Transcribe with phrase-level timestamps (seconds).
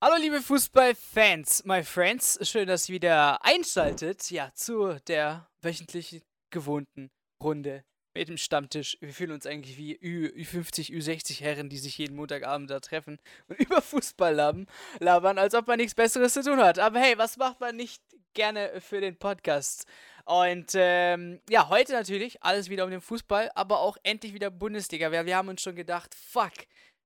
[0.00, 2.38] Hallo liebe Fußballfans, my friends.
[2.48, 7.10] Schön, dass ihr wieder einschaltet, ja, zu der wöchentlichen gewohnten
[7.42, 7.82] Runde
[8.14, 8.96] mit dem Stammtisch.
[9.00, 13.18] Wir fühlen uns eigentlich wie Ü, Ü50, Ü60 Herren, die sich jeden Montagabend da treffen
[13.48, 14.68] und über Fußball labern,
[15.00, 16.78] labern, als ob man nichts Besseres zu tun hat.
[16.78, 18.00] Aber hey, was macht man nicht
[18.34, 19.84] gerne für den Podcast?
[20.26, 25.10] Und ähm, ja, heute natürlich alles wieder um den Fußball, aber auch endlich wieder Bundesliga.
[25.10, 26.52] Wir, wir haben uns schon gedacht, fuck,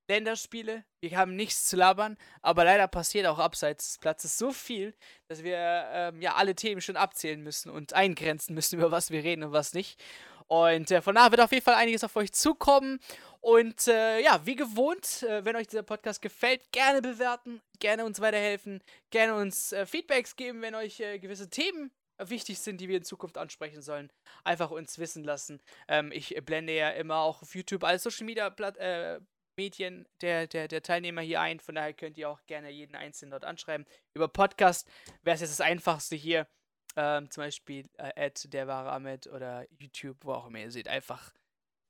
[0.08, 4.94] Länderspiele, wir haben nichts zu labern, aber leider passiert auch abseits des Platzes so viel,
[5.28, 9.22] dass wir ähm, ja alle Themen schon abzählen müssen und eingrenzen müssen, über was wir
[9.22, 10.02] reden und was nicht.
[10.48, 13.00] Und äh, von daher wird auf jeden Fall einiges auf euch zukommen.
[13.40, 18.20] Und äh, ja, wie gewohnt, äh, wenn euch dieser Podcast gefällt, gerne bewerten, gerne uns
[18.20, 22.98] weiterhelfen, gerne uns äh, Feedbacks geben, wenn euch äh, gewisse Themen wichtig sind, die wir
[22.98, 24.12] in Zukunft ansprechen sollen,
[24.44, 25.60] einfach uns wissen lassen.
[25.88, 29.20] Ähm, ich blende ja immer auch auf YouTube alle Social Media Platt, äh,
[29.56, 31.60] Medien der, der, der Teilnehmer hier ein.
[31.60, 33.86] Von daher könnt ihr auch gerne jeden Einzelnen dort anschreiben.
[34.14, 34.88] Über Podcast
[35.22, 36.46] wäre es jetzt das Einfachste hier.
[36.96, 40.88] Ähm, zum Beispiel äh, der wahre Ahmed oder YouTube, wo auch immer ihr seht.
[40.88, 41.32] Einfach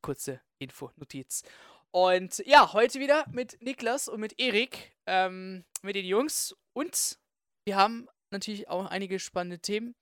[0.00, 1.42] kurze Info, Notiz.
[1.90, 6.56] Und ja, heute wieder mit Niklas und mit Erik, ähm, mit den Jungs.
[6.72, 7.18] Und
[7.64, 9.94] wir haben natürlich auch einige spannende Themen.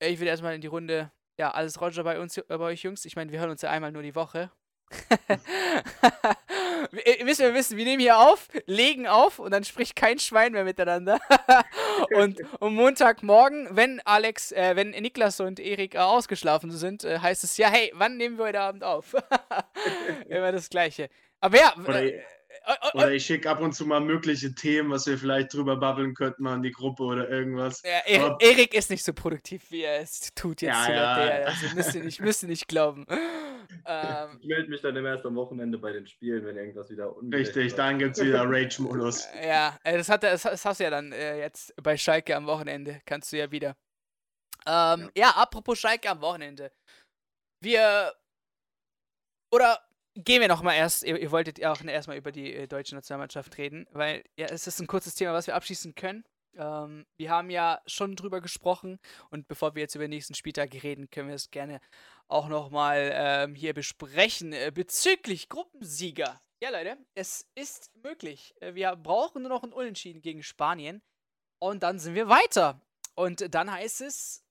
[0.00, 3.04] Ich will erstmal in die Runde, ja, alles Roger bei uns, bei euch Jungs.
[3.04, 4.50] Ich meine, wir hören uns ja einmal nur die Woche.
[6.92, 10.52] Ihr müsst ja wissen, wir nehmen hier auf, legen auf und dann spricht kein Schwein
[10.52, 11.18] mehr miteinander.
[12.14, 17.44] und um Montagmorgen, wenn Alex, äh, wenn Niklas und Erik äh, ausgeschlafen sind, äh, heißt
[17.44, 19.14] es ja, hey, wann nehmen wir heute Abend auf?
[20.28, 21.08] Immer das Gleiche.
[21.40, 21.72] Aber ja.
[22.64, 25.76] Oder, äh, oder ich schicke ab und zu mal mögliche Themen, was wir vielleicht drüber
[25.76, 27.82] babbeln könnten, mal in die Gruppe oder irgendwas.
[27.82, 30.88] Ja, er Erik ist nicht so produktiv, wie er es tut jetzt.
[30.88, 31.16] Ja, ja.
[31.16, 31.48] Der.
[31.48, 33.06] Also müsst ihr nicht, müsst ihr nicht glauben.
[33.86, 37.14] Ähm, ich melde mich dann immer erst am Wochenende bei den Spielen, wenn irgendwas wieder
[37.32, 39.26] Richtig, dann gibt es wieder Rage-Modus.
[39.42, 43.00] ja, äh, das, hat, das, hast du ja dann äh, jetzt bei Schalke am Wochenende.
[43.06, 43.76] Kannst du ja wieder.
[44.66, 45.26] Ähm, ja.
[45.26, 46.70] ja, apropos Schalke am Wochenende.
[47.60, 48.12] Wir.
[49.50, 49.78] Oder
[50.14, 51.02] gehen wir noch mal erst.
[51.02, 54.66] Ihr, ihr wolltet ja auch erstmal über die äh, deutsche Nationalmannschaft reden, weil ja, es
[54.66, 56.24] ist ein kurzes Thema, was wir abschließen können.
[56.56, 58.98] Ähm, wir haben ja schon drüber gesprochen
[59.30, 61.80] und bevor wir jetzt über den nächsten Spieltag reden, können wir es gerne
[62.28, 66.40] auch nochmal ähm, hier besprechen äh, bezüglich Gruppensieger.
[66.62, 68.54] Ja, Leute, es ist möglich.
[68.60, 71.02] Äh, wir brauchen nur noch einen Unentschieden gegen Spanien
[71.58, 72.80] und dann sind wir weiter.
[73.14, 74.41] Und dann heißt es,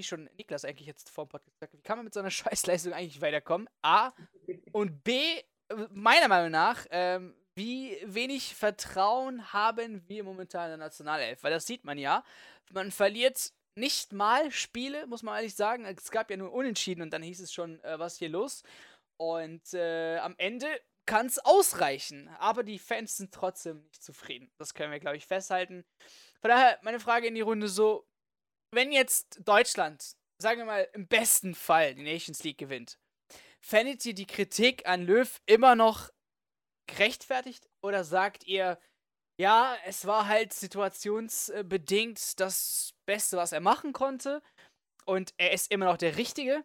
[0.00, 2.30] wie schon Niklas eigentlich jetzt vor dem Podcast gesagt wie kann man mit so einer
[2.30, 3.68] Scheißleistung eigentlich weiterkommen?
[3.82, 4.12] A
[4.72, 5.20] und B,
[5.90, 11.42] meiner Meinung nach, ähm, wie wenig Vertrauen haben wir momentan in der Nationalelf?
[11.42, 12.24] Weil das sieht man ja.
[12.72, 15.84] Man verliert nicht mal Spiele, muss man ehrlich sagen.
[15.84, 18.62] Es gab ja nur Unentschieden und dann hieß es schon, äh, was hier los.
[19.18, 20.68] Und äh, am Ende
[21.04, 22.30] kann es ausreichen.
[22.38, 24.50] Aber die Fans sind trotzdem nicht zufrieden.
[24.56, 25.84] Das können wir, glaube ich, festhalten.
[26.40, 28.06] Von daher meine Frage in die Runde so:
[28.72, 32.98] Wenn jetzt Deutschland, sagen wir mal, im besten Fall die Nations League gewinnt,
[33.60, 36.10] fändet ihr die Kritik an Löw immer noch
[36.86, 38.78] gerechtfertigt oder sagt ihr,
[39.38, 44.42] ja, es war halt situationsbedingt das Beste, was er machen konnte
[45.04, 46.64] und er ist immer noch der Richtige?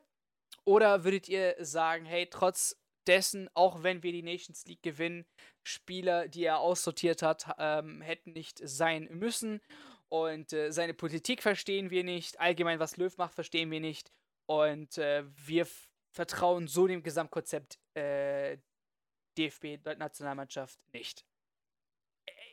[0.63, 2.75] Oder würdet ihr sagen, hey, trotz
[3.07, 5.25] dessen, auch wenn wir die Nations League gewinnen,
[5.63, 9.61] Spieler, die er aussortiert hat, ähm, hätten nicht sein müssen
[10.09, 14.11] und äh, seine Politik verstehen wir nicht, allgemein was Löw macht, verstehen wir nicht
[14.47, 15.67] und äh, wir
[16.11, 18.57] vertrauen so dem Gesamtkonzept äh,
[19.37, 21.25] DFB-Nationalmannschaft nicht.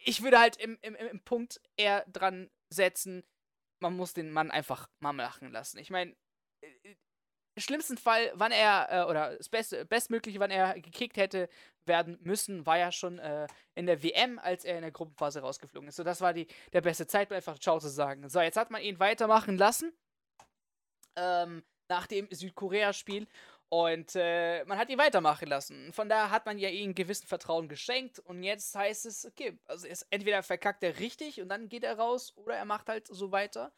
[0.04, 3.22] Ich würde halt im, im, im Punkt eher dran setzen,
[3.78, 5.78] man muss den Mann einfach mal machen lassen.
[5.78, 6.16] Ich meine,
[7.54, 11.48] im schlimmsten Fall, wann er, äh, oder das Best, Bestmögliche, wann er gekickt hätte
[11.84, 15.88] werden müssen, war ja schon äh, in der WM, als er in der Gruppenphase rausgeflogen
[15.88, 15.96] ist.
[15.96, 18.28] So, das war die, der beste Zeitpunkt, einfach Ciao zu sagen.
[18.28, 19.92] So, jetzt hat man ihn weitermachen lassen.
[21.16, 23.26] Ähm, nach dem Südkorea-Spiel.
[23.68, 25.92] Und äh, man hat ihn weitermachen lassen.
[25.92, 28.18] Von daher hat man ja ihm gewissen Vertrauen geschenkt.
[28.18, 32.36] Und jetzt heißt es, okay, also entweder verkackt er richtig und dann geht er raus,
[32.36, 33.72] oder er macht halt so weiter.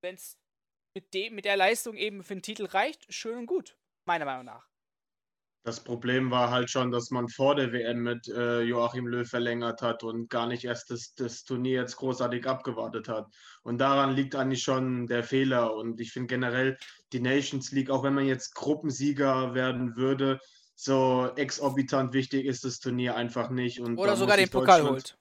[0.00, 0.38] Wenn es
[0.94, 3.76] mit, mit der Leistung eben für den Titel reicht, schön und gut.
[4.06, 4.66] Meiner Meinung nach.
[5.64, 9.80] Das Problem war halt schon, dass man vor der WM mit äh, Joachim Löw verlängert
[9.80, 13.26] hat und gar nicht erst das, das Turnier jetzt großartig abgewartet hat.
[13.62, 15.74] Und daran liegt eigentlich schon der Fehler.
[15.74, 16.76] Und ich finde generell
[17.14, 20.38] die Nations League, auch wenn man jetzt Gruppensieger werden würde,
[20.74, 23.80] so exorbitant wichtig ist das Turnier einfach nicht.
[23.80, 25.16] Und Oder sogar den Pokal holt.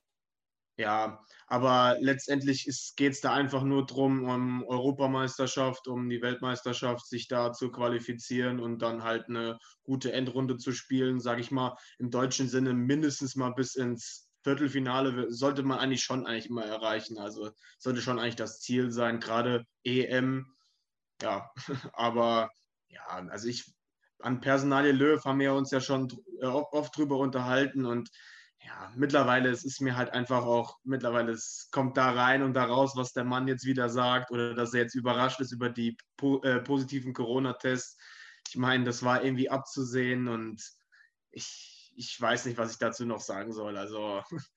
[0.75, 1.23] Ja,
[1.53, 2.65] aber letztendlich
[2.95, 8.59] geht es da einfach nur darum, um Europameisterschaft, um die Weltmeisterschaft, sich da zu qualifizieren
[8.59, 13.35] und dann halt eine gute Endrunde zu spielen, sage ich mal, im deutschen Sinne mindestens
[13.35, 17.19] mal bis ins Viertelfinale sollte man eigentlich schon eigentlich immer erreichen.
[17.19, 20.47] Also sollte schon eigentlich das Ziel sein, gerade EM.
[21.21, 21.51] Ja,
[21.93, 22.49] aber
[22.87, 23.71] ja, also ich
[24.17, 26.11] an Personalie Löw haben wir uns ja schon
[26.41, 28.09] äh, oft drüber unterhalten und
[28.65, 32.65] ja, mittlerweile es ist mir halt einfach auch, mittlerweile es kommt da rein und da
[32.65, 35.97] raus, was der Mann jetzt wieder sagt oder dass er jetzt überrascht ist über die
[36.17, 37.97] po äh, positiven Corona-Tests.
[38.47, 40.61] Ich meine, das war irgendwie abzusehen und
[41.31, 43.77] ich, ich weiß nicht, was ich dazu noch sagen soll.
[43.77, 44.21] Also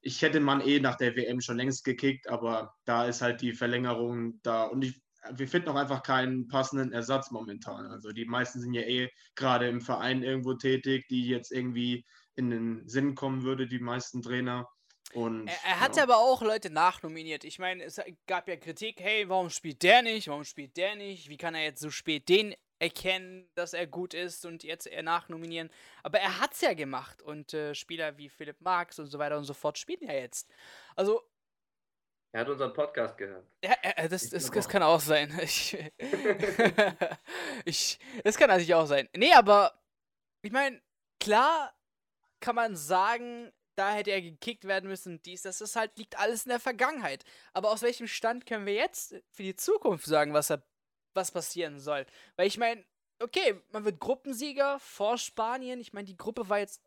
[0.00, 3.52] ich hätte man eh nach der WM schon längst gekickt, aber da ist halt die
[3.52, 5.00] Verlängerung da und ich,
[5.34, 7.86] wir finden auch einfach keinen passenden Ersatz momentan.
[7.86, 12.50] Also die meisten sind ja eh gerade im Verein irgendwo tätig, die jetzt irgendwie in
[12.50, 14.68] den Sinn kommen würde, die meisten Trainer.
[15.12, 16.04] Und, er, er hat ja.
[16.04, 17.44] aber auch Leute nachnominiert.
[17.44, 20.28] Ich meine, es gab ja Kritik, hey, warum spielt der nicht?
[20.28, 21.28] Warum spielt der nicht?
[21.28, 25.02] Wie kann er jetzt so spät den erkennen, dass er gut ist und jetzt er
[25.02, 25.70] nachnominieren?
[26.02, 29.36] Aber er hat es ja gemacht und äh, Spieler wie Philipp Marx und so weiter
[29.36, 30.48] und so fort spielen ja jetzt.
[30.96, 31.22] Also.
[32.34, 33.46] Er hat unseren Podcast gehört.
[33.62, 33.74] Ja,
[34.08, 35.38] das, das, das kann auch sein.
[35.42, 35.76] Ich,
[37.66, 39.06] ich, das kann natürlich auch sein.
[39.14, 39.78] Nee, aber
[40.40, 40.80] ich meine,
[41.20, 41.74] klar
[42.42, 45.42] kann man sagen, da hätte er gekickt werden müssen dies.
[45.42, 47.24] Das ist halt, liegt alles in der Vergangenheit.
[47.54, 50.62] Aber aus welchem Stand können wir jetzt für die Zukunft sagen, was, er,
[51.14, 52.04] was passieren soll?
[52.36, 52.84] Weil ich meine,
[53.20, 55.80] okay, man wird Gruppensieger vor Spanien.
[55.80, 56.82] Ich meine, die Gruppe war jetzt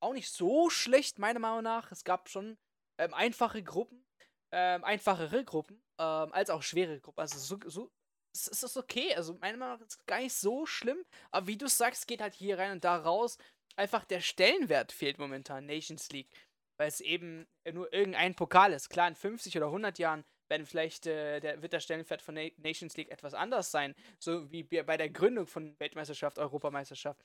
[0.00, 1.90] auch nicht so schlecht, meiner Meinung nach.
[1.90, 2.58] Es gab schon
[2.98, 4.04] ähm, einfache Gruppen,
[4.52, 7.20] ähm, einfachere Gruppen, ähm, als auch schwere Gruppen.
[7.20, 7.90] Also so, so
[8.34, 9.14] es ist okay.
[9.14, 11.04] Also meiner Meinung nach ist es gar nicht so schlimm.
[11.30, 13.38] Aber wie du sagst, geht halt hier rein und da raus
[13.76, 16.30] einfach der Stellenwert fehlt momentan Nations League,
[16.76, 18.90] weil es eben nur irgendein Pokal ist.
[18.90, 22.42] Klar, in 50 oder 100 Jahren werden vielleicht äh, der, wird der Stellenwert von Na
[22.58, 27.20] Nations League etwas anders sein, so wie bei der Gründung von Weltmeisterschaft, Europameisterschaft.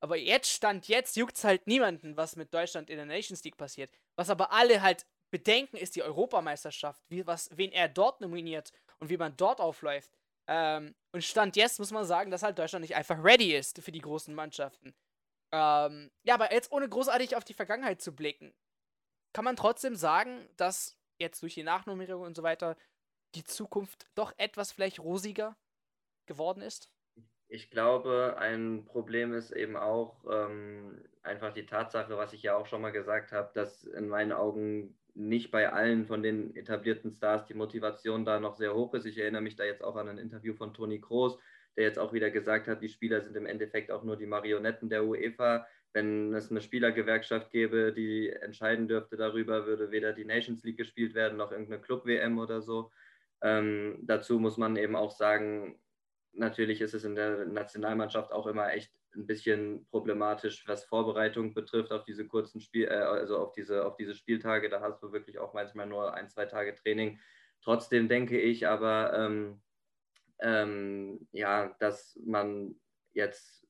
[0.00, 3.56] Aber jetzt stand jetzt juckt es halt niemanden, was mit Deutschland in der Nations League
[3.56, 3.90] passiert.
[4.16, 9.10] Was aber alle halt bedenken, ist die Europameisterschaft, wie was wen er dort nominiert und
[9.10, 10.10] wie man dort aufläuft.
[10.46, 13.92] Ähm, und stand jetzt muss man sagen, dass halt Deutschland nicht einfach ready ist für
[13.92, 14.94] die großen Mannschaften.
[15.52, 18.54] Ähm, ja, aber jetzt ohne großartig auf die Vergangenheit zu blicken,
[19.32, 22.76] kann man trotzdem sagen, dass jetzt durch die Nachnummerierung und so weiter
[23.34, 25.56] die Zukunft doch etwas vielleicht rosiger
[26.26, 26.90] geworden ist?
[27.48, 32.66] Ich glaube, ein Problem ist eben auch ähm, einfach die Tatsache, was ich ja auch
[32.66, 37.46] schon mal gesagt habe, dass in meinen Augen nicht bei allen von den etablierten Stars
[37.46, 39.06] die Motivation da noch sehr hoch ist.
[39.06, 41.38] Ich erinnere mich da jetzt auch an ein Interview von Toni Kroos,
[41.76, 44.88] der jetzt auch wieder gesagt hat, die Spieler sind im Endeffekt auch nur die Marionetten
[44.88, 45.66] der UEFA.
[45.92, 51.14] Wenn es eine Spielergewerkschaft gäbe, die entscheiden dürfte darüber, würde weder die Nations League gespielt
[51.14, 52.90] werden noch irgendeine Club-WM oder so.
[53.42, 55.78] Ähm, dazu muss man eben auch sagen,
[56.32, 61.92] natürlich ist es in der Nationalmannschaft auch immer echt ein bisschen problematisch, was Vorbereitung betrifft
[61.92, 64.68] auf diese kurzen Spiel, äh, also auf diese, auf diese Spieltage.
[64.68, 67.18] Da hast du wirklich auch manchmal nur ein, zwei Tage Training.
[67.62, 69.60] Trotzdem denke ich aber, ähm,
[70.40, 72.74] ähm, ja, dass man
[73.12, 73.66] jetzt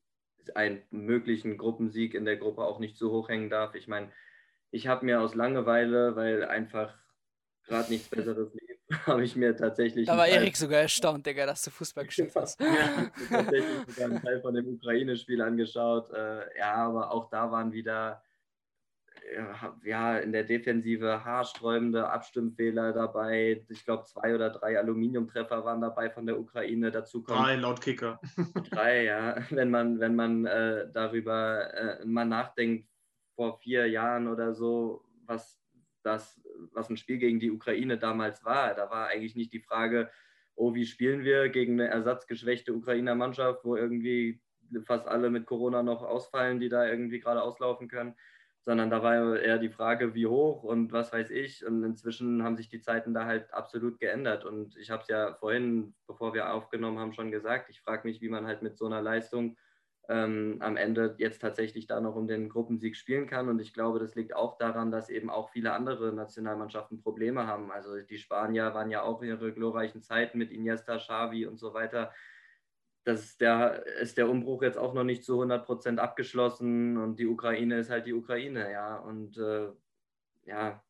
[0.55, 3.75] einen möglichen Gruppensieg in der Gruppe auch nicht so hoch hängen darf.
[3.75, 4.11] Ich meine,
[4.71, 6.97] ich habe mir aus Langeweile, weil einfach
[7.65, 8.77] gerade nichts Besseres lief,
[9.07, 10.07] habe ich mir tatsächlich.
[10.07, 12.59] Da war Erik sogar erstaunt, Digga, dass du Fußball gespielt hast.
[12.59, 16.11] ja, tatsächlich sogar einen Teil von dem Ukraine-Spiel angeschaut.
[16.11, 18.23] Äh, ja, aber auch da waren wieder
[19.83, 23.65] ja, in der Defensive haarsträubende Abstimmfehler dabei.
[23.69, 26.91] Ich glaube, zwei oder drei Aluminiumtreffer waren dabei von der Ukraine.
[26.91, 28.19] Dazu kommt drei laut Kicker.
[28.71, 29.37] drei, ja.
[29.49, 32.87] Wenn man, wenn man äh, darüber äh, mal nachdenkt,
[33.35, 35.61] vor vier Jahren oder so, was
[36.03, 36.41] das,
[36.73, 38.73] was ein Spiel gegen die Ukraine damals war.
[38.73, 40.09] Da war eigentlich nicht die Frage,
[40.55, 44.41] oh, wie spielen wir gegen eine ersatzgeschwächte Ukrainer Mannschaft, wo irgendwie
[44.85, 48.15] fast alle mit Corona noch ausfallen, die da irgendwie gerade auslaufen können
[48.69, 51.65] sondern da war eher die Frage, wie hoch und was weiß ich.
[51.65, 54.45] Und inzwischen haben sich die Zeiten da halt absolut geändert.
[54.45, 57.71] Und ich habe es ja vorhin, bevor wir aufgenommen haben, schon gesagt.
[57.71, 59.57] Ich frage mich, wie man halt mit so einer Leistung
[60.07, 63.49] ähm, am Ende jetzt tatsächlich da noch um den Gruppensieg spielen kann.
[63.49, 67.71] Und ich glaube, das liegt auch daran, dass eben auch viele andere Nationalmannschaften Probleme haben.
[67.71, 72.13] Also die Spanier waren ja auch ihre glorreichen Zeiten mit Iniesta, Xavi und so weiter
[73.03, 77.19] das ist der, ist der Umbruch jetzt auch noch nicht zu 100 Prozent abgeschlossen und
[77.19, 78.97] die Ukraine ist halt die Ukraine, ja.
[78.97, 79.69] Und äh,
[80.45, 80.83] ja,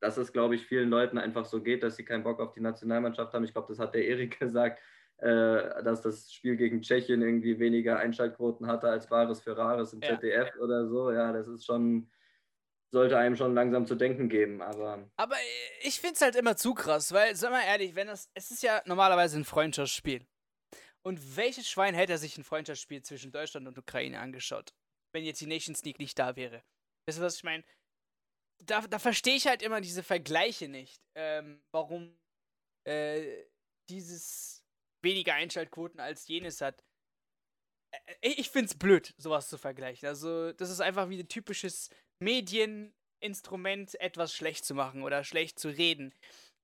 [0.00, 2.60] dass es, glaube ich, vielen Leuten einfach so geht, dass sie keinen Bock auf die
[2.60, 3.44] Nationalmannschaft haben.
[3.44, 4.80] Ich glaube, das hat der Erik gesagt,
[5.18, 10.00] äh, dass das Spiel gegen Tschechien irgendwie weniger Einschaltquoten hatte als Bares für Rares im
[10.00, 10.08] ja.
[10.08, 11.12] ZDF oder so.
[11.12, 12.10] Ja, das ist schon,
[12.90, 14.62] sollte einem schon langsam zu denken geben.
[14.62, 15.36] Aber, aber
[15.82, 18.62] ich finde es halt immer zu krass, weil, sag mal ehrlich, wenn das, es ist
[18.62, 20.26] ja normalerweise ein Freundschaftsspiel.
[21.02, 24.74] Und welches Schwein hätte sich ein Freundschaftsspiel zwischen Deutschland und Ukraine angeschaut,
[25.12, 26.62] wenn jetzt die Nations League nicht da wäre?
[27.06, 27.64] Weißt du, was ich meine?
[28.66, 31.00] da, da verstehe ich halt immer diese Vergleiche nicht.
[31.14, 32.18] Ähm, warum
[32.84, 33.44] äh,
[33.88, 34.64] dieses
[35.02, 36.84] weniger Einschaltquoten als jenes hat.
[37.90, 40.08] Äh, ich finde es blöd, sowas zu vergleichen.
[40.08, 41.90] Also, das ist einfach wie ein typisches
[42.20, 46.14] Medieninstrument, etwas schlecht zu machen oder schlecht zu reden.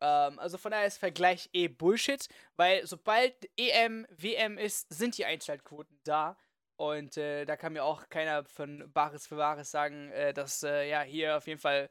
[0.00, 5.24] Ähm, also von daher ist Vergleich eh Bullshit, weil sobald EM, WM ist, sind die
[5.24, 6.36] Einschaltquoten da.
[6.78, 10.88] Und äh, da kann mir auch keiner von Bares für Wahres sagen, äh, dass äh,
[10.88, 11.88] ja hier auf jeden Fall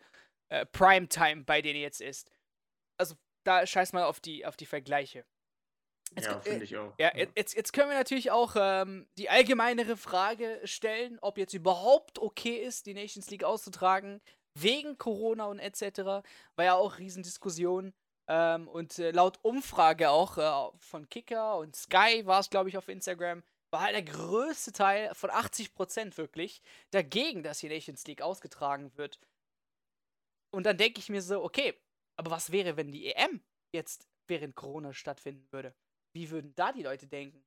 [0.50, 2.30] äh, Primetime bei denen jetzt ist.
[2.98, 5.26] Also da scheiß mal auf die, auf die Vergleiche.
[6.16, 6.94] Jetzt, ja, finde ich auch.
[7.00, 11.54] Ja, ja, Jetzt, jetzt können wir natürlich auch ähm, die allgemeinere Frage stellen, ob jetzt
[11.54, 14.22] überhaupt okay ist, die Nations League auszutragen,
[14.56, 16.00] wegen Corona und etc.
[16.56, 17.94] War ja auch Riesendiskussion.
[18.28, 22.78] Ähm, und äh, laut Umfrage auch äh, von Kicker und Sky war es, glaube ich,
[22.78, 28.24] auf Instagram, war halt der größte Teil von 80% wirklich dagegen, dass die Nations League
[28.24, 29.20] ausgetragen wird.
[30.52, 31.80] Und dann denke ich mir so, okay,
[32.16, 33.44] aber was wäre, wenn die EM
[33.74, 35.76] jetzt während Corona stattfinden würde?
[36.14, 37.46] Wie würden da die Leute denken?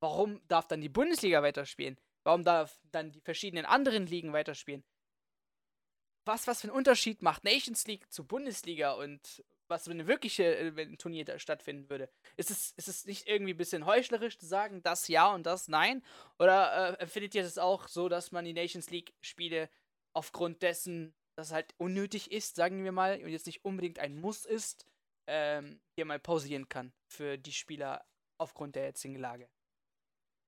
[0.00, 1.98] Warum darf dann die Bundesliga weiterspielen?
[2.22, 4.84] Warum darf dann die verschiedenen anderen Ligen weiterspielen?
[6.24, 10.56] Was, was für einen Unterschied macht Nations League zu Bundesliga und was, wenn eine wirkliche
[10.56, 12.08] äh, wenn ein Turnier da stattfinden würde?
[12.36, 15.68] Ist es, ist es nicht irgendwie ein bisschen heuchlerisch zu sagen, das ja und das
[15.68, 16.02] nein?
[16.38, 19.68] Oder äh, findet ihr das auch so, dass man die Nations League-Spiele
[20.12, 24.20] aufgrund dessen, dass es halt unnötig ist, sagen wir mal, und jetzt nicht unbedingt ein
[24.20, 24.86] Muss ist,
[25.26, 28.04] ähm, hier mal pausieren kann für die Spieler
[28.38, 29.48] aufgrund der jetzigen Lage?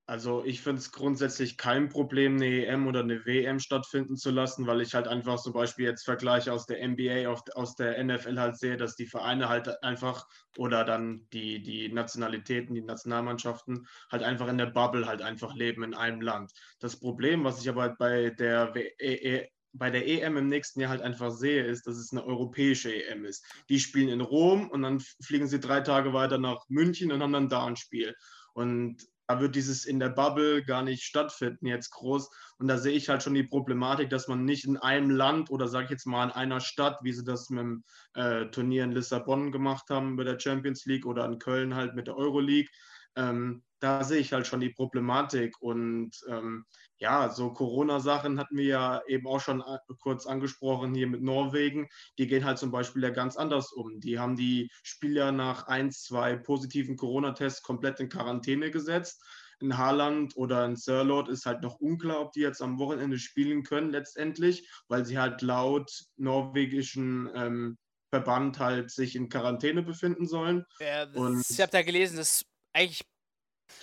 [0.09, 4.69] Also ich finde es grundsätzlich kein Problem, eine EM oder eine WM stattfinden zu lassen,
[4.69, 8.57] weil ich halt einfach zum Beispiel jetzt Vergleiche aus der NBA, aus der NFL halt
[8.57, 14.47] sehe, dass die Vereine halt einfach oder dann die, die Nationalitäten, die Nationalmannschaften halt einfach
[14.47, 16.53] in der Bubble halt einfach leben in einem Land.
[16.79, 19.49] Das Problem, was ich aber bei der e
[19.79, 23.27] bei der EM im nächsten Jahr halt einfach sehe, ist, dass es eine europäische EM
[23.27, 23.45] ist.
[23.69, 27.35] Die spielen in Rom und dann fliegen sie drei Tage weiter nach München und haben
[27.35, 28.15] dann da ein Spiel.
[28.55, 32.31] Und da wird dieses in der Bubble gar nicht stattfinden jetzt groß.
[32.59, 35.69] Und da sehe ich halt schon die Problematik, dass man nicht in einem Land oder
[35.69, 38.93] sage ich jetzt mal in einer Stadt, wie sie das mit dem äh, Turnier in
[38.93, 42.71] Lissabon gemacht haben bei der Champions League oder in Köln halt mit der Euroleague,
[43.17, 45.61] ähm, da sehe ich halt schon die Problematik.
[45.61, 46.65] Und ähm,
[46.99, 51.89] ja, so Corona-Sachen hatten wir ja eben auch schon äh, kurz angesprochen hier mit Norwegen.
[52.19, 54.01] Die gehen halt zum Beispiel ja ganz anders um.
[54.01, 59.23] Die haben die Spieler nach ein, zwei positiven Corona-Tests komplett in Quarantäne gesetzt.
[59.61, 63.63] In Haaland oder in Sirlot ist halt noch unklar, ob die jetzt am Wochenende spielen
[63.63, 67.79] können letztendlich, weil sie halt laut norwegischen ähm,
[68.11, 70.65] Verband halt sich in Quarantäne befinden sollen.
[70.79, 73.03] Ja, ich habe da gelesen, dass eigentlich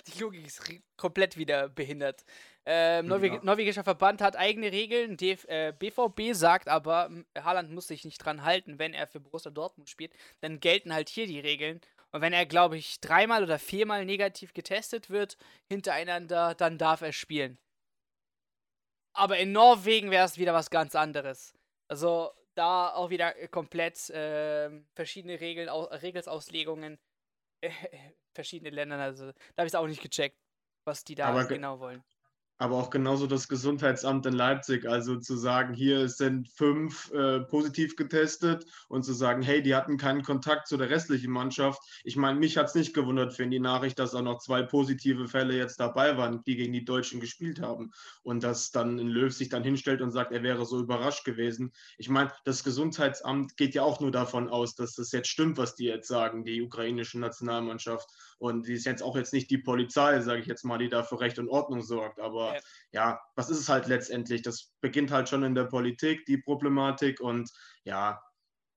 [0.06, 0.62] die Logik ist
[0.96, 2.24] komplett wieder behindert.
[2.66, 3.40] Ähm, Norweg ja.
[3.42, 5.16] Norwegischer Verband hat eigene Regeln.
[5.16, 9.50] DF äh, BVB sagt aber, Haaland muss sich nicht dran halten, wenn er für Borussia
[9.50, 10.12] Dortmund spielt.
[10.40, 11.80] Dann gelten halt hier die Regeln.
[12.10, 15.36] Und wenn er, glaube ich, dreimal oder viermal negativ getestet wird
[15.68, 17.58] hintereinander, dann darf er spielen.
[19.12, 21.54] Aber in Norwegen wäre es wieder was ganz anderes.
[21.88, 26.98] Also da auch wieder komplett äh, verschiedene Regeln, Regelsauslegungen
[27.60, 27.70] äh,
[28.34, 29.00] verschiedene Ländern.
[29.00, 30.38] Also da habe ich es auch nicht gecheckt,
[30.86, 32.02] was die da aber genau wollen
[32.58, 34.86] aber auch genauso das Gesundheitsamt in Leipzig.
[34.86, 39.96] Also zu sagen, hier sind fünf äh, positiv getestet und zu sagen, hey, die hatten
[39.96, 41.82] keinen Kontakt zu der restlichen Mannschaft.
[42.04, 45.26] Ich meine, mich hat es nicht gewundert für die Nachricht, dass auch noch zwei positive
[45.26, 47.90] Fälle jetzt dabei waren, die gegen die Deutschen gespielt haben.
[48.22, 51.72] Und dass dann ein Löw sich dann hinstellt und sagt, er wäre so überrascht gewesen.
[51.98, 55.74] Ich meine, das Gesundheitsamt geht ja auch nur davon aus, dass das jetzt stimmt, was
[55.74, 58.08] die jetzt sagen, die ukrainische Nationalmannschaft.
[58.38, 61.02] Und die ist jetzt auch jetzt nicht die Polizei, sage ich jetzt mal, die da
[61.02, 62.20] für Recht und Ordnung sorgt.
[62.20, 62.60] Aber ja.
[62.92, 64.42] ja, was ist es halt letztendlich?
[64.42, 67.20] Das beginnt halt schon in der Politik, die Problematik.
[67.20, 67.50] Und
[67.84, 68.20] ja,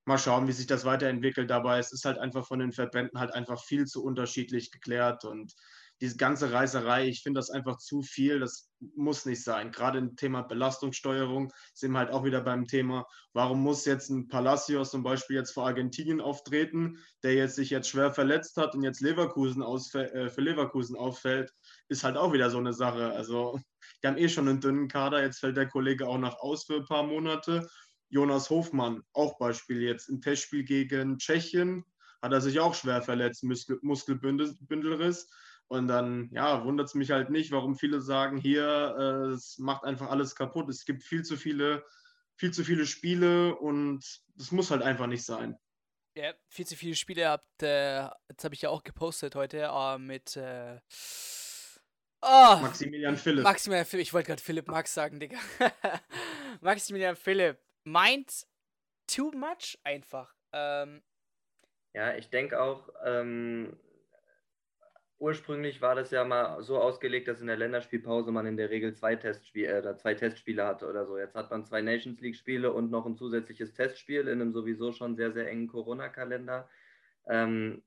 [0.05, 1.49] mal schauen, wie sich das weiterentwickelt.
[1.49, 5.25] Dabei es ist halt einfach von den Verbänden halt einfach viel zu unterschiedlich geklärt.
[5.25, 5.53] Und
[5.99, 8.39] diese ganze Reiserei, ich finde das einfach zu viel.
[8.39, 9.71] Das muss nicht sein.
[9.71, 14.27] Gerade im Thema Belastungssteuerung sind wir halt auch wieder beim Thema, warum muss jetzt ein
[14.27, 18.83] Palacios zum Beispiel jetzt vor Argentinien auftreten, der jetzt sich jetzt schwer verletzt hat und
[18.83, 21.51] jetzt Leverkusen äh, für Leverkusen auffällt,
[21.89, 23.11] ist halt auch wieder so eine Sache.
[23.11, 23.59] Also,
[24.01, 26.77] die haben eh schon einen dünnen Kader, jetzt fällt der Kollege auch noch aus für
[26.77, 27.67] ein paar Monate.
[28.09, 31.83] Jonas Hofmann, auch Beispiel jetzt im Testspiel gegen Tschechien,
[32.21, 35.29] hat er sich auch schwer verletzt, Muskel Muskelbündelriss.
[35.69, 39.83] Und dann, ja, wundert es mich halt nicht, warum viele sagen, hier, äh, es macht
[39.83, 40.69] einfach alles kaputt.
[40.69, 41.83] Es gibt viel zu viele,
[42.37, 45.57] viel zu viele Spiele und das muss halt einfach nicht sein.
[46.15, 49.97] Ja, viel zu viele Spiele habt, äh, jetzt habe ich ja auch gepostet heute äh,
[49.97, 50.79] mit äh,
[52.27, 53.43] oh, Maximilian Philipp.
[53.43, 55.37] Maximilian Philipp, ich wollte gerade Philipp Max sagen, Digga.
[56.61, 58.45] Maximilian Philipp meint,
[59.07, 60.33] too much einfach.
[60.51, 61.01] Ähm,
[61.93, 63.77] ja, ich denke auch, ähm,
[65.19, 68.93] ursprünglich war das ja mal so ausgelegt, dass in der Länderspielpause man in der Regel
[68.93, 71.17] zwei, Testspiel äh, zwei Testspiele hatte oder so.
[71.17, 75.15] Jetzt hat man zwei Nations League-Spiele und noch ein zusätzliches Testspiel in einem sowieso schon
[75.15, 76.69] sehr, sehr engen Corona-Kalender.
[77.27, 77.81] Ähm,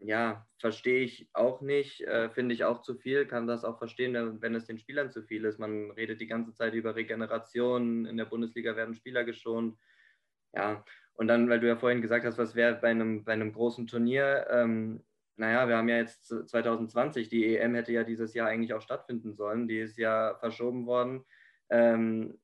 [0.00, 4.40] ja, verstehe ich auch nicht, äh, finde ich auch zu viel, kann das auch verstehen,
[4.40, 5.58] wenn es den Spielern zu viel ist.
[5.58, 9.78] Man redet die ganze Zeit über Regeneration, in der Bundesliga werden Spieler geschont.
[10.54, 13.52] Ja, und dann, weil du ja vorhin gesagt hast, was wäre bei einem, bei einem
[13.52, 15.04] großen Turnier, ähm,
[15.36, 19.34] naja, wir haben ja jetzt 2020, die EM hätte ja dieses Jahr eigentlich auch stattfinden
[19.34, 21.24] sollen, die ist ja verschoben worden.
[21.68, 22.40] Ähm,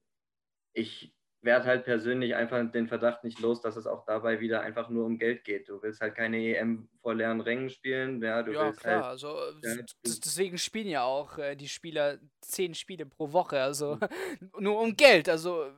[0.75, 1.16] ich
[1.47, 5.07] werde halt persönlich einfach den Verdacht nicht los, dass es auch dabei wieder einfach nur
[5.07, 5.71] um Geld geht.
[5.71, 8.23] Du willst halt keine EM vor leeren Rängen spielen.
[8.23, 8.95] Ja, du ja willst klar.
[8.97, 13.63] halt, Also, ja, deswegen spielen ja auch äh, die Spieler zehn Spiele pro Woche.
[13.63, 13.99] Also,
[14.59, 15.31] nur um Geld.
[15.31, 15.71] Also,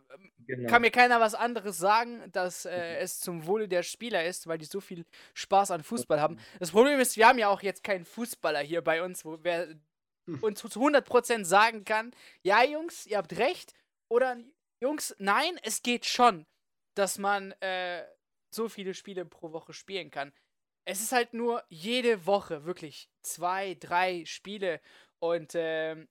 [0.44, 0.68] genau.
[0.68, 4.58] kann mir keiner was anderes sagen, dass äh, es zum Wohle der Spieler ist, weil
[4.58, 6.38] die so viel Spaß an Fußball haben.
[6.58, 9.68] Das Problem ist, wir haben ja auch jetzt keinen Fußballer hier bei uns, wo wer
[10.40, 12.10] uns zu 100% sagen kann,
[12.42, 13.74] ja Jungs, ihr habt recht,
[14.08, 14.36] oder
[14.80, 16.46] Jungs, nein, es geht schon,
[16.94, 18.04] dass man äh,
[18.50, 20.32] so viele Spiele pro Woche spielen kann.
[20.84, 24.80] Es ist halt nur jede Woche wirklich zwei, drei Spiele
[25.18, 26.08] und ähm,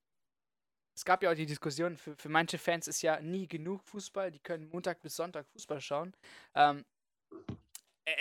[0.96, 4.32] es gab ja auch die Diskussion, für, für manche Fans ist ja nie genug Fußball,
[4.32, 6.14] die können Montag bis Sonntag Fußball schauen.
[6.56, 6.86] Ähm,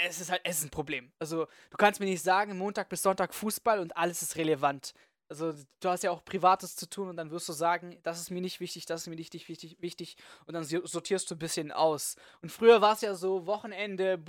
[0.05, 1.13] es ist halt, es ist ein Problem.
[1.19, 4.93] Also, du kannst mir nicht sagen, Montag bis Sonntag Fußball und alles ist relevant.
[5.29, 8.31] Also, du hast ja auch Privates zu tun und dann wirst du sagen, das ist
[8.31, 10.17] mir nicht wichtig, das ist mir nicht wichtig, wichtig
[10.47, 12.17] und dann sortierst du ein bisschen aus.
[12.43, 14.23] Und früher war es ja so Wochenende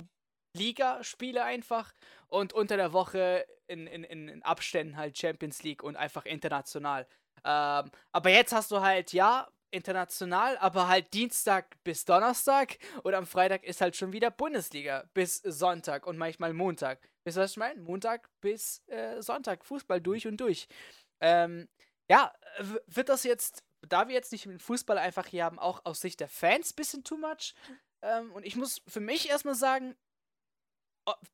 [0.56, 1.92] Liga-Spiele einfach
[2.26, 7.06] und unter der Woche in, in, in Abständen halt Champions League und einfach international.
[7.44, 13.26] Ähm, aber jetzt hast du halt, ja, international, aber halt Dienstag bis Donnerstag und am
[13.26, 17.08] Freitag ist halt schon wieder Bundesliga bis Sonntag und manchmal Montag.
[17.24, 17.80] Wisst ihr, was ich meine?
[17.80, 20.68] Montag bis äh, Sonntag, Fußball durch und durch.
[21.20, 21.68] Ähm,
[22.10, 22.32] ja,
[22.86, 26.20] wird das jetzt, da wir jetzt nicht den Fußball einfach hier haben, auch aus Sicht
[26.20, 27.54] der Fans ein bisschen too much?
[28.02, 29.96] Ähm, und ich muss für mich erstmal sagen,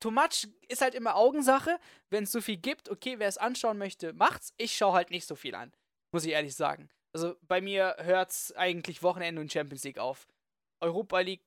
[0.01, 1.79] too much ist halt immer Augensache.
[2.11, 4.53] Wenn es so viel gibt, okay, wer es anschauen möchte, macht's.
[4.57, 5.73] Ich schaue halt nicht so viel an,
[6.12, 6.88] muss ich ehrlich sagen.
[7.14, 10.27] Also bei mir hört es eigentlich Wochenende und Champions League auf.
[10.81, 11.44] Europa League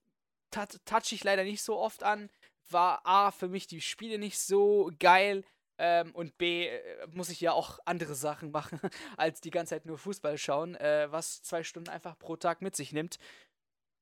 [0.50, 2.30] touch ich leider nicht so oft an.
[2.70, 5.44] War A, für mich die Spiele nicht so geil.
[5.80, 8.80] Ähm, und B, äh, muss ich ja auch andere Sachen machen,
[9.18, 12.76] als die ganze Zeit nur Fußball schauen, äh, was zwei Stunden einfach pro Tag mit
[12.76, 13.20] sich nimmt.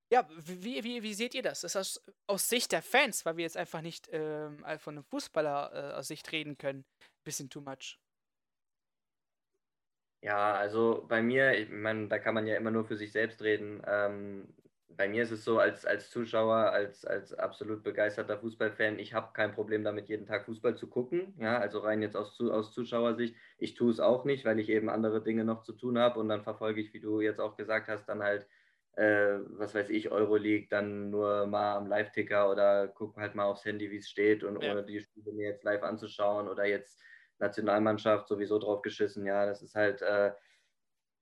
[0.09, 1.63] Ja, wie, wie, wie seht ihr das?
[1.63, 5.71] Ist das aus Sicht der Fans, weil wir jetzt einfach nicht ähm, von einem Fußballer
[5.73, 6.85] äh, aus Sicht reden können,
[7.25, 7.97] bisschen too much?
[10.21, 13.41] Ja, also bei mir, ich meine, da kann man ja immer nur für sich selbst
[13.41, 13.81] reden.
[13.85, 14.55] Ähm,
[14.97, 19.33] bei mir ist es so, als, als Zuschauer, als, als absolut begeisterter Fußballfan, ich habe
[19.33, 21.35] kein Problem damit, jeden Tag Fußball zu gucken.
[21.39, 23.35] Ja, also rein jetzt aus, aus Zuschauersicht.
[23.57, 26.29] Ich tue es auch nicht, weil ich eben andere Dinge noch zu tun habe und
[26.29, 28.47] dann verfolge ich, wie du jetzt auch gesagt hast, dann halt,
[28.93, 33.65] äh, was weiß ich, Euroleague, dann nur mal am Live-Ticker oder gucke halt mal aufs
[33.65, 34.71] Handy, wie es steht und ja.
[34.71, 37.01] ohne die Spiele mir jetzt live anzuschauen oder jetzt
[37.39, 39.25] Nationalmannschaft sowieso drauf geschissen.
[39.25, 40.31] Ja, das ist halt, äh,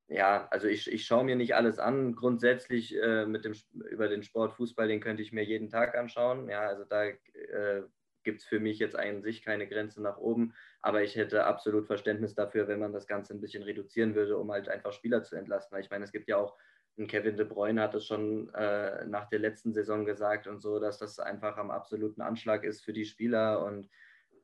[0.07, 2.15] ja, also ich, ich schaue mir nicht alles an.
[2.15, 3.53] Grundsätzlich äh, mit dem,
[3.89, 6.49] über den Sport Fußball, den könnte ich mir jeden Tag anschauen.
[6.49, 7.83] Ja, also da äh,
[8.23, 10.53] gibt es für mich jetzt an sich keine Grenze nach oben.
[10.81, 14.51] Aber ich hätte absolut Verständnis dafür, wenn man das Ganze ein bisschen reduzieren würde, um
[14.51, 15.75] halt einfach Spieler zu entlasten.
[15.75, 16.57] Weil ich meine, es gibt ja auch
[17.07, 20.99] Kevin De Bruyne hat es schon äh, nach der letzten Saison gesagt und so, dass
[20.99, 23.89] das einfach am absoluten Anschlag ist für die Spieler und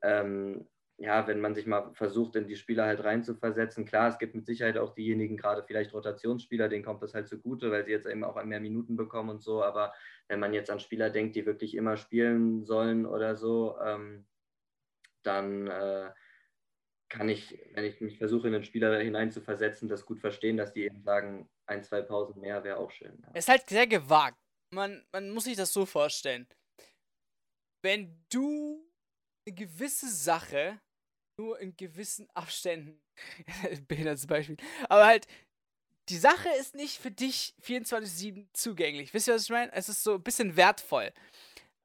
[0.02, 0.68] ähm,
[1.00, 4.46] ja, wenn man sich mal versucht, in die Spieler halt reinzuversetzen, klar, es gibt mit
[4.46, 8.26] Sicherheit auch diejenigen, gerade vielleicht Rotationsspieler, denen kommt das halt zugute, weil sie jetzt eben
[8.26, 9.64] auch mehr Minuten bekommen und so.
[9.64, 9.94] Aber
[10.28, 14.28] wenn man jetzt an Spieler denkt, die wirklich immer spielen sollen oder so, ähm,
[15.24, 16.12] dann äh,
[17.08, 20.84] kann ich, wenn ich mich versuche, in den Spieler hineinzuversetzen, das gut verstehen, dass die
[20.84, 23.18] eben sagen, ein, zwei Pausen mehr wäre auch schön.
[23.22, 23.30] Ja.
[23.34, 24.38] Es ist halt sehr gewagt.
[24.72, 26.46] Man, man muss sich das so vorstellen.
[27.82, 28.86] Wenn du
[29.48, 30.80] eine gewisse Sache
[31.40, 33.02] nur in gewissen Abständen.
[33.88, 34.58] Behindertes Beispiel.
[34.90, 35.26] Aber halt,
[36.10, 39.14] die Sache ist nicht für dich 24-7 zugänglich.
[39.14, 39.72] Wisst ihr, was ich meine?
[39.72, 41.12] Es ist so ein bisschen wertvoll.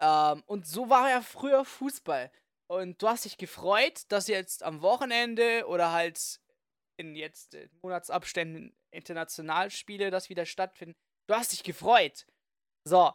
[0.01, 2.31] Ähm, und so war ja früher Fußball.
[2.67, 6.41] Und du hast dich gefreut, dass jetzt am Wochenende oder halt
[6.97, 10.95] in jetzt in Monatsabständen Internationalspiele, das wieder stattfinden.
[11.29, 12.27] Du hast dich gefreut.
[12.85, 13.13] So.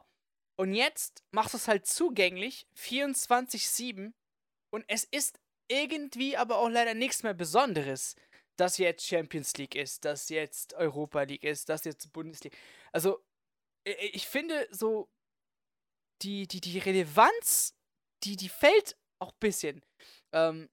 [0.57, 4.13] Und jetzt machst du es halt zugänglich, 24-7.
[4.71, 8.15] Und es ist irgendwie aber auch leider nichts mehr Besonderes,
[8.57, 12.57] dass jetzt Champions League ist, dass jetzt Europa League ist, dass jetzt Bundesliga.
[12.91, 13.23] Also,
[13.85, 15.09] ich finde so,
[16.21, 17.75] die, die, die Relevanz,
[18.23, 19.81] die, die fällt auch ein bisschen.
[20.33, 20.69] Ähm,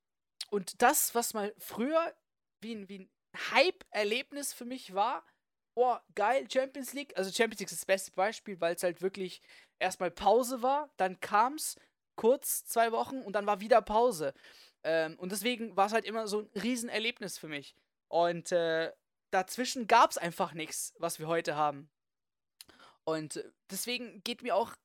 [0.50, 2.14] und das, was mal früher
[2.61, 3.11] wie ein, wie ein
[3.52, 5.24] Hype-Erlebnis für mich war,
[5.74, 7.16] oh, geil, Champions League.
[7.16, 9.40] Also Champions League ist das beste Beispiel, weil es halt wirklich
[9.78, 11.76] erstmal Pause war, dann kam es
[12.16, 14.32] kurz zwei Wochen und dann war wieder Pause.
[14.87, 17.75] Ähm, und deswegen war es halt immer so ein Riesenerlebnis für mich.
[18.07, 18.92] Und äh,
[19.33, 21.90] dazwischen gab es einfach nichts, was wir heute haben.
[23.03, 24.77] Und deswegen geht mir auch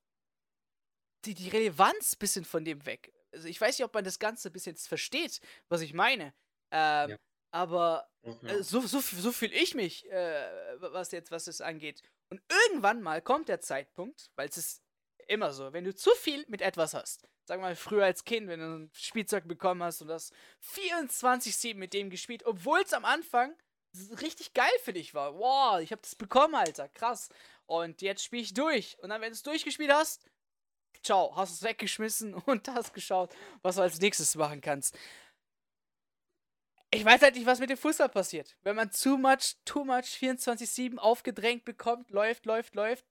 [1.24, 3.12] die, die Relevanz ein bisschen von dem weg.
[3.32, 6.34] Also ich weiß nicht, ob man das Ganze ein bisschen versteht, was ich meine.
[6.72, 7.16] Ähm, ja.
[7.52, 12.02] Aber äh, so, so, so fühle ich mich, äh, was jetzt, was es angeht.
[12.28, 14.82] Und irgendwann mal kommt der Zeitpunkt, weil es ist
[15.28, 17.28] immer so, wenn du zu viel mit etwas hast.
[17.52, 20.32] Sag mal, früher als Kind, wenn du ein Spielzeug bekommen hast und das
[20.74, 23.54] 24-7 mit dem gespielt, obwohl es am Anfang
[24.22, 25.34] richtig geil für dich war.
[25.34, 27.28] Wow, ich habe das bekommen, Alter, krass.
[27.66, 28.96] Und jetzt spiele ich durch.
[29.02, 30.24] Und dann, wenn du es durchgespielt hast,
[31.02, 34.98] ciao, hast es weggeschmissen und hast geschaut, was du als nächstes machen kannst.
[36.90, 38.56] Ich weiß halt nicht, was mit dem Fußball passiert.
[38.62, 43.04] Wenn man too much, too much 24-7 aufgedrängt bekommt, läuft, läuft, läuft,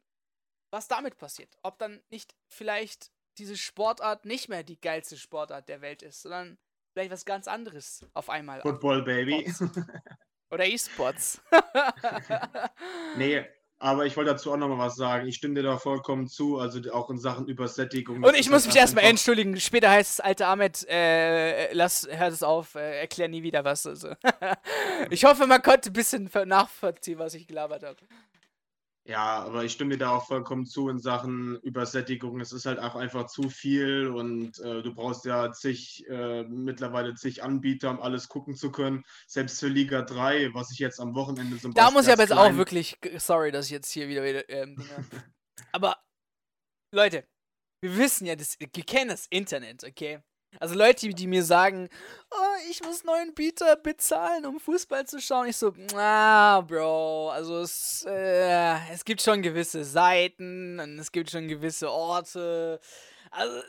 [0.71, 1.55] was damit passiert.
[1.61, 6.57] Ob dann nicht vielleicht diese Sportart nicht mehr die geilste Sportart der Welt ist, sondern
[6.93, 8.61] vielleicht was ganz anderes auf einmal.
[8.61, 9.51] Football, Baby.
[10.49, 11.41] Oder E-Sports.
[13.17, 13.45] nee,
[13.81, 15.27] aber ich wollte dazu auch nochmal was sagen.
[15.27, 18.23] Ich stimme dir da vollkommen zu, also auch in Sachen Übersättigung.
[18.23, 19.59] Und ich muss mich erstmal entschuldigen.
[19.59, 23.87] Später heißt es, alter Ahmed, äh, lass, hör es auf, äh, erklär nie wieder was.
[23.87, 24.09] Also.
[25.09, 27.97] ich hoffe, man konnte ein bisschen nachvollziehen, was ich gelabert habe.
[29.03, 32.39] Ja, aber ich stimme dir da auch vollkommen zu in Sachen Übersättigung.
[32.39, 37.15] Es ist halt auch einfach zu viel und äh, du brauchst ja zig, äh, mittlerweile
[37.15, 39.03] zig Anbieter, um alles gucken zu können.
[39.25, 42.33] Selbst für Liga 3, was ich jetzt am Wochenende so Da muss ich aber jetzt
[42.33, 44.77] auch wirklich, sorry, dass ich jetzt hier wieder, wieder ähm,
[45.71, 45.97] aber
[46.93, 47.27] Leute,
[47.81, 50.21] wir wissen ja, das, wir kennen das Internet, okay?
[50.59, 51.89] Also Leute, die mir sagen,
[52.29, 55.47] oh, ich muss neuen Bieter bezahlen, um Fußball zu schauen.
[55.47, 61.31] Ich so, ah, Bro, also es, äh, es gibt schon gewisse Seiten und es gibt
[61.31, 62.79] schon gewisse Orte.
[63.31, 63.61] Also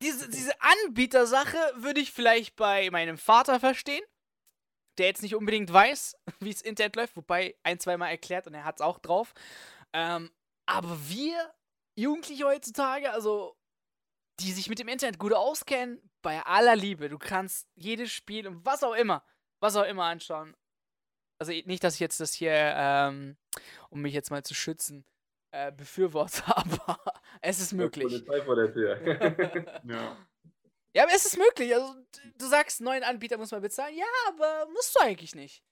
[0.00, 4.02] diese, diese Anbietersache würde ich vielleicht bei meinem Vater verstehen,
[4.98, 8.64] der jetzt nicht unbedingt weiß, wie es Internet läuft, wobei ein, zweimal erklärt und er
[8.64, 9.34] hat es auch drauf.
[9.92, 10.30] Ähm,
[10.66, 11.52] aber wir
[11.98, 13.55] Jugendliche heutzutage, also
[14.40, 18.64] die sich mit dem Internet gut auskennen, bei aller Liebe, du kannst jedes Spiel und
[18.64, 19.24] was auch immer,
[19.60, 20.56] was auch immer anschauen.
[21.38, 23.36] Also nicht, dass ich jetzt das hier, ähm,
[23.90, 25.04] um mich jetzt mal zu schützen,
[25.52, 26.98] äh, befürworte, aber
[27.40, 28.04] es ist möglich.
[28.04, 29.80] Polizei vor der Tür.
[29.84, 30.16] ja.
[30.94, 31.74] Ja, aber es ist möglich.
[31.74, 31.94] Also,
[32.38, 33.94] du sagst, neuen Anbieter muss man bezahlen.
[33.94, 35.62] Ja, aber musst du eigentlich nicht.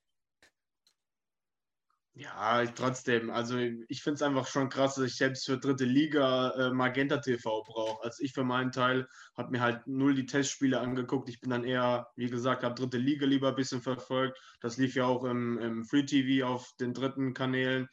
[2.16, 3.28] Ja, trotzdem.
[3.30, 7.16] Also ich finde es einfach schon krass, dass ich selbst für dritte Liga äh, Magenta
[7.16, 8.04] TV brauche.
[8.04, 11.28] Also ich für meinen Teil habe mir halt null die Testspiele angeguckt.
[11.28, 14.38] Ich bin dann eher, wie gesagt, habe dritte Liga lieber ein bisschen verfolgt.
[14.60, 17.88] Das lief ja auch im, im Free TV auf den dritten Kanälen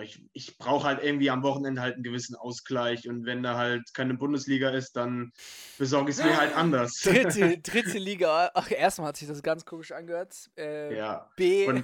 [0.00, 3.92] ich, ich brauche halt irgendwie am Wochenende halt einen gewissen Ausgleich und wenn da halt
[3.94, 5.32] keine Bundesliga ist, dann
[5.78, 7.00] besorge ich es mir halt anders.
[7.02, 10.50] Dritte, dritte Liga, ach, erstmal hat sich das ganz komisch angehört.
[10.56, 11.30] Äh, ja.
[11.36, 11.66] B.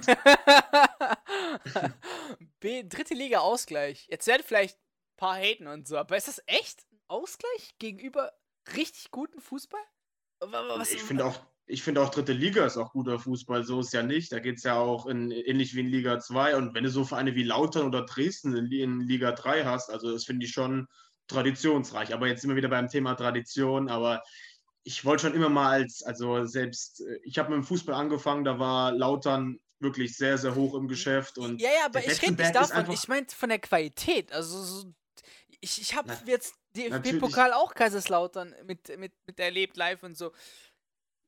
[2.59, 4.07] B, dritte Liga Ausgleich.
[4.09, 8.33] Jetzt werden vielleicht ein paar haten und so, aber ist das echt ein Ausgleich gegenüber
[8.75, 9.81] richtig guten Fußball?
[10.41, 13.93] Was, ich finde auch, ich finde auch dritte Liga ist auch guter Fußball, so ist
[13.93, 14.31] ja nicht.
[14.31, 16.55] Da geht es ja auch in, ähnlich wie in Liga 2.
[16.55, 20.11] Und wenn du so Vereine wie Lautern oder Dresden in, in Liga 3 hast, also
[20.11, 20.87] das finde ich schon
[21.27, 22.11] traditionsreich.
[22.11, 23.87] Aber jetzt sind wir wieder beim Thema Tradition.
[23.87, 24.23] Aber
[24.83, 28.57] ich wollte schon immer mal als, also selbst, ich habe mit dem Fußball angefangen, da
[28.57, 31.37] war Lautern wirklich sehr, sehr hoch im Geschäft.
[31.37, 34.33] Und ja, ja, aber ich rede nicht davon, ich meine von der Qualität.
[34.33, 34.93] Also so,
[35.61, 40.31] ich, ich habe jetzt DFB-Pokal auch Kaiserslautern mit, mit, mit erlebt live und so.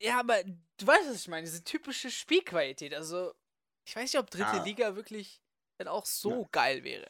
[0.02, 2.94] Ja, aber du weißt, was ich meine, diese typische Spielqualität.
[2.94, 3.34] Also,
[3.86, 4.64] ich weiß nicht, ob dritte ja.
[4.64, 5.42] Liga wirklich
[5.78, 6.48] dann auch so ja.
[6.52, 7.08] geil wäre.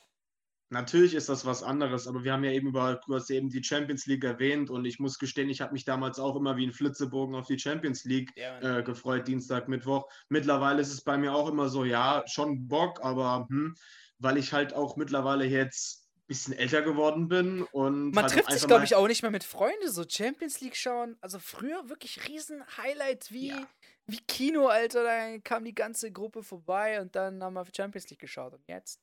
[0.69, 3.61] Natürlich ist das was anderes, aber wir haben ja eben über, du hast eben die
[3.61, 6.71] Champions League erwähnt und ich muss gestehen, ich habe mich damals auch immer wie ein
[6.71, 10.09] Flitzebogen auf die Champions League ja, äh, gefreut, Dienstag, Mittwoch.
[10.29, 13.75] Mittlerweile ist es bei mir auch immer so, ja, schon Bock, aber hm,
[14.19, 16.00] weil ich halt auch mittlerweile jetzt
[16.31, 18.11] bisschen älter geworden bin und.
[18.11, 21.17] Man halt trifft sich, glaube ich, auch nicht mehr mit Freunden, so Champions League schauen.
[21.19, 23.67] Also früher wirklich riesen Highlight wie, ja.
[24.07, 25.03] wie Kino, Alter.
[25.03, 28.53] Da kam die ganze Gruppe vorbei und dann haben wir Champions League geschaut.
[28.53, 29.01] Und jetzt?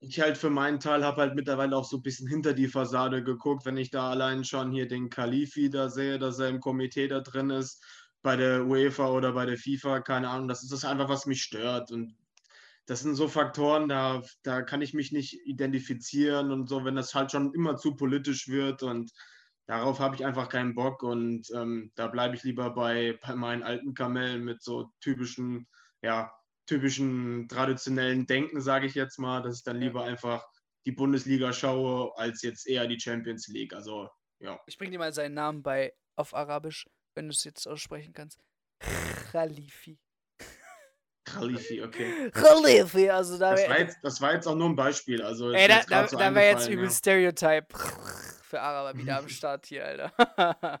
[0.00, 3.24] Ich halt für meinen Teil habe halt mittlerweile auch so ein bisschen hinter die Fassade
[3.24, 7.08] geguckt, wenn ich da allein schon hier den Kalifi da sehe, dass er im Komitee
[7.08, 7.82] da drin ist,
[8.20, 11.42] bei der UEFA oder bei der FIFA, keine Ahnung, das ist das einfach, was mich
[11.42, 11.90] stört.
[11.90, 12.14] Und
[12.88, 17.14] das sind so Faktoren, da, da kann ich mich nicht identifizieren und so, wenn das
[17.14, 19.12] halt schon immer zu politisch wird und
[19.66, 23.62] darauf habe ich einfach keinen Bock und ähm, da bleibe ich lieber bei, bei meinen
[23.62, 25.68] alten Kamellen mit so typischen,
[26.00, 26.32] ja,
[26.64, 30.46] typischen traditionellen Denken, sage ich jetzt mal, dass ich dann lieber einfach
[30.86, 33.74] die Bundesliga schaue, als jetzt eher die Champions League.
[33.74, 34.58] Also, ja.
[34.66, 38.40] Ich bringe dir mal seinen Namen bei auf Arabisch, wenn du es jetzt aussprechen kannst.
[39.30, 39.98] Khalifi.
[41.34, 42.30] Khalifi, okay.
[42.32, 45.22] Khalifi, also da das, war jetzt, das war jetzt auch nur ein Beispiel.
[45.22, 46.90] Also Ey, da, da, so da war jetzt übel ja.
[46.90, 47.66] Stereotype
[48.42, 50.80] für Araber wieder am Start hier, Alter.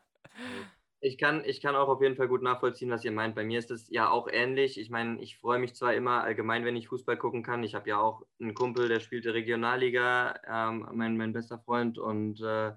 [1.00, 3.36] Ich kann, ich kann auch auf jeden Fall gut nachvollziehen, was ihr meint.
[3.36, 4.80] Bei mir ist es ja auch ähnlich.
[4.80, 7.62] Ich meine, ich freue mich zwar immer allgemein, wenn ich Fußball gucken kann.
[7.62, 12.40] Ich habe ja auch einen Kumpel, der spielte Regionalliga, ähm, mein, mein bester Freund, und
[12.40, 12.72] äh,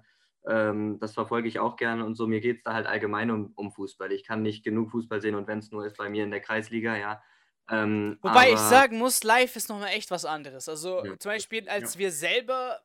[0.46, 2.04] ähm, das verfolge ich auch gerne.
[2.04, 4.12] Und so, mir geht es da halt allgemein um, um Fußball.
[4.12, 6.40] Ich kann nicht genug Fußball sehen und wenn es nur ist bei mir in der
[6.40, 7.22] Kreisliga, ja.
[7.70, 10.68] Ähm, Wobei ich sagen muss, live ist nochmal echt was anderes.
[10.68, 11.18] Also ja.
[11.18, 12.00] zum Beispiel, als ja.
[12.00, 12.80] wir selber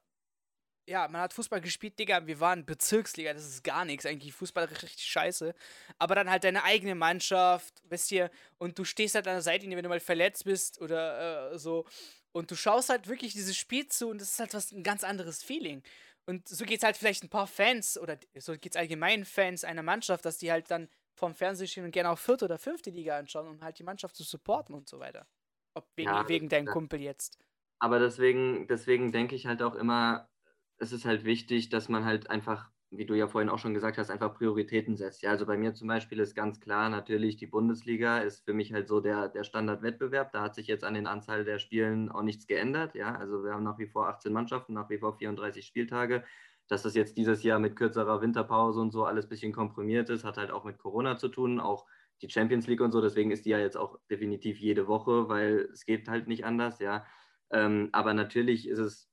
[0.87, 4.65] ja, man hat Fußball gespielt, Digga, wir waren Bezirksliga, das ist gar nichts, eigentlich Fußball
[4.65, 5.53] richtig scheiße.
[5.99, 9.69] Aber dann halt deine eigene Mannschaft, weißt du, und du stehst halt an der Seite,
[9.69, 11.85] wenn du mal verletzt bist oder äh, so.
[12.31, 15.03] Und du schaust halt wirklich dieses Spiel zu und das ist halt was ein ganz
[15.03, 15.83] anderes Feeling.
[16.25, 19.63] Und so geht es halt vielleicht ein paar Fans oder so geht es allgemein Fans
[19.63, 20.87] einer Mannschaft, dass die halt dann
[21.17, 24.15] vorm Fernsehen stehen und gerne auch vierte oder fünfte Liga anschauen, um halt die Mannschaft
[24.15, 25.27] zu supporten und so weiter.
[25.73, 27.39] Ob wegen, ja, wegen deinem Kumpel jetzt.
[27.79, 30.29] Aber deswegen, deswegen denke ich halt auch immer,
[30.77, 33.97] es ist halt wichtig, dass man halt einfach, wie du ja vorhin auch schon gesagt
[33.97, 35.21] hast, einfach Prioritäten setzt.
[35.23, 38.73] Ja, also bei mir zum Beispiel ist ganz klar, natürlich die Bundesliga ist für mich
[38.73, 40.31] halt so der, der Standardwettbewerb.
[40.31, 42.95] Da hat sich jetzt an den Anzahl der Spielen auch nichts geändert.
[42.95, 46.23] Ja, also wir haben nach wie vor 18 Mannschaften, nach wie vor 34 Spieltage.
[46.67, 50.23] Dass das jetzt dieses Jahr mit kürzerer Winterpause und so alles ein bisschen komprimiert ist,
[50.23, 51.59] hat halt auch mit Corona zu tun.
[51.59, 51.85] Auch
[52.21, 55.69] die Champions League und so, deswegen ist die ja jetzt auch definitiv jede Woche, weil
[55.71, 57.05] es geht halt nicht anders, ja.
[57.51, 59.09] Ähm, aber natürlich ist es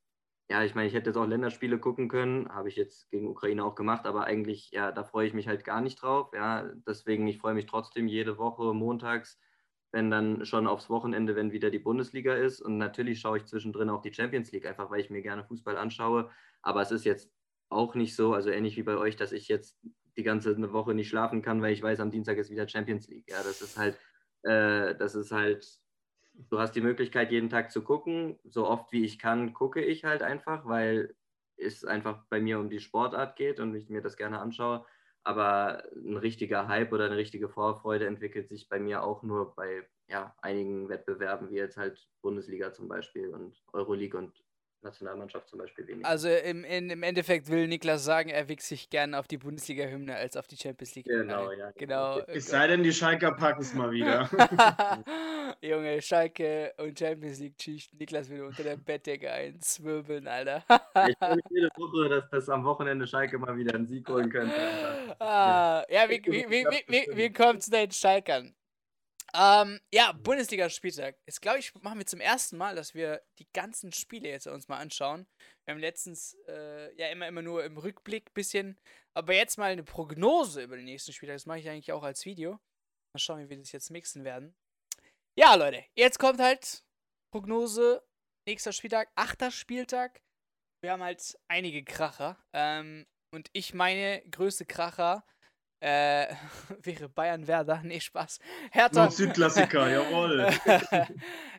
[0.51, 3.64] ja, ich meine, ich hätte jetzt auch Länderspiele gucken können, habe ich jetzt gegen Ukraine
[3.64, 6.33] auch gemacht, aber eigentlich, ja, da freue ich mich halt gar nicht drauf.
[6.35, 9.40] Ja, deswegen, ich freue mich trotzdem jede Woche montags,
[9.90, 12.61] wenn dann schon aufs Wochenende, wenn wieder die Bundesliga ist.
[12.61, 15.79] Und natürlich schaue ich zwischendrin auch die Champions League, einfach weil ich mir gerne Fußball
[15.79, 16.31] anschaue.
[16.62, 17.34] Aber es ist jetzt
[17.75, 19.79] auch nicht so, also ähnlich wie bei euch, dass ich jetzt
[20.17, 23.29] die ganze Woche nicht schlafen kann, weil ich weiß, am Dienstag ist wieder Champions League.
[23.29, 23.99] Ja, das ist halt,
[24.43, 25.67] äh, das ist halt
[26.35, 28.39] du hast die Möglichkeit, jeden Tag zu gucken.
[28.45, 31.15] So oft wie ich kann, gucke ich halt einfach, weil
[31.57, 34.85] es einfach bei mir um die Sportart geht und ich mir das gerne anschaue.
[35.23, 39.89] Aber ein richtiger Hype oder eine richtige Vorfreude entwickelt sich bei mir auch nur bei
[40.09, 44.44] ja, einigen Wettbewerben, wie jetzt halt Bundesliga zum Beispiel und Euroleague und
[44.85, 46.09] Nationalmannschaft zum Beispiel weniger.
[46.09, 50.14] Also im, in, im Endeffekt will Niklas sagen, er wichst sich gerne auf die Bundesliga-Hymne
[50.14, 51.07] als auf die Champions League.
[51.07, 51.70] Genau, ja.
[51.73, 52.18] Genau.
[52.27, 54.29] Es sei denn, die Schalker packen es mal wieder.
[55.61, 57.92] Junge, Schalke und Champions League Schicht.
[57.99, 60.64] Niklas will unter der Bettdecke einzwirbeln, Alter.
[61.09, 64.55] ich mich jede Woche, dass das am Wochenende Schalke mal wieder einen Sieg holen könnte.
[65.18, 68.55] Ah, ja, wie, wie, wie, wie, wie kommt es den Schalkern?
[69.37, 71.16] Ähm, ja, Bundesliga-Spieltag.
[71.27, 74.68] Jetzt glaube ich, machen wir zum ersten Mal, dass wir die ganzen Spiele jetzt uns
[74.68, 75.27] mal anschauen.
[75.64, 78.79] Wir haben letztens äh, ja immer, immer nur im Rückblick ein bisschen,
[79.12, 81.37] aber jetzt mal eine Prognose über den nächsten Spieltag.
[81.37, 82.53] Das mache ich eigentlich auch als Video.
[83.12, 84.55] Mal schauen, wie wir das jetzt mixen werden.
[85.37, 86.85] Ja, Leute, jetzt kommt halt
[87.33, 88.07] Prognose.
[88.47, 90.20] Nächster Spieltag, achter Spieltag.
[90.81, 92.38] Wir haben halt einige Kracher.
[92.53, 95.27] Ähm, und ich meine, größte Kracher
[95.85, 96.35] äh,
[96.83, 98.38] wäre Bayern Werder, nee, Spaß.
[98.70, 99.11] Hertha.
[99.11, 100.51] Südklassiker, jawohl.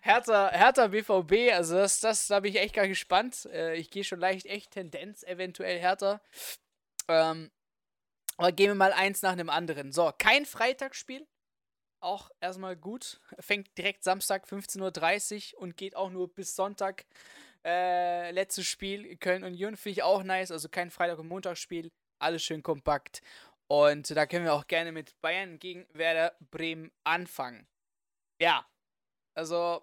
[0.02, 3.48] Hertha, Hertha BVB, also das, das da bin ich echt gar gespannt.
[3.54, 6.22] Äh, ich gehe schon leicht echt Tendenz, eventuell Hertha.
[7.08, 7.52] Ähm,
[8.38, 9.92] aber gehen wir mal eins nach dem anderen.
[9.92, 11.28] So, kein Freitagsspiel.
[12.00, 13.22] Auch erstmal gut.
[13.40, 17.06] Fängt direkt Samstag 15.30 Uhr und geht auch nur bis Sonntag.
[17.64, 20.52] Äh, letztes Spiel Köln Union finde ich auch nice.
[20.52, 21.92] Also kein Freitag- und Montagsspiel.
[22.20, 23.22] Alles schön kompakt.
[23.68, 27.68] Und da können wir auch gerne mit Bayern gegen Werder Bremen anfangen.
[28.40, 28.66] Ja,
[29.36, 29.82] also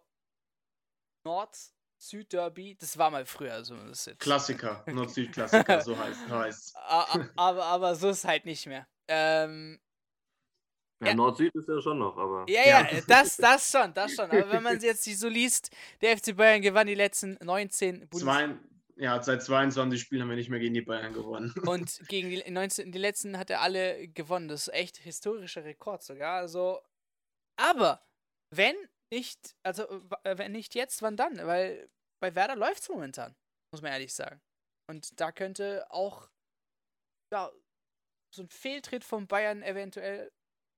[1.25, 3.77] Nord-Süd-Derby, das war mal früher so.
[3.77, 4.21] Das jetzt.
[4.21, 6.75] Klassiker, Nord-Süd-Klassiker, so heißt es.
[7.37, 8.87] aber, aber so ist halt nicht mehr.
[9.09, 9.81] Ähm,
[11.03, 11.15] ja, ja.
[11.15, 12.45] Nord-Süd ist ja schon noch, aber.
[12.49, 14.31] Ja, ja, ja, das, das schon, das schon.
[14.31, 18.59] Aber wenn man jetzt so liest, der FC Bayern gewann die letzten 19 Bundesliga.
[18.97, 21.53] Ja, seit 22 Spielen haben wir nicht mehr gegen die Bayern gewonnen.
[21.67, 24.49] Und gegen die, 19, die letzten hat er alle gewonnen.
[24.49, 26.37] Das ist echt historischer Rekord sogar.
[26.37, 26.81] Also,
[27.57, 28.03] aber
[28.51, 28.77] wenn
[29.11, 29.89] nicht, also
[30.25, 31.37] äh, wenn nicht jetzt, wann dann?
[31.39, 31.89] Weil
[32.21, 33.35] bei Werder läuft es momentan,
[33.73, 34.41] muss man ehrlich sagen.
[34.89, 36.29] Und da könnte auch
[37.33, 37.51] ja,
[38.35, 40.31] so ein Fehltritt von Bayern eventuell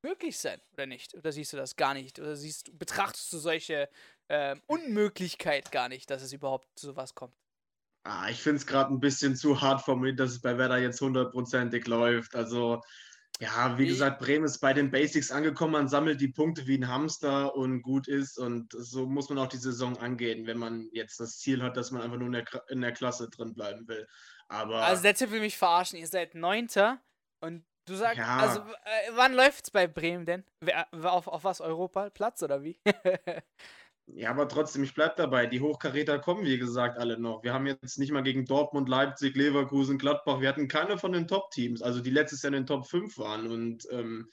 [0.03, 1.15] möglich sein, oder nicht?
[1.15, 2.19] Oder siehst du das gar nicht?
[2.19, 3.89] Oder siehst betrachtest du solche
[4.29, 7.35] äh, Unmöglichkeit gar nicht, dass es überhaupt zu sowas kommt?
[8.05, 11.01] Ah, ich finde es gerade ein bisschen zu hart formuliert, dass es bei Werder jetzt
[11.01, 12.35] hundertprozentig läuft.
[12.35, 12.83] Also,
[13.41, 15.73] ja, wie gesagt, Bremen ist bei den Basics angekommen.
[15.73, 18.39] Man sammelt die Punkte wie ein Hamster und gut ist.
[18.39, 21.91] Und so muss man auch die Saison angehen, wenn man jetzt das Ziel hat, dass
[21.91, 24.07] man einfach nur in der, in der Klasse drin bleiben will.
[24.49, 24.85] Aber.
[24.85, 25.99] Also, der Tipp will mich verarschen.
[25.99, 27.01] Ihr seid Neunter
[27.41, 28.37] und du sagst, ja.
[28.37, 30.45] also, äh, wann läuft's bei Bremen denn?
[31.03, 31.63] Auf, auf was?
[31.63, 32.11] Europa?
[32.11, 32.79] Platz oder wie?
[34.07, 35.47] Ja, aber trotzdem, ich bleibe dabei.
[35.47, 37.43] Die Hochkaräter kommen, wie gesagt, alle noch.
[37.43, 40.41] Wir haben jetzt nicht mal gegen Dortmund, Leipzig, Leverkusen, Gladbach.
[40.41, 43.47] Wir hatten keine von den Top-Teams, also die letztes Jahr in den Top 5 waren.
[43.47, 44.29] Und ähm,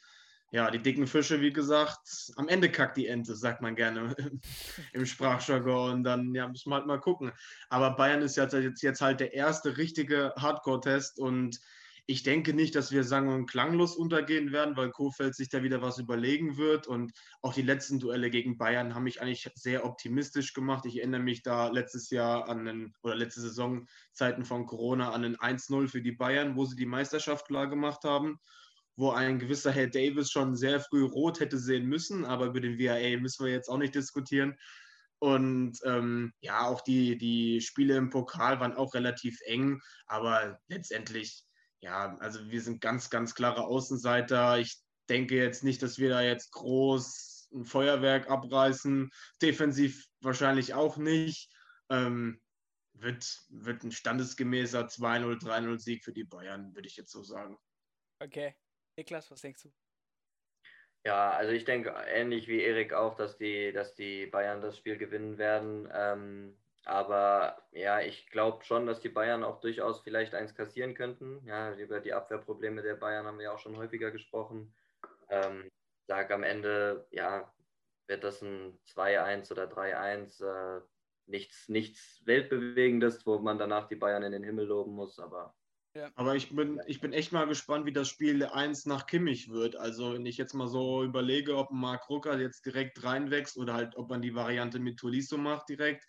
[0.51, 4.13] ja, die dicken Fische, wie gesagt, am Ende kackt die Ente, sagt man gerne
[4.93, 5.91] im Sprachjargon.
[5.93, 7.31] Und dann ja, müssen wir halt mal gucken.
[7.69, 11.61] Aber Bayern ist jetzt, jetzt halt der erste richtige Hardcore-Test und
[12.07, 15.81] ich denke nicht, dass wir sang- und klanglos untergehen werden, weil Kofeld sich da wieder
[15.81, 16.87] was überlegen wird.
[16.87, 17.11] Und
[17.41, 20.85] auch die letzten Duelle gegen Bayern haben mich eigentlich sehr optimistisch gemacht.
[20.85, 25.21] Ich erinnere mich da letztes Jahr an den, oder letzte Saison, Zeiten von Corona, an
[25.21, 28.39] den 1-0 für die Bayern, wo sie die Meisterschaft klar gemacht haben
[28.97, 32.77] wo ein gewisser Herr Davis schon sehr früh rot hätte sehen müssen, aber über den
[32.77, 34.55] VAA müssen wir jetzt auch nicht diskutieren.
[35.19, 41.45] Und ähm, ja, auch die, die Spiele im Pokal waren auch relativ eng, aber letztendlich
[41.81, 44.59] ja, also wir sind ganz, ganz klare Außenseiter.
[44.59, 49.11] Ich denke jetzt nicht, dass wir da jetzt groß ein Feuerwerk abreißen.
[49.41, 51.51] Defensiv wahrscheinlich auch nicht.
[51.89, 52.41] Ähm,
[52.93, 57.57] wird, wird ein standesgemäßer 2-0, 3-0 Sieg für die Bayern, würde ich jetzt so sagen.
[58.19, 58.55] Okay.
[58.95, 59.73] Niklas, was denkst du?
[61.03, 64.97] Ja, also ich denke ähnlich wie Erik auch, dass die, dass die Bayern das Spiel
[64.97, 65.89] gewinnen werden.
[65.91, 71.45] Ähm, aber ja, ich glaube schon, dass die Bayern auch durchaus vielleicht eins kassieren könnten.
[71.45, 74.73] Ja, über die Abwehrprobleme der Bayern haben wir ja auch schon häufiger gesprochen.
[75.29, 75.69] Ähm,
[76.07, 77.53] sag am Ende, ja,
[78.07, 80.43] wird das ein 2-1 oder 3-1.
[80.43, 80.81] Äh,
[81.27, 85.55] nichts, nichts Weltbewegendes, wo man danach die Bayern in den Himmel loben muss, aber.
[85.93, 86.09] Ja.
[86.15, 89.75] Aber ich bin, ich bin echt mal gespannt, wie das Spiel 1 nach Kimmich wird.
[89.75, 93.97] Also, wenn ich jetzt mal so überlege, ob Marc Rucker jetzt direkt reinwächst oder halt,
[93.97, 96.07] ob man die Variante mit Tolisso macht direkt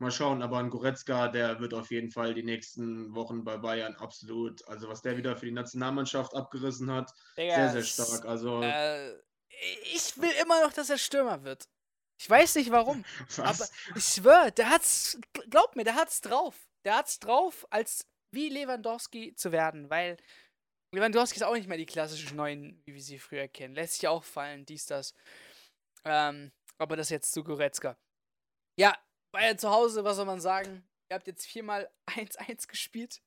[0.00, 3.94] Mal schauen, aber ein Goretzka, der wird auf jeden Fall die nächsten Wochen bei Bayern
[3.96, 8.24] absolut, also was der wieder für die Nationalmannschaft abgerissen hat, Digga, sehr, sehr stark.
[8.24, 9.12] Also, äh,
[9.92, 11.68] ich will immer noch, dass er Stürmer wird.
[12.18, 13.04] Ich weiß nicht warum,
[13.38, 15.18] aber ich schwöre, der hat's,
[15.50, 16.68] glaub mir, der hat's drauf.
[16.84, 20.16] Der hat's drauf, als wie Lewandowski zu werden, weil
[20.92, 23.74] Lewandowski ist auch nicht mehr die klassischen Neuen, wie wir sie früher kennen.
[23.74, 25.14] Lässt sich auch fallen, dies, das.
[26.04, 27.98] Ähm, aber das jetzt zu Goretzka.
[28.78, 28.96] Ja,
[29.32, 30.84] Bayern zu Hause, was soll man sagen?
[31.10, 33.22] Ihr habt jetzt viermal 1-1 gespielt.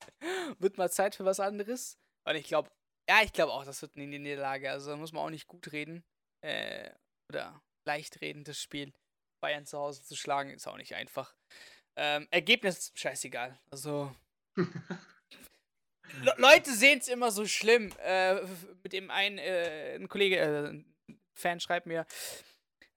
[0.60, 1.98] wird mal Zeit für was anderes.
[2.26, 2.70] Und ich glaube,
[3.10, 4.72] ja, ich glaube auch, das wird eine Niederlage.
[4.72, 6.04] Also da muss man auch nicht gut reden.
[6.42, 6.92] Äh,
[7.30, 8.94] oder leicht reden, das Spiel.
[9.42, 11.36] Bayern zu Hause zu schlagen, ist auch nicht einfach.
[11.98, 13.60] Ähm, Ergebnis, scheißegal.
[13.70, 14.16] Also.
[16.22, 17.92] Le Leute sehen es immer so schlimm.
[18.00, 18.42] Äh,
[18.84, 20.96] mit dem einen, äh, ein Kollege, äh, ein
[21.34, 22.06] Fan schreibt mir,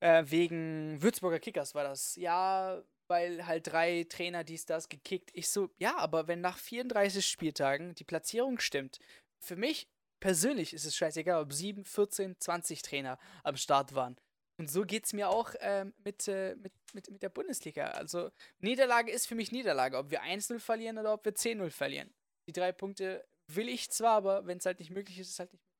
[0.00, 2.14] äh, wegen Würzburger Kickers war das.
[2.16, 5.30] Ja, weil halt drei Trainer dies, das gekickt.
[5.32, 8.98] Ich so, ja, aber wenn nach 34 Spieltagen die Platzierung stimmt,
[9.40, 9.88] für mich
[10.20, 14.16] persönlich ist es scheißegal, ob 7, 14, 20 Trainer am Start waren.
[14.58, 17.88] Und so geht es mir auch ähm, mit, äh, mit, mit, mit der Bundesliga.
[17.90, 19.98] Also, Niederlage ist für mich Niederlage.
[19.98, 22.14] Ob wir 1-0 verlieren oder ob wir 10-0 verlieren.
[22.48, 25.38] Die drei Punkte will ich zwar, aber wenn es halt nicht möglich ist, ist es
[25.40, 25.76] halt nicht möglich.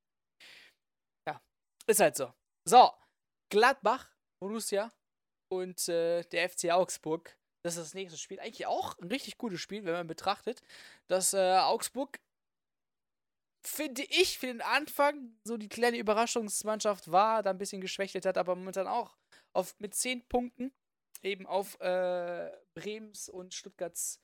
[1.27, 1.41] Ja,
[1.87, 2.33] ist halt so.
[2.69, 2.91] So,
[3.51, 4.93] Gladbach, Borussia,
[5.48, 7.37] und äh, der FC Augsburg.
[7.62, 8.38] Das ist das nächste Spiel.
[8.38, 10.62] Eigentlich auch ein richtig gutes Spiel, wenn man betrachtet,
[11.09, 12.20] dass äh, Augsburg,
[13.64, 18.38] finde ich, für den Anfang so die kleine Überraschungsmannschaft war, da ein bisschen geschwächelt hat,
[18.38, 19.16] aber momentan auch
[19.52, 20.72] auf, mit 10 Punkten
[21.22, 24.20] eben auf äh, Brems und Stuttgarts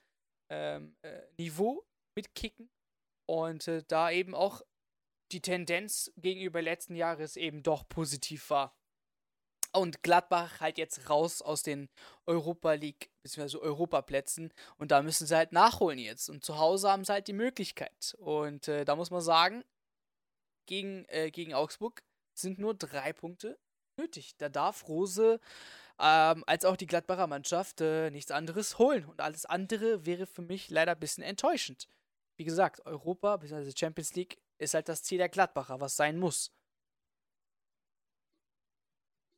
[0.51, 2.71] ähm, äh, Niveau mitkicken
[3.27, 4.63] und äh, da eben auch
[5.33, 8.77] die Tendenz gegenüber letzten Jahres eben doch positiv war.
[9.75, 11.89] Und Gladbach halt jetzt raus aus den
[12.27, 13.57] Europa League bzw.
[13.59, 16.29] Europaplätzen und da müssen sie halt nachholen jetzt.
[16.29, 18.15] Und zu Hause haben sie halt die Möglichkeit.
[18.19, 19.65] Und äh, da muss man sagen,
[20.67, 22.03] gegen, äh, gegen Augsburg
[22.35, 23.59] sind nur drei Punkte
[23.97, 24.37] nötig.
[24.37, 25.41] Da darf Rose
[25.99, 29.05] ähm, als auch die Gladbacher Mannschaft äh, nichts anderes holen.
[29.05, 31.89] Und alles andere wäre für mich leider ein bisschen enttäuschend.
[32.37, 33.73] Wie gesagt, Europa bzw.
[33.77, 36.51] Champions League ist halt das Ziel der Gladbacher, was sein muss.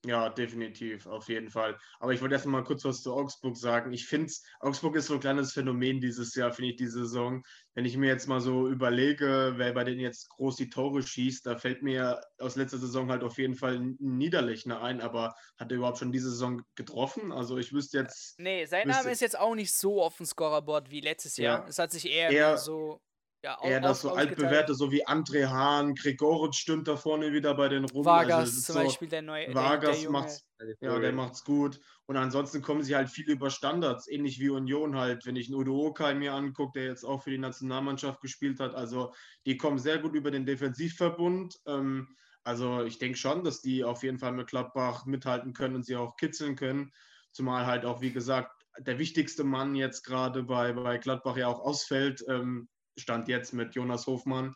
[0.05, 1.79] Ja, definitiv, auf jeden Fall.
[1.99, 3.93] Aber ich wollte erst mal kurz was zu Augsburg sagen.
[3.93, 4.31] Ich finde,
[4.61, 7.43] Augsburg ist so ein kleines Phänomen dieses Jahr, finde ich, diese Saison.
[7.75, 11.47] Wenn ich mir jetzt mal so überlege, wer bei denen jetzt groß die Tore schießt,
[11.47, 15.73] da fällt mir aus letzter Saison halt auf jeden Fall ein Niederlechner ein, aber hat
[15.73, 17.33] er überhaupt schon diese Saison getroffen?
[17.33, 18.39] Also ich wüsste jetzt.
[18.39, 21.63] Nee, sein Name ist jetzt auch nicht so auf dem Scorerboard wie letztes Jahr.
[21.63, 21.69] Ja.
[21.69, 23.01] Es hat sich eher, eher so
[23.45, 27.69] ja, eher das so altbewährte, so wie André Hahn, Gregoritsch stimmt da vorne wieder bei
[27.69, 28.03] den rum.
[28.03, 29.55] Vargas also zum so, Beispiel, der neue.
[29.55, 30.47] Vargas der, der macht's,
[30.81, 31.79] ja, der macht's gut.
[32.07, 35.27] Und ansonsten kommen sie halt viel über Standards, ähnlich wie Union halt.
[35.27, 38.75] Wenn ich einen Udo Okai mir angucke, der jetzt auch für die Nationalmannschaft gespielt hat,
[38.75, 39.13] also
[39.45, 41.61] die kommen sehr gut über den Defensivverbund.
[41.67, 45.85] Ähm, also ich denke schon, dass die auf jeden Fall mit Gladbach mithalten können und
[45.85, 46.93] sie auch kitzeln können.
[47.31, 51.61] Zumal halt auch, wie gesagt, der wichtigste Mann jetzt gerade bei, bei Gladbach ja auch
[51.61, 52.25] ausfällt.
[52.27, 54.55] Ähm, Stand jetzt mit Jonas Hofmann.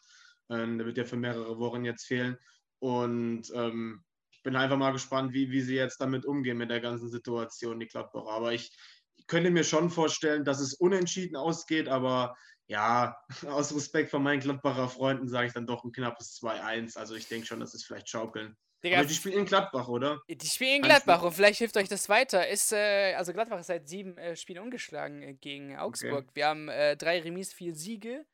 [0.51, 2.39] Ähm, der wird ja für mehrere Wochen jetzt fehlen.
[2.78, 6.80] Und ähm, ich bin einfach mal gespannt, wie, wie sie jetzt damit umgehen mit der
[6.80, 8.30] ganzen Situation, die Gladbacher.
[8.30, 8.70] Aber ich,
[9.16, 12.36] ich könnte mir schon vorstellen, dass es unentschieden ausgeht, aber
[12.68, 13.16] ja,
[13.47, 16.97] aus Respekt vor meinen Gladbacher Freunden sage ich dann doch ein knappes 2-1.
[16.97, 18.57] Also ich denke schon, dass es vielleicht schaukeln.
[18.85, 20.22] Digga, die spielen in Gladbach, oder?
[20.29, 22.47] Die spielen in Gladbach und vielleicht hilft euch das weiter.
[22.47, 26.26] Ist, äh, also Gladbach ist seit sieben äh, Spielen ungeschlagen äh, gegen Augsburg.
[26.26, 26.31] Okay.
[26.35, 28.24] Wir haben äh, drei Remis, vier Siege.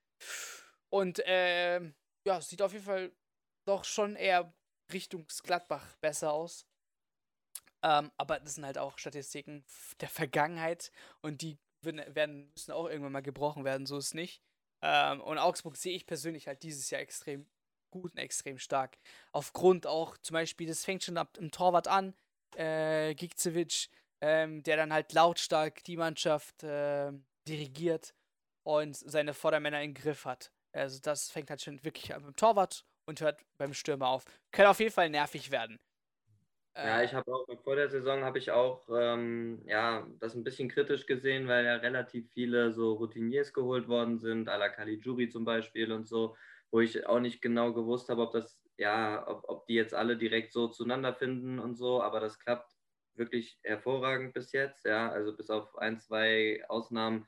[0.90, 1.94] Und ähm,
[2.26, 3.12] ja, sieht auf jeden Fall
[3.66, 4.52] doch schon eher
[4.92, 6.66] Richtung Gladbach besser aus.
[7.82, 9.64] Ähm, aber das sind halt auch Statistiken
[10.00, 10.90] der Vergangenheit
[11.20, 14.42] und die werden, müssen auch irgendwann mal gebrochen werden, so ist es nicht.
[14.82, 17.46] Ähm, und Augsburg sehe ich persönlich halt dieses Jahr extrem
[17.94, 18.98] gut und extrem stark.
[19.32, 22.14] Aufgrund auch zum Beispiel, das fängt schon ab dem Torwart an,
[22.56, 23.88] äh, Gigzevic,
[24.20, 27.12] ähm, der dann halt lautstark die Mannschaft äh,
[27.46, 28.14] dirigiert
[28.64, 30.50] und seine Vordermänner im Griff hat.
[30.72, 34.24] Also das fängt halt schon wirklich an beim Torwart und hört beim Stürmer auf.
[34.50, 35.78] Könnte auf jeden Fall nervig werden.
[36.76, 40.42] Ja, äh, ich habe auch vor der Saison habe ich auch ähm, ja, das ein
[40.42, 45.28] bisschen kritisch gesehen, weil ja relativ viele so Routiniers geholt worden sind, à la Caligiuri
[45.28, 46.36] zum Beispiel und so
[46.70, 50.16] wo ich auch nicht genau gewusst habe, ob das, ja, ob, ob die jetzt alle
[50.16, 52.72] direkt so zueinander finden und so, aber das klappt
[53.14, 57.26] wirklich hervorragend bis jetzt, ja, also bis auf ein, zwei Ausnahmen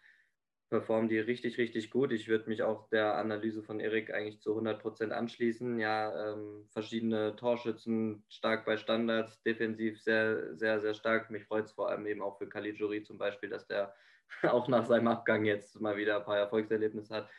[0.68, 2.12] performen die richtig, richtig gut.
[2.12, 5.78] Ich würde mich auch der Analyse von Erik eigentlich zu 100 Prozent anschließen.
[5.78, 11.30] Ja, ähm, verschiedene Torschützen, stark bei Standards, defensiv sehr, sehr, sehr stark.
[11.30, 13.94] Mich freut es vor allem eben auch für Caligiuri zum Beispiel, dass der
[14.42, 17.30] auch nach seinem Abgang jetzt mal wieder ein paar Erfolgserlebnisse hat.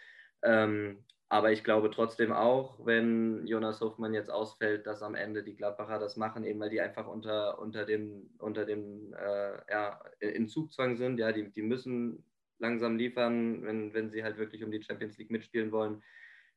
[0.43, 5.57] Ähm, aber ich glaube trotzdem auch, wenn Jonas Hofmann jetzt ausfällt, dass am Ende die
[5.57, 10.47] Gladbacher das machen, eben weil die einfach unter, unter dem, unter dem äh, ja, in
[10.47, 11.19] Zugzwang sind.
[11.19, 12.23] Ja, die, die müssen
[12.59, 16.01] langsam liefern, wenn, wenn sie halt wirklich um die Champions League mitspielen wollen.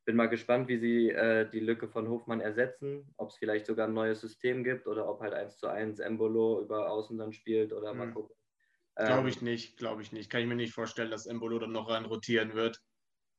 [0.04, 3.88] Bin mal gespannt, wie sie äh, die Lücke von Hofmann ersetzen, ob es vielleicht sogar
[3.88, 7.72] ein neues System gibt oder ob halt 1 zu 1 Embolo über Außen dann spielt
[7.72, 7.98] oder hm.
[7.98, 8.36] mal gucken.
[8.94, 10.30] Glaube ähm, ich nicht, glaube ich nicht.
[10.30, 12.80] Kann ich mir nicht vorstellen, dass Embolo dann noch rein rotieren wird.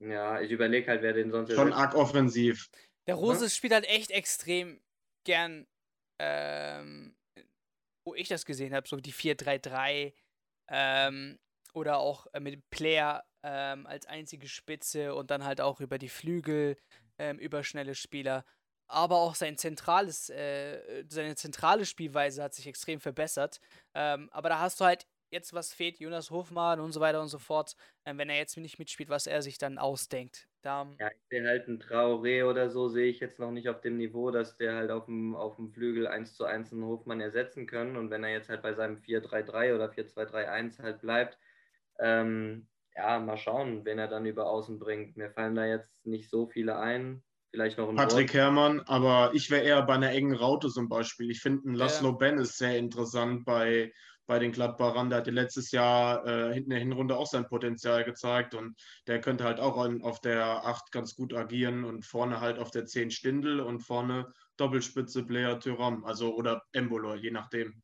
[0.02, 1.54] Ja, ich überlege halt, wer den sonst.
[1.54, 2.70] Schon arg offensiv.
[3.08, 3.50] Der Rose ja?
[3.50, 4.82] spielt halt echt extrem
[5.26, 5.68] gern,
[6.20, 7.16] ähm,
[8.06, 10.14] wo ich das gesehen habe, so die 4-3-3
[10.70, 11.40] ähm,
[11.74, 16.10] oder auch äh, mit Player ähm, als einzige Spitze und dann halt auch über die
[16.10, 16.78] Flügel
[17.20, 18.44] ähm, über schnelle Spieler.
[18.88, 23.60] Aber auch sein zentrales, äh, seine zentrale Spielweise hat sich extrem verbessert.
[23.94, 27.30] Ähm, aber da hast du halt jetzt was fehlt, Jonas Hofmann und so weiter und
[27.30, 27.76] so fort,
[28.06, 30.48] ähm, wenn er jetzt nicht mitspielt, was er sich dann ausdenkt.
[30.62, 33.82] Da, ja, ich sehe halt einen Traoré oder so, sehe ich jetzt noch nicht auf
[33.82, 37.20] dem Niveau, dass der halt auf dem, auf dem Flügel 1 zu 1 einen Hofmann
[37.20, 37.98] ersetzen können.
[37.98, 41.40] Und wenn er jetzt halt bei seinem 4-3-3 oder 4-2-3-1 halt bleibt,
[42.00, 45.18] ähm, ja, mal schauen, wen er dann über Außen bringt.
[45.18, 47.24] Mir fallen da jetzt nicht so viele ein.
[47.52, 48.34] Vielleicht noch ein Patrick.
[48.34, 51.30] Herrmann, aber ich wäre eher bei einer engen Raute zum Beispiel.
[51.30, 52.16] Ich finde, ein Laszlo ja.
[52.16, 53.92] Ben ist sehr interessant bei
[54.28, 55.10] bei den Gladbachern.
[55.10, 58.76] Der hatte letztes Jahr äh, in der Hinrunde auch sein Potenzial gezeigt und
[59.08, 62.72] der könnte halt auch an, auf der 8 ganz gut agieren und vorne halt auf
[62.72, 67.82] der 10 Stindel und vorne Doppelspitze Blair Thuram, also oder Embolo, je nachdem.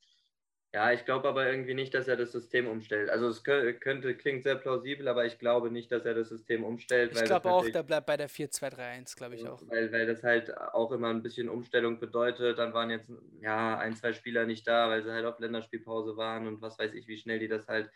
[0.73, 3.09] Ja, ich glaube aber irgendwie nicht, dass er das System umstellt.
[3.09, 7.13] Also es könnte, klingt sehr plausibel, aber ich glaube nicht, dass er das System umstellt.
[7.15, 9.61] Ich glaube auch, der bleibt bei der 4-2-3-1, glaube ich auch.
[9.67, 12.59] Weil, weil das halt auch immer ein bisschen Umstellung bedeutet.
[12.59, 13.09] Dann waren jetzt
[13.39, 16.93] ja ein, zwei Spieler nicht da, weil sie halt auf Länderspielpause waren und was weiß
[16.93, 17.89] ich, wie schnell die das halt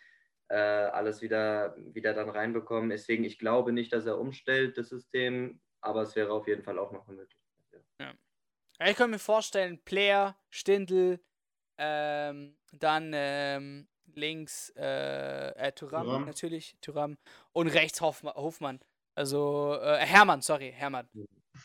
[0.47, 2.89] äh, alles wieder, wieder dann reinbekommen.
[2.89, 6.79] Deswegen, ich glaube nicht, dass er umstellt, das System, aber es wäre auf jeden Fall
[6.79, 7.83] auch noch eine Möglichkeit.
[7.99, 8.13] Ja.
[8.79, 8.87] ja.
[8.87, 11.19] ich könnte mir vorstellen, Player, Stindl,
[11.83, 17.17] ähm, dann ähm, links äh, äh, Thuram, Thuram, natürlich, Thuram.
[17.53, 18.35] Und rechts Hofmann.
[18.35, 18.79] Hofmann.
[19.15, 21.09] Also äh, Hermann, sorry, Hermann.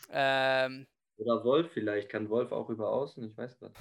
[0.09, 0.87] Ähm,
[1.17, 2.09] Oder Wolf vielleicht.
[2.09, 3.23] Kann Wolf auch über außen?
[3.29, 3.71] Ich weiß was.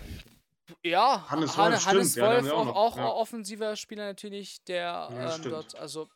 [0.84, 3.08] Ja, Hannes Han- Wolf, Hannes ja, Wolf, wir auch, auch auch ja.
[3.08, 6.08] offensiver Spieler natürlich, der Ja, ähm, dort, also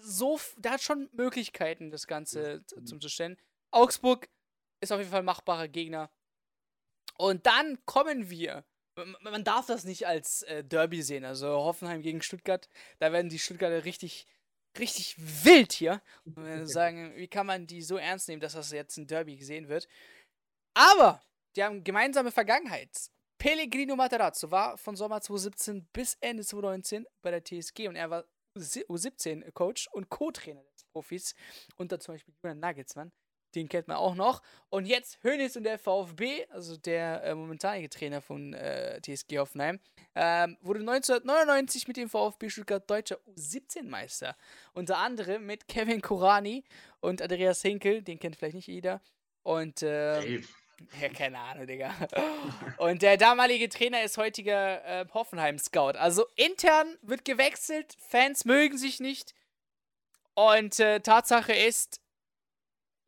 [0.00, 3.36] so, der hat schon Möglichkeiten, das Ganze z- zum zu stellen.
[3.72, 4.28] Augsburg
[4.80, 6.10] ist auf jeden Fall ein machbarer Gegner.
[7.16, 8.64] Und dann kommen wir.
[9.20, 11.24] Man darf das nicht als äh, Derby sehen.
[11.24, 12.68] Also Hoffenheim gegen Stuttgart,
[12.98, 14.26] da werden die Stuttgarter richtig,
[14.78, 16.02] richtig wild hier.
[16.24, 19.36] Und wir sagen, wie kann man die so ernst nehmen, dass das jetzt ein Derby
[19.36, 19.88] gesehen wird?
[20.74, 21.22] Aber
[21.56, 22.90] die haben gemeinsame Vergangenheit.
[23.38, 28.24] Pellegrino Materazzo war von Sommer 2017 bis Ende 2019 bei der TSG und er war
[28.56, 31.34] U17-Coach und Co-Trainer des Profis
[31.76, 33.12] unter zum Beispiel Julian Nagelsmann.
[33.54, 34.42] Den kennt man auch noch.
[34.68, 39.80] Und jetzt Hönes und der VfB, also der äh, momentanige Trainer von äh, TSG Hoffenheim,
[40.14, 44.36] ähm, wurde 1999 mit dem VfB Stuttgart deutscher U17-Meister.
[44.74, 46.64] Unter anderem mit Kevin Korani
[47.00, 49.00] und Andreas Hinkel, den kennt vielleicht nicht jeder.
[49.42, 50.44] Und Ey,
[51.00, 51.94] ja, keine Ahnung, Digga.
[52.78, 55.98] Und der damalige Trainer ist heutiger äh, Hoffenheim-Scout.
[55.98, 59.34] Also intern wird gewechselt, Fans mögen sich nicht.
[60.34, 62.00] Und äh, Tatsache ist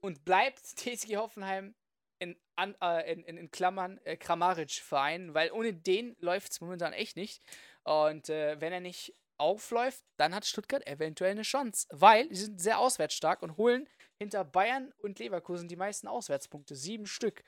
[0.01, 1.75] und bleibt TSG Hoffenheim
[2.19, 6.93] in, an, äh, in, in, in Klammern äh, Kramaric-Verein, weil ohne den läuft es momentan
[6.93, 7.43] echt nicht.
[7.83, 12.61] Und äh, wenn er nicht aufläuft, dann hat Stuttgart eventuell eine Chance, weil sie sind
[12.61, 13.89] sehr auswärtsstark und holen
[14.19, 16.77] hinter Bayern und Leverkusen die meisten Auswärtspunkte.
[16.77, 17.43] Sieben Stück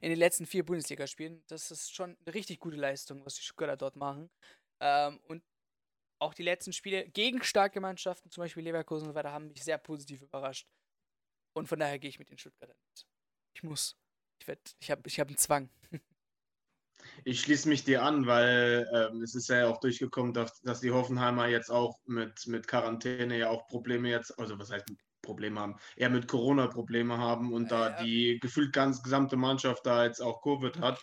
[0.00, 1.44] in den letzten vier Bundesligaspielen.
[1.48, 4.30] Das ist schon eine richtig gute Leistung, was die Stuttgarter dort machen.
[4.80, 5.42] Ähm, und
[6.18, 9.62] auch die letzten Spiele gegen starke Mannschaften, zum Beispiel Leverkusen und so weiter, haben mich
[9.62, 10.66] sehr positiv überrascht.
[11.52, 13.06] Und von daher gehe ich mit den Stuttgartern mit.
[13.54, 13.96] Ich muss.
[14.40, 15.70] Ich, werd- ich habe ich hab einen Zwang.
[17.24, 20.90] Ich schließe mich dir an, weil ähm, es ist ja auch durchgekommen, dass, dass die
[20.90, 24.84] Hoffenheimer jetzt auch mit, mit Quarantäne ja auch Probleme jetzt, also was heißt
[25.22, 28.02] Probleme haben, eher mit Corona Probleme haben und da Ja.
[28.02, 30.98] die gefühlt ganz gesamte Mannschaft da jetzt auch Covid hat.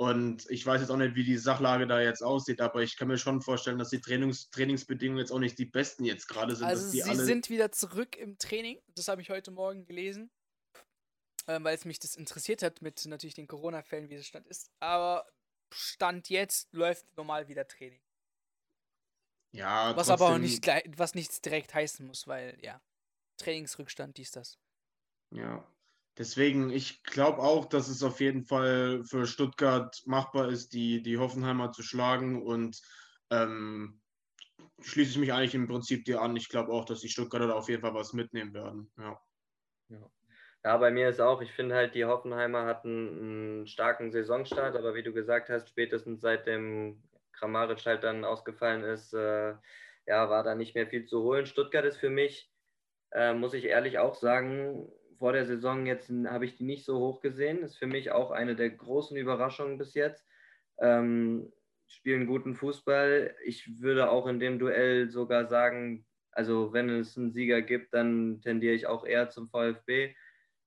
[0.00, 3.08] Und ich weiß jetzt auch nicht, wie die Sachlage da jetzt aussieht, aber ich kann
[3.08, 6.66] mir schon vorstellen, dass die Trainings, Trainingsbedingungen jetzt auch nicht die besten jetzt gerade sind.
[6.66, 8.80] Also sie sind wieder zurück im Training.
[8.94, 10.30] Das habe ich heute Morgen gelesen.
[11.48, 14.70] Ähm, weil es mich das interessiert hat mit natürlich den Corona-Fällen, wie es Stand ist.
[14.80, 15.30] Aber
[15.70, 18.00] Stand jetzt läuft normal wieder Training.
[19.52, 22.80] ja, Was aber auch nicht was nichts direkt heißen muss, weil ja.
[23.36, 24.58] Trainingsrückstand, dies, das.
[25.30, 25.62] Ja,
[26.20, 31.16] deswegen, ich glaube auch, dass es auf jeden Fall für Stuttgart machbar ist, die, die
[31.16, 32.78] Hoffenheimer zu schlagen und
[33.30, 34.00] ähm,
[34.82, 36.36] schließe ich mich eigentlich im Prinzip dir an.
[36.36, 38.92] Ich glaube auch, dass die Stuttgarter da auf jeden Fall was mitnehmen werden.
[38.98, 39.18] Ja.
[40.62, 44.94] Ja, bei mir ist auch, ich finde halt, die Hoffenheimer hatten einen starken Saisonstart, aber
[44.94, 47.02] wie du gesagt hast, spätestens seit dem
[47.32, 49.54] Kramaric halt dann ausgefallen ist, äh,
[50.06, 51.46] ja, war da nicht mehr viel zu holen.
[51.46, 52.52] Stuttgart ist für mich,
[53.12, 56.98] äh, muss ich ehrlich auch sagen, vor der Saison jetzt habe ich die nicht so
[56.98, 57.62] hoch gesehen.
[57.62, 60.26] Ist für mich auch eine der großen Überraschungen bis jetzt.
[60.78, 61.52] Ähm,
[61.86, 63.36] spielen guten Fußball.
[63.44, 68.40] Ich würde auch in dem Duell sogar sagen, also wenn es einen Sieger gibt, dann
[68.40, 70.16] tendiere ich auch eher zum VfB.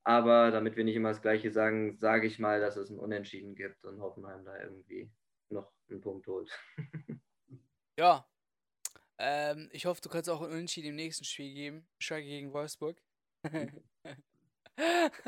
[0.04, 3.56] Aber damit wir nicht immer das Gleiche sagen, sage ich mal, dass es ein Unentschieden
[3.56, 5.10] gibt und Hoffenheim da irgendwie
[5.50, 6.52] noch einen Punkt holt.
[7.96, 8.28] Ja.
[9.20, 11.88] Ähm, ich hoffe, du kannst auch einen Unentschieden im nächsten Spiel geben.
[12.00, 13.00] Schalke gegen Wolfsburg.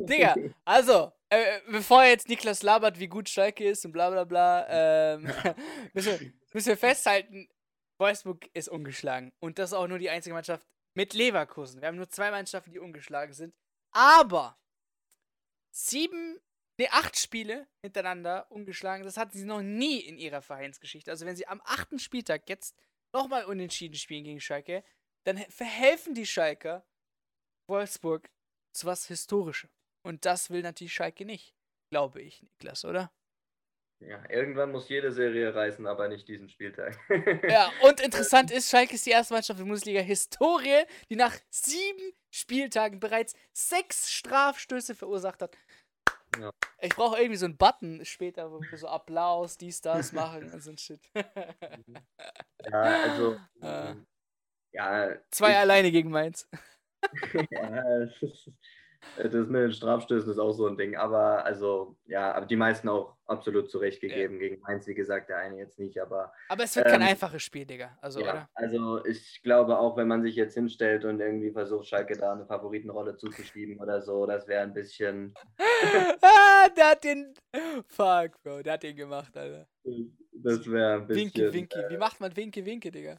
[0.00, 4.66] Digga, also, äh, bevor jetzt Niklas labert, wie gut Schalke ist und bla bla bla,
[4.68, 5.22] ähm,
[5.94, 7.48] müssen, wir, müssen wir festhalten,
[7.98, 9.32] Wolfsburg ist ungeschlagen.
[9.40, 11.80] Und das ist auch nur die einzige Mannschaft mit Leverkusen.
[11.80, 13.54] Wir haben nur zwei Mannschaften, die ungeschlagen sind.
[13.92, 14.58] Aber
[15.70, 16.40] sieben,
[16.78, 21.10] ne, acht Spiele hintereinander ungeschlagen, das hatten sie noch nie in ihrer Vereinsgeschichte.
[21.10, 22.76] Also wenn sie am achten Spieltag jetzt
[23.14, 24.84] nochmal unentschieden spielen gegen Schalke,
[25.24, 26.84] dann he- verhelfen die Schalker
[27.68, 28.28] Wolfsburg
[28.72, 29.70] zu was Historischem.
[30.02, 31.54] Und das will natürlich Schalke nicht,
[31.90, 33.12] glaube ich, Niklas, oder?
[34.00, 36.98] Ja, irgendwann muss jede Serie reißen, aber nicht diesen Spieltag.
[37.48, 42.12] Ja, und interessant ist, Schalke ist die erste Mannschaft in der Bundesliga-Historie, die nach sieben
[42.30, 45.56] Spieltagen bereits sechs Strafstöße verursacht hat.
[46.40, 46.50] Ja.
[46.80, 50.62] Ich brauche irgendwie so einen Button später, wo wir so Applaus, dies, das machen und
[50.62, 51.00] so ein Shit.
[51.14, 53.38] ja, also.
[53.60, 53.94] Äh.
[54.74, 56.48] Ja, Zwei ich- alleine gegen Mainz.
[57.50, 58.06] Ja,
[59.16, 60.96] das mit den Strafstößen ist auch so ein Ding.
[60.96, 64.38] Aber also, ja, aber die meisten auch absolut zurechtgegeben.
[64.38, 67.42] Gegen Mainz, wie gesagt, der eine jetzt nicht, aber Aber es wird kein Ähm, einfaches
[67.42, 67.96] Spiel, Digga.
[68.00, 68.48] Also, ja, oder?
[68.54, 72.46] also ich glaube auch, wenn man sich jetzt hinstellt und irgendwie versucht, Schalke da eine
[72.46, 77.34] Favoritenrolle zuzuschieben oder so, das wäre ein bisschen, ah, der hat den.
[77.86, 79.66] Fuck, Bro, der hat den gemacht, Alter.
[80.32, 81.32] das wäre ein bisschen.
[81.34, 81.86] Winke, Winke.
[81.90, 83.18] Wie macht man Winke, Winke, Digga?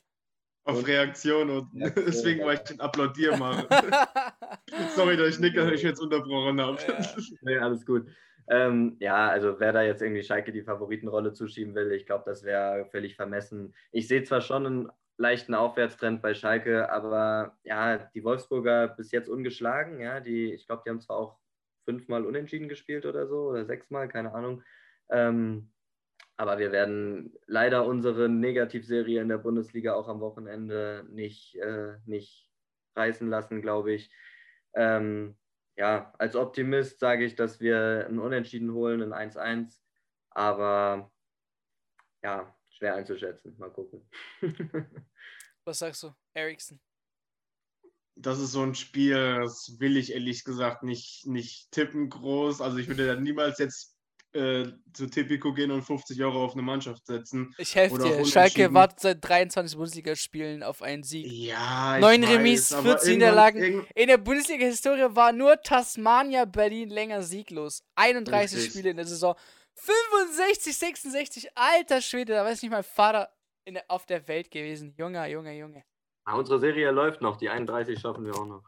[0.66, 2.45] Auf Und- Reaktion und Reaktion, deswegen ja.
[2.45, 3.66] wollte ich den Applaudier machen.
[4.95, 6.78] Sorry, dass ich Nick natürlich jetzt unterbrochen habe.
[6.88, 6.99] Ja.
[7.41, 8.07] Nee, alles gut.
[8.47, 12.43] Ähm, ja, also wer da jetzt irgendwie Schalke die Favoritenrolle zuschieben will, ich glaube, das
[12.43, 13.74] wäre völlig vermessen.
[13.91, 19.30] Ich sehe zwar schon einen leichten Aufwärtstrend bei Schalke, aber ja, die Wolfsburger bis jetzt
[19.30, 21.39] ungeschlagen, ja, die, ich glaube, die haben zwar auch
[21.86, 24.64] fünfmal unentschieden gespielt oder so, oder sechsmal, keine Ahnung.
[25.09, 25.70] Ähm,
[26.36, 32.49] aber wir werden leider unsere Negativserie in der Bundesliga auch am Wochenende nicht, äh, nicht
[32.95, 34.11] reißen lassen, glaube ich.
[34.74, 35.38] Ähm,
[35.76, 39.80] ja, als Optimist sage ich, dass wir ein Unentschieden holen, ein 1-1.
[40.30, 41.11] Aber
[42.24, 43.55] ja, schwer einzuschätzen.
[43.57, 44.07] Mal gucken.
[45.66, 46.80] Was sagst du, Eriksen?
[48.16, 52.61] Das ist so ein Spiel, das will ich ehrlich gesagt nicht, nicht tippen groß.
[52.61, 53.93] Also ich würde da niemals jetzt
[54.34, 57.53] äh, zu Tipico gehen und 50 Euro auf eine Mannschaft setzen.
[57.57, 58.25] Ich helfe dir.
[58.25, 61.25] Schalke wartet seit 23 Bundesligaspielen auf einen Sieg.
[61.31, 63.86] Ja, Neun Remis, 14 Niederlagen.
[63.95, 67.84] In der Bundesliga-Historie war nur Tasmania Berlin länger sieglos.
[67.95, 68.73] 31 Richtig.
[68.73, 69.36] Spiele in der Saison.
[69.75, 73.29] 65, 66, alter Schwede, da weiß nicht mein Vater
[73.65, 74.93] in der, auf der Welt gewesen.
[74.97, 75.84] Junge, Junge, Junge.
[76.25, 78.63] Ja, unsere Serie läuft noch, die 31 schaffen wir auch noch.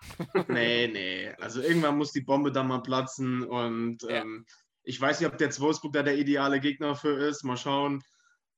[0.50, 1.32] nee, nee.
[1.40, 4.22] Also irgendwann muss die Bombe dann mal platzen und ja.
[4.22, 4.46] ähm,
[4.86, 7.44] ich weiß nicht, ob der Wolfsburg da der ideale Gegner für ist.
[7.44, 8.04] Mal schauen.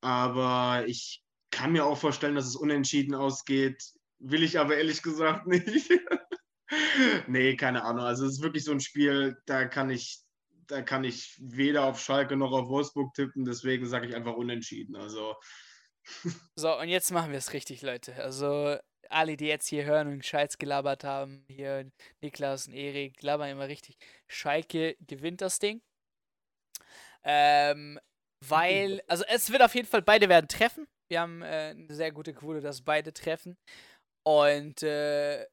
[0.01, 3.81] Aber ich kann mir auch vorstellen, dass es unentschieden ausgeht.
[4.19, 5.89] Will ich aber ehrlich gesagt nicht.
[7.27, 8.03] nee, keine Ahnung.
[8.03, 10.19] Also es ist wirklich so ein Spiel, da kann ich,
[10.67, 13.45] da kann ich weder auf Schalke noch auf Wolfsburg tippen.
[13.45, 14.95] Deswegen sage ich einfach unentschieden.
[14.97, 15.35] Also.
[16.55, 18.15] so, und jetzt machen wir es richtig, Leute.
[18.15, 18.77] Also
[19.09, 21.89] alle, die jetzt hier hören und Scheiß gelabert haben, hier
[22.21, 23.97] Niklas und Erik, labern immer richtig.
[24.27, 25.81] Schalke gewinnt das Ding.
[27.27, 27.99] Ähm,
[28.45, 30.87] weil, also es wird auf jeden Fall, beide werden treffen.
[31.11, 33.57] Wir haben äh, eine sehr gute Quote, dass beide treffen.
[34.25, 35.45] Und äh,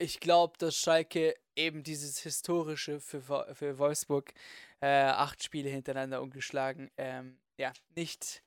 [0.00, 3.22] ich glaube, dass Schalke eben dieses historische für,
[3.54, 4.32] für Wolfsburg
[4.82, 8.42] äh, acht Spiele hintereinander ungeschlagen ähm, ja, nicht,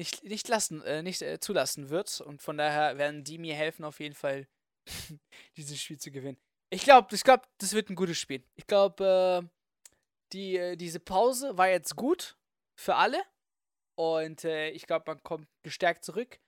[0.00, 2.20] nicht, nicht, lassen, äh, nicht äh, zulassen wird.
[2.20, 4.46] Und von daher werden die mir helfen, auf jeden Fall
[5.56, 6.38] dieses Spiel zu gewinnen.
[6.70, 8.44] Ich glaube, ich glaube, das wird ein gutes Spiel.
[8.56, 9.57] Ich glaube, äh,
[10.32, 12.36] die, äh, diese Pause war jetzt gut
[12.78, 13.22] für alle.
[13.96, 16.38] Und äh, ich glaube, man kommt gestärkt zurück.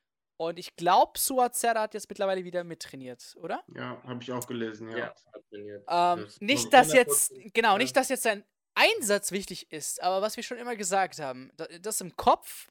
[0.40, 3.62] Und ich glaube, Suazerda hat jetzt mittlerweile wieder mittrainiert, oder?
[3.74, 4.96] Ja, habe ich auch gelesen, ja.
[4.96, 5.14] ja
[5.50, 5.84] trainiert.
[5.86, 10.42] Ähm, nicht, dass jetzt, genau, nicht, dass jetzt sein Einsatz wichtig ist, aber was wir
[10.42, 11.52] schon immer gesagt haben,
[11.82, 12.68] das im Kopf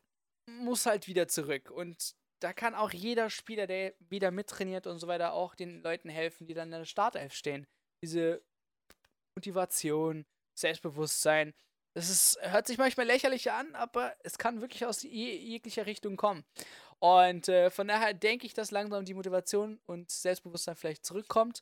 [0.48, 1.70] muss halt wieder zurück.
[1.70, 6.10] Und da kann auch jeder Spieler, der wieder mittrainiert und so weiter, auch den Leuten
[6.10, 7.68] helfen, die dann in der Startelf stehen.
[8.04, 8.42] Diese
[9.36, 10.26] Motivation,
[10.60, 11.54] Selbstbewusstsein.
[11.94, 16.46] Das ist, hört sich manchmal lächerlich an, aber es kann wirklich aus jeglicher Richtung kommen.
[17.00, 21.62] Und äh, von daher denke ich, dass langsam die Motivation und Selbstbewusstsein vielleicht zurückkommt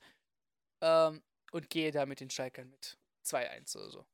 [0.82, 1.22] ähm,
[1.52, 4.06] und gehe da mit den Schalkern mit 2-1 oder so.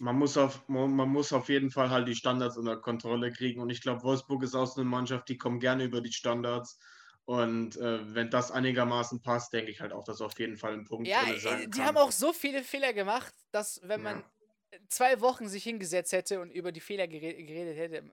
[0.00, 3.60] Man muss, auf, man muss auf jeden Fall halt die Standards unter Kontrolle kriegen.
[3.60, 6.78] Und ich glaube, Wolfsburg ist auch so eine Mannschaft, die kommen gerne über die Standards.
[7.24, 10.84] Und äh, wenn das einigermaßen passt, denke ich halt auch, dass auf jeden Fall ein
[10.84, 11.86] Punkt ja, sein äh, die kann.
[11.86, 14.24] haben auch so viele Fehler gemacht, dass wenn man
[14.72, 14.78] ja.
[14.88, 18.10] zwei Wochen sich hingesetzt hätte und über die Fehler gered geredet hätte,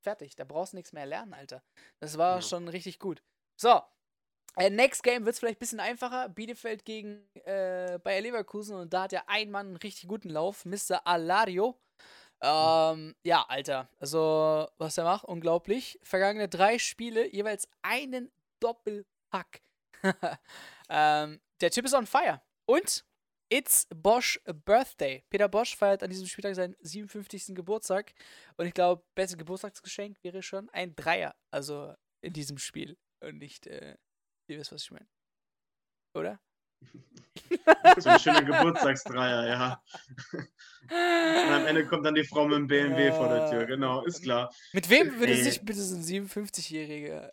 [0.00, 1.62] fertig, da brauchst du nichts mehr lernen, Alter.
[2.00, 2.42] Das war ja.
[2.42, 3.22] schon richtig gut.
[3.56, 3.80] So,
[4.56, 6.28] äh, Next Game wird es vielleicht ein bisschen einfacher.
[6.28, 10.64] Bielefeld gegen äh, Bayer Leverkusen und da hat ja ein Mann einen richtig guten Lauf,
[10.64, 11.06] Mr.
[11.06, 11.78] Alario.
[12.42, 13.88] Ähm, ja, Alter.
[13.98, 15.98] Also, was er macht, unglaublich.
[16.02, 18.30] Vergangene drei Spiele, jeweils einen
[18.60, 19.62] Doppelpack.
[20.88, 22.40] ähm, der Typ ist on fire.
[22.66, 23.04] Und
[23.52, 25.24] It's Bosch Birthday.
[25.28, 27.52] Peter Bosch feiert an diesem Spieltag seinen 57.
[27.56, 28.14] Geburtstag.
[28.56, 31.34] Und ich glaube, bestes Geburtstagsgeschenk wäre schon ein Dreier.
[31.50, 32.96] Also in diesem Spiel.
[33.18, 33.96] Und nicht, äh,
[34.46, 35.08] ihr wisst, was ich meine.
[36.14, 36.40] Oder?
[37.98, 39.82] So ein schöner Geburtstagsdreier, ja.
[40.90, 44.04] Und am Ende kommt dann die Frau mit dem BMW äh, vor der Tür, genau,
[44.04, 44.52] ist klar.
[44.72, 45.42] Mit wem würde Ey.
[45.42, 47.30] sich bitte so ein 57-Jähriger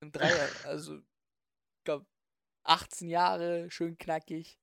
[0.00, 2.06] ein Dreier, also, ich glaube,
[2.64, 4.58] 18 Jahre, schön knackig.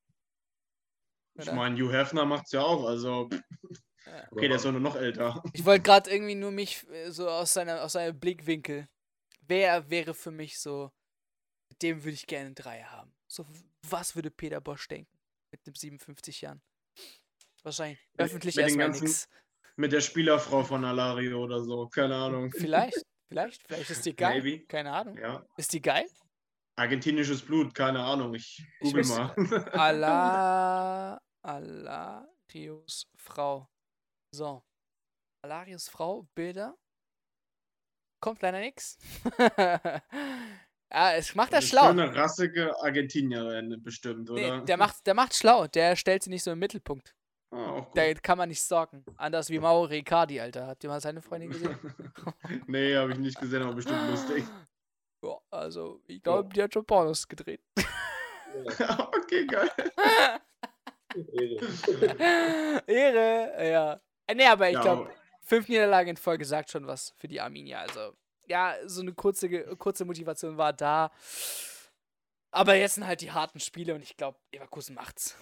[1.36, 1.48] Oder?
[1.48, 3.30] Ich meine, Hugh Hefner macht es ja auch, also.
[4.32, 5.42] Okay, der ist doch nur noch älter.
[5.54, 8.88] Ich wollte gerade irgendwie nur mich äh, so aus, seiner, aus seinem Blickwinkel.
[9.48, 10.92] Wer wäre für mich so,
[11.70, 13.16] mit dem würde ich gerne einen Dreier haben.
[13.28, 13.46] So,
[13.90, 15.18] was würde Peter Bosch denken
[15.52, 16.62] mit dem 57 Jahren?
[17.64, 19.30] Wahrscheinlich öffentlich mit erstmal nichts.
[19.76, 22.52] Mit der Spielerfrau von Alario oder so, keine Ahnung.
[22.52, 24.42] Vielleicht, vielleicht, vielleicht ist die geil.
[24.42, 24.66] Maybe.
[24.68, 25.18] Keine Ahnung.
[25.18, 25.46] Ja.
[25.58, 26.06] Ist die geil?
[26.76, 28.34] Argentinisches Blut, keine Ahnung.
[28.36, 29.34] Ich google ich mal.
[29.72, 33.70] Ala, Alarios Frau.
[34.32, 34.64] So.
[35.44, 36.78] Alarios Frau, Bilder.
[38.20, 38.98] Kommt leider nichts.
[40.94, 41.90] Ja, es macht er schlau.
[41.90, 44.60] Eine rassige Argentinierin bestimmt, oder?
[44.60, 45.66] Nee, der macht, der macht schlau.
[45.68, 47.16] Der stellt sie nicht so im Mittelpunkt.
[47.50, 49.04] Ah, da kann man nicht stalken.
[49.16, 50.68] Anders wie Mauro Riccardi, Alter.
[50.68, 51.78] Habt ihr mal seine Freundin gesehen?
[52.68, 54.44] nee, habe ich nicht gesehen, aber bestimmt lustig.
[55.26, 57.62] Ja, also, ich glaube, die hat schon Pornos gedreht.
[59.16, 59.70] okay, geil.
[61.32, 62.84] Ehre.
[62.86, 64.02] Ehre, ja.
[64.28, 67.80] Äh, nee, aber ich glaube, fünf Niederlagen in Folge sagt schon was für die Arminia.
[67.80, 68.18] Also,
[68.48, 71.12] ja, so eine kurze, kurze Motivation war da.
[72.52, 75.36] Aber jetzt sind halt die harten Spiele und ich glaube, Leverkusen macht's.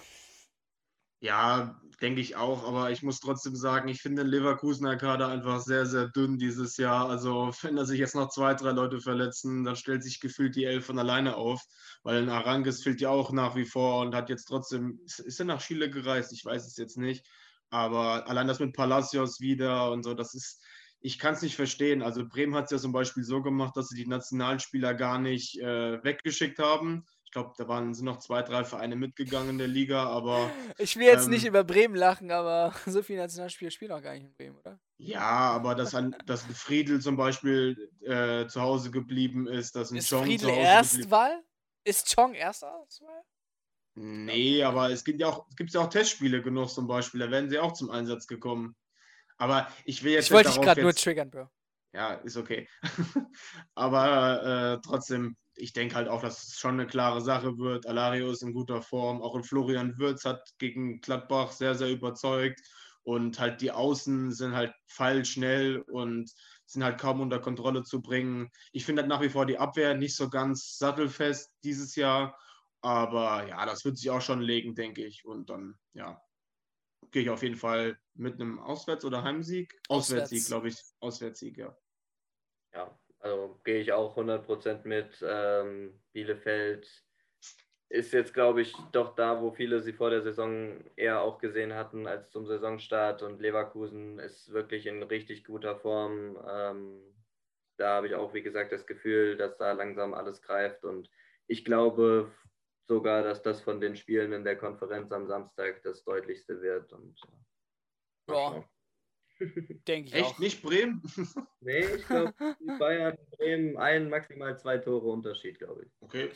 [1.20, 5.60] Ja, denke ich auch, aber ich muss trotzdem sagen, ich finde den Leverkusener Kader einfach
[5.60, 7.08] sehr, sehr dünn dieses Jahr.
[7.08, 10.64] Also, wenn da sich jetzt noch zwei, drei Leute verletzen, dann stellt sich gefühlt die
[10.64, 11.62] Elf von alleine auf,
[12.02, 15.46] weil ein Arangis fehlt ja auch nach wie vor und hat jetzt trotzdem, ist er
[15.46, 16.32] nach Chile gereist?
[16.32, 17.24] Ich weiß es jetzt nicht.
[17.70, 20.60] Aber allein das mit Palacios wieder und so, das ist,
[21.02, 22.00] ich kann es nicht verstehen.
[22.02, 25.58] Also Bremen hat es ja zum Beispiel so gemacht, dass sie die Nationalspieler gar nicht
[25.58, 27.04] äh, weggeschickt haben.
[27.24, 30.50] Ich glaube, da waren sind noch zwei, drei Vereine mitgegangen in der Liga, aber.
[30.78, 34.12] Ich will jetzt ähm, nicht über Bremen lachen, aber so viele Nationalspieler spielen auch gar
[34.12, 34.78] nicht in Bremen, oder?
[34.98, 39.90] Ja, aber dass ein, dass ein Friedel zum Beispiel äh, zu Hause geblieben ist, dass
[39.90, 41.42] ein ist Chong Friedel Erstwahl?
[41.84, 42.86] Ist Chong Erstwahl?
[43.94, 47.30] Nee, aber es gibt ja auch, es gibt ja auch Testspiele genug zum Beispiel, da
[47.30, 48.74] werden sie auch zum Einsatz gekommen.
[49.38, 50.26] Aber ich will jetzt.
[50.26, 51.48] Ich wollte dich gerade nur triggern, Bro.
[51.94, 52.68] Ja, ist okay.
[53.74, 57.86] aber äh, trotzdem, ich denke halt auch, dass es schon eine klare Sache wird.
[57.86, 59.20] Alario ist in guter Form.
[59.20, 62.60] Auch in Florian Würz hat gegen Gladbach sehr, sehr überzeugt.
[63.04, 66.30] Und halt die Außen sind halt feilschnell und
[66.66, 68.50] sind halt kaum unter Kontrolle zu bringen.
[68.72, 72.38] Ich finde halt nach wie vor die Abwehr nicht so ganz sattelfest dieses Jahr.
[72.80, 75.24] Aber ja, das wird sich auch schon legen, denke ich.
[75.24, 76.20] Und dann, ja,
[77.12, 79.80] gehe ich auf jeden Fall mit einem Auswärts- oder Heimsieg?
[79.88, 80.46] Auswärtssieg, Auswärts.
[80.48, 80.82] glaube ich.
[81.00, 81.76] Auswärtssieg, ja.
[82.74, 85.22] Ja, also gehe ich auch 100% mit.
[85.26, 87.04] Ähm, Bielefeld
[87.90, 91.74] ist jetzt, glaube ich, doch da, wo viele sie vor der Saison eher auch gesehen
[91.74, 93.22] hatten als zum Saisonstart.
[93.22, 96.38] Und Leverkusen ist wirklich in richtig guter Form.
[96.48, 97.14] Ähm,
[97.76, 100.84] da habe ich auch, wie gesagt, das Gefühl, dass da langsam alles greift.
[100.84, 101.10] Und
[101.46, 102.32] ich glaube
[102.86, 106.92] sogar, dass das von den Spielen in der Konferenz am Samstag das deutlichste wird.
[106.92, 107.20] Und,
[108.28, 108.64] ja,
[109.88, 110.38] denke ich Echt auch.
[110.38, 111.02] nicht Bremen?
[111.60, 112.34] nee, ich glaube,
[112.78, 115.92] Bayern, Bremen, ein, maximal zwei Tore Unterschied, glaube ich.
[116.00, 116.30] Okay.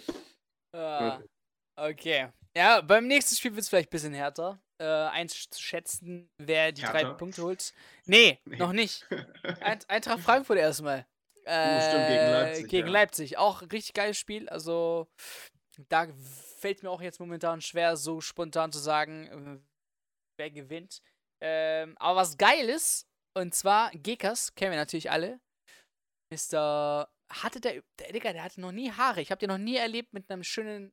[0.73, 1.21] Ah,
[1.77, 2.29] okay.
[2.57, 4.61] Ja, beim nächsten Spiel wird es vielleicht ein bisschen härter.
[4.79, 6.99] Äh, einzuschätzen, wer die härter?
[7.01, 7.73] drei Punkte holt.
[8.05, 8.57] Nee, nee.
[8.57, 9.07] noch nicht.
[9.89, 11.07] Eintracht Frankfurt erstmal.
[11.45, 12.69] Äh, stimmt, gegen Leipzig.
[12.69, 12.93] Gegen ja.
[12.93, 13.39] Leipzig.
[13.39, 14.49] Auch ein richtig geiles Spiel.
[14.49, 15.09] Also,
[15.89, 16.09] da
[16.59, 19.61] fällt mir auch jetzt momentan schwer, so spontan zu sagen, äh,
[20.39, 21.03] wer gewinnt.
[21.43, 23.07] Ähm, aber was geil ist,
[23.37, 25.41] und zwar Gekas, kennen wir natürlich alle.
[26.33, 27.09] Mr.
[27.31, 29.21] Hatte der, der Digga, der hatte noch nie Haare.
[29.21, 30.93] Ich habe den noch nie erlebt mit einem schönen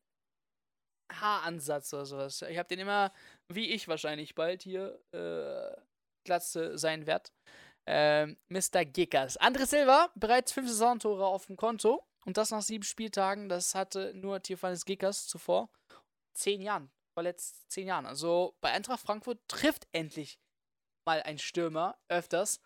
[1.11, 2.41] Haaransatz oder sowas.
[2.41, 3.13] Ich habe den immer,
[3.51, 5.81] wie ich wahrscheinlich bald hier, äh,
[6.25, 7.31] Glatze sein werd.
[7.88, 8.86] Ähm, Mr.
[8.86, 9.39] Gekas.
[9.39, 12.05] André Silva, bereits fünf Saisontore auf dem Konto.
[12.26, 13.49] Und das nach sieben Spieltagen.
[13.49, 15.69] Das hatte nur Tierfalles Gekas zuvor.
[16.34, 16.91] Zehn Jahren.
[17.13, 18.05] Vor letzt zehn Jahren.
[18.05, 20.39] Also bei Eintracht Frankfurt trifft endlich
[21.05, 22.61] mal ein Stürmer öfters.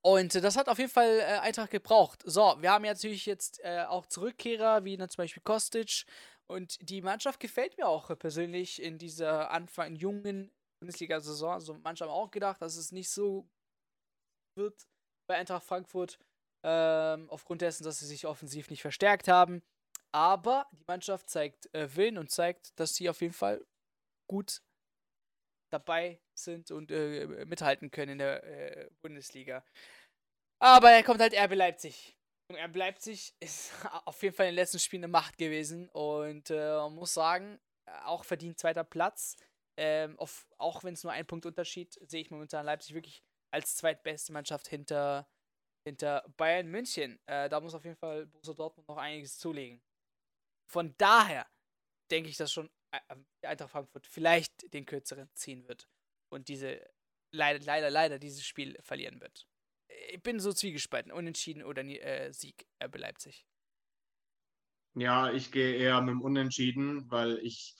[0.00, 2.22] Und das hat auf jeden Fall äh, Eintracht gebraucht.
[2.24, 6.04] So, wir haben ja natürlich jetzt äh, auch Zurückkehrer, wie zum Beispiel Kostic.
[6.46, 11.52] Und die Mannschaft gefällt mir auch persönlich in dieser Anfang jungen Bundesliga-Saison.
[11.52, 13.48] Also manche haben auch gedacht, dass es nicht so
[14.56, 14.86] wird
[15.28, 16.18] bei Eintracht Frankfurt.
[16.64, 19.62] Ähm, aufgrund dessen, dass sie sich offensiv nicht verstärkt haben.
[20.12, 23.64] Aber die Mannschaft zeigt äh, Willen und zeigt, dass sie auf jeden Fall
[24.28, 24.62] gut
[25.70, 29.64] dabei sind und äh, mithalten können in der äh, Bundesliga.
[30.60, 32.16] Aber er kommt halt RB Leipzig.
[32.50, 33.72] Und RB Leipzig ist
[34.04, 37.60] auf jeden Fall in den letzten Spielen eine Macht gewesen und äh, muss sagen,
[38.04, 39.36] auch verdient zweiter Platz.
[39.76, 43.76] Ähm, auf, auch wenn es nur ein Punkt Unterschied, sehe ich momentan Leipzig wirklich als
[43.76, 45.28] zweitbeste Mannschaft hinter
[45.88, 47.18] hinter Bayern München.
[47.26, 49.80] Äh, da muss auf jeden Fall Borussia Dortmund noch einiges zulegen.
[50.66, 51.46] Von daher
[52.10, 53.00] denke ich, dass schon äh,
[53.42, 55.88] äh Eintracht Frankfurt vielleicht den kürzeren ziehen wird
[56.30, 56.80] und diese
[57.32, 59.46] leider, leider, leider dieses Spiel verlieren wird.
[60.10, 63.46] Ich bin so zwiegespalten, unentschieden oder äh, Sieg RB Leipzig.
[64.94, 67.74] Ja, ich gehe eher mit dem Unentschieden, weil ich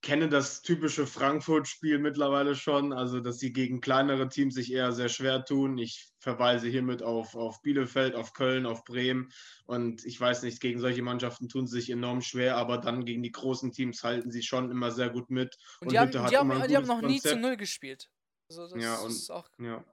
[0.00, 5.08] kenne das typische Frankfurt-Spiel mittlerweile schon, also dass sie gegen kleinere Teams sich eher sehr
[5.08, 5.76] schwer tun.
[5.78, 9.30] Ich verweise hiermit auf, auf Bielefeld, auf Köln, auf Bremen
[9.66, 13.22] und ich weiß nicht, gegen solche Mannschaften tun sie sich enorm schwer, aber dann gegen
[13.22, 15.56] die großen Teams halten sie schon immer sehr gut mit.
[15.80, 17.08] Und, und die, haben, die, haben, die haben, noch Konzept.
[17.08, 18.08] nie zu Null gespielt.
[18.48, 19.28] Also ja, und,
[19.58, 19.84] ja.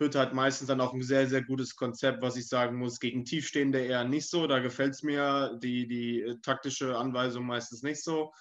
[0.00, 3.00] Hütte hat meistens dann auch ein sehr, sehr gutes Konzept, was ich sagen muss.
[3.00, 4.46] Gegen Tiefstehende eher nicht so.
[4.46, 8.32] Da gefällt es mir die, die äh, taktische Anweisung meistens nicht so.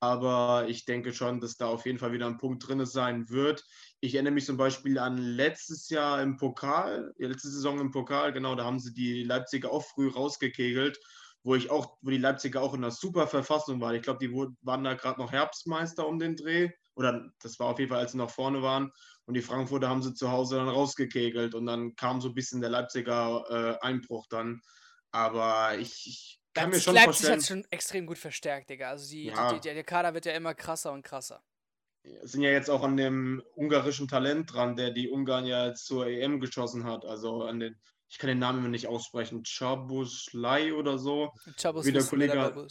[0.00, 3.64] Aber ich denke schon, dass da auf jeden Fall wieder ein Punkt drin sein wird.
[4.00, 8.54] Ich erinnere mich zum Beispiel an letztes Jahr im Pokal, letzte Saison im Pokal, genau,
[8.54, 10.98] da haben sie die Leipziger auch früh rausgekegelt,
[11.42, 13.94] wo ich auch, wo die Leipziger auch in einer super Verfassung waren.
[13.94, 16.70] Ich glaube, die waren da gerade noch Herbstmeister um den Dreh.
[16.96, 18.90] Oder das war auf jeden Fall, als sie noch vorne waren.
[19.26, 21.54] Und die Frankfurter haben sie zu Hause dann rausgekegelt.
[21.54, 24.60] Und dann kam so ein bisschen der Leipziger äh, Einbruch dann.
[25.12, 28.90] Aber ich, ich kann mir schon Leipzig hat schon extrem gut verstärkt, Digga.
[28.90, 29.52] Also die, Ja.
[29.52, 31.42] die, die, der Kader wird ja immer krasser und krasser.
[32.22, 36.40] sind ja jetzt auch an dem ungarischen Talent dran, der die Ungarn ja zur EM
[36.40, 37.04] geschossen hat.
[37.04, 37.76] Also an den,
[38.08, 41.32] ich kann den Namen immer nicht aussprechen, Chabuslai oder so.
[41.56, 42.66] Chabos Wie der Kollege-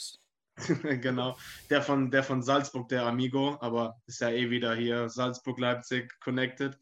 [1.02, 1.38] genau.
[1.70, 6.80] Der von, der von Salzburg, der Amigo, aber ist ja eh wieder hier Salzburg-Leipzig connected.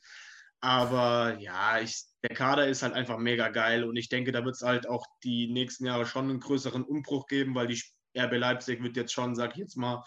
[0.64, 4.56] Aber ja, ich, der Kader ist halt einfach mega geil und ich denke, da wird
[4.56, 7.82] es halt auch die nächsten Jahre schon einen größeren Umbruch geben, weil die
[8.18, 10.06] RB Leipzig wird jetzt schon, sag ich jetzt mal,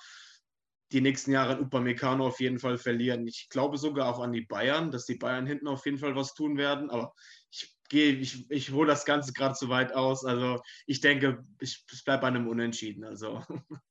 [0.92, 3.26] die nächsten Jahre in Upamecano auf jeden Fall verlieren.
[3.26, 6.32] Ich glaube sogar auch an die Bayern, dass die Bayern hinten auf jeden Fall was
[6.32, 7.12] tun werden, aber
[7.50, 10.24] ich gehe, ich, ich hole das Ganze gerade zu weit aus.
[10.24, 13.04] Also ich denke, ich, ich bleibe bei einem Unentschieden.
[13.04, 13.44] Also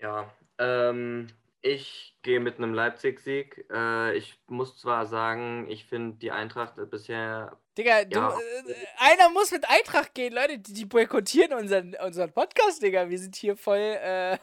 [0.00, 1.28] Ja, ähm,
[1.62, 3.66] ich gehe mit einem Leipzig-Sieg.
[3.70, 7.56] Äh, ich muss zwar sagen, ich finde die Eintracht bisher.
[7.76, 8.30] Digga, du, Ja.
[8.30, 10.58] äh, einer muss mit Eintracht gehen, Leute.
[10.58, 13.08] Die, die boykottieren unseren, unseren Podcast, Digga.
[13.08, 14.38] Wir sind hier voll äh,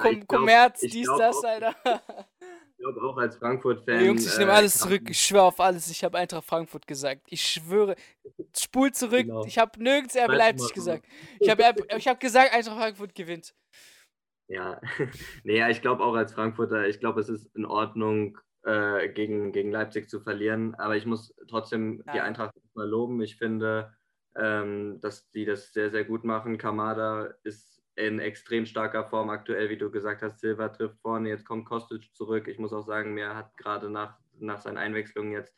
[0.00, 1.74] glaub- Kommerz, dies, das, auch- Alter.
[2.78, 4.04] Ich glaube auch als Frankfurt-Fan.
[4.06, 5.02] Jungs, ich nehme äh, alles kann- zurück.
[5.10, 5.88] Ich schwöre auf alles.
[5.90, 7.20] Ich habe Eintracht Frankfurt gesagt.
[7.26, 7.94] Ich schwöre.
[8.58, 9.26] Spul zurück.
[9.26, 9.44] Genau.
[9.44, 11.04] Ich habe nirgends RB Leipzig gesagt.
[11.40, 11.62] Ich habe
[11.98, 13.54] ich hab gesagt, Eintracht Frankfurt gewinnt.
[14.50, 14.80] Ja,
[15.44, 19.52] nee, ja, ich glaube auch als Frankfurter, ich glaube, es ist in Ordnung, äh, gegen,
[19.52, 22.20] gegen Leipzig zu verlieren, aber ich muss trotzdem die Ja.
[22.20, 23.22] Eintracht mal loben.
[23.22, 23.94] Ich finde,
[24.36, 26.58] ähm, dass die das sehr, sehr gut machen.
[26.58, 30.40] Kamada ist in extrem starker Form aktuell, wie du gesagt hast.
[30.40, 32.48] Silva trifft vorne, jetzt kommt Kostic zurück.
[32.48, 35.54] Ich muss auch sagen, mir hat gerade nach, nach seinen Einwechslungen jetzt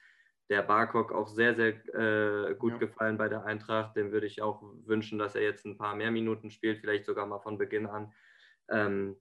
[0.50, 2.78] der Barkok auch sehr, sehr äh, gut Ja.
[2.78, 3.96] gefallen bei der Eintracht.
[3.96, 7.26] Dem würde ich auch wünschen, dass er jetzt ein paar mehr Minuten spielt, vielleicht sogar
[7.26, 8.12] mal von Beginn an.
[8.72, 9.16] Ähm,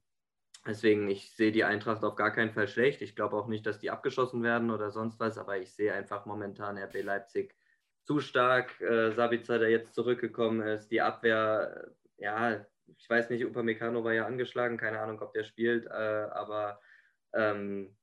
[0.66, 3.02] deswegen, ich sehe die Eintracht auf gar keinen Fall schlecht.
[3.02, 6.26] Ich glaube auch nicht, dass die abgeschossen werden oder sonst was, aber ich sehe einfach
[6.26, 7.56] momentan RB Leipzig
[8.04, 8.80] zu stark.
[8.82, 12.66] Äh, Sabitzer, der jetzt zurückgekommen ist, die Abwehr, äh, ja,
[12.98, 16.80] ich weiß nicht, Upamecano war ja angeschlagen, keine Ahnung, ob der spielt, äh, aber
[17.34, 17.96] ähm,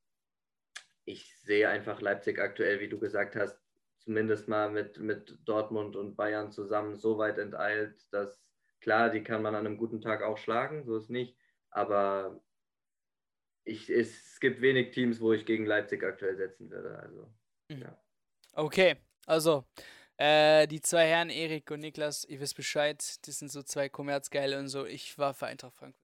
[1.05, 3.59] ich sehe einfach Leipzig aktuell, wie du gesagt hast,
[3.99, 8.43] zumindest mal mit, mit Dortmund und Bayern zusammen so weit enteilt, dass
[8.81, 11.38] klar, die kann man an einem guten Tag auch schlagen, so ist nicht,
[11.71, 12.41] aber
[13.65, 16.99] ich, es gibt wenig Teams, wo ich gegen Leipzig aktuell setzen würde.
[16.99, 17.29] Also,
[18.55, 18.97] Okay,
[19.27, 19.65] also,
[20.17, 24.59] äh, die zwei Herren, Erik und Niklas, ihr wisst Bescheid, das sind so zwei Kommerzgeile
[24.59, 24.85] und so.
[24.87, 26.03] Ich war für Eintracht Frankfurt.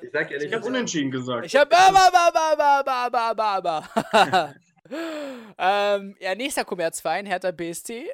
[0.00, 1.44] Ich sag ja nicht, ich habe unentschieden gesagt.
[1.44, 3.84] Ich hab aber, aber, aber, aber, aber,
[4.14, 4.54] aber,
[5.58, 8.08] ähm, ja, nächster Kommerzverein, Hertha BSC.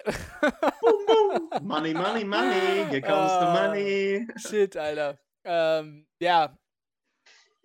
[1.61, 2.87] Money, money, money.
[2.91, 3.67] Here comes the Ah.
[3.69, 4.27] money.
[4.39, 5.19] Shit, Alter.
[5.45, 6.57] Ähm, ja.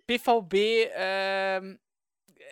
[0.06, 0.54] BVB,
[0.94, 1.78] ähm,
[2.34, 2.44] äh,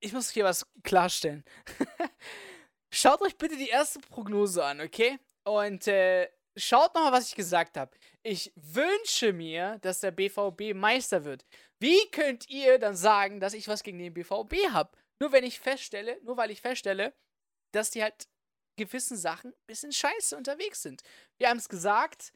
[0.00, 1.44] ich muss hier was klarstellen.
[2.94, 5.18] Schaut euch bitte die erste Prognose an, okay?
[5.44, 7.90] Und äh, schaut nochmal, was ich gesagt habe.
[8.22, 11.46] Ich wünsche mir, dass der BVB Meister wird.
[11.80, 14.96] Wie könnt ihr dann sagen, dass ich was gegen den BVB habe?
[15.20, 17.14] Nur wenn ich feststelle, nur weil ich feststelle,
[17.72, 18.28] dass die halt
[18.76, 21.02] gewissen Sachen ein bisschen scheiße unterwegs sind.
[21.38, 22.32] Wir haben es gesagt,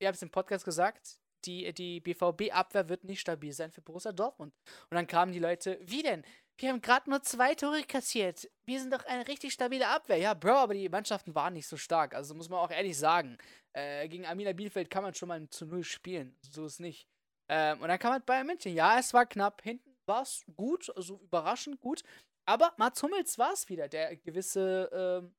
[0.00, 4.12] wir haben es im Podcast gesagt, die, die BVB-Abwehr wird nicht stabil sein für Borussia
[4.12, 4.54] Dortmund.
[4.90, 6.24] Und dann kamen die Leute, wie denn?
[6.58, 8.50] Wir haben gerade nur zwei Tore kassiert.
[8.66, 10.18] Wir sind doch eine richtig stabile Abwehr.
[10.18, 12.14] Ja, Bro, aber die Mannschaften waren nicht so stark.
[12.14, 13.38] Also muss man auch ehrlich sagen.
[13.72, 16.36] Äh, gegen Amina Bielefeld kann man schon mal zu Null spielen.
[16.42, 17.06] So ist nicht.
[17.48, 18.74] Ähm, und dann kam halt Bayern München.
[18.74, 19.62] Ja, es war knapp.
[19.62, 22.02] Hinten war es gut, also überraschend gut.
[22.44, 25.34] Aber Mats Hummels war es wieder, der gewisse ähm,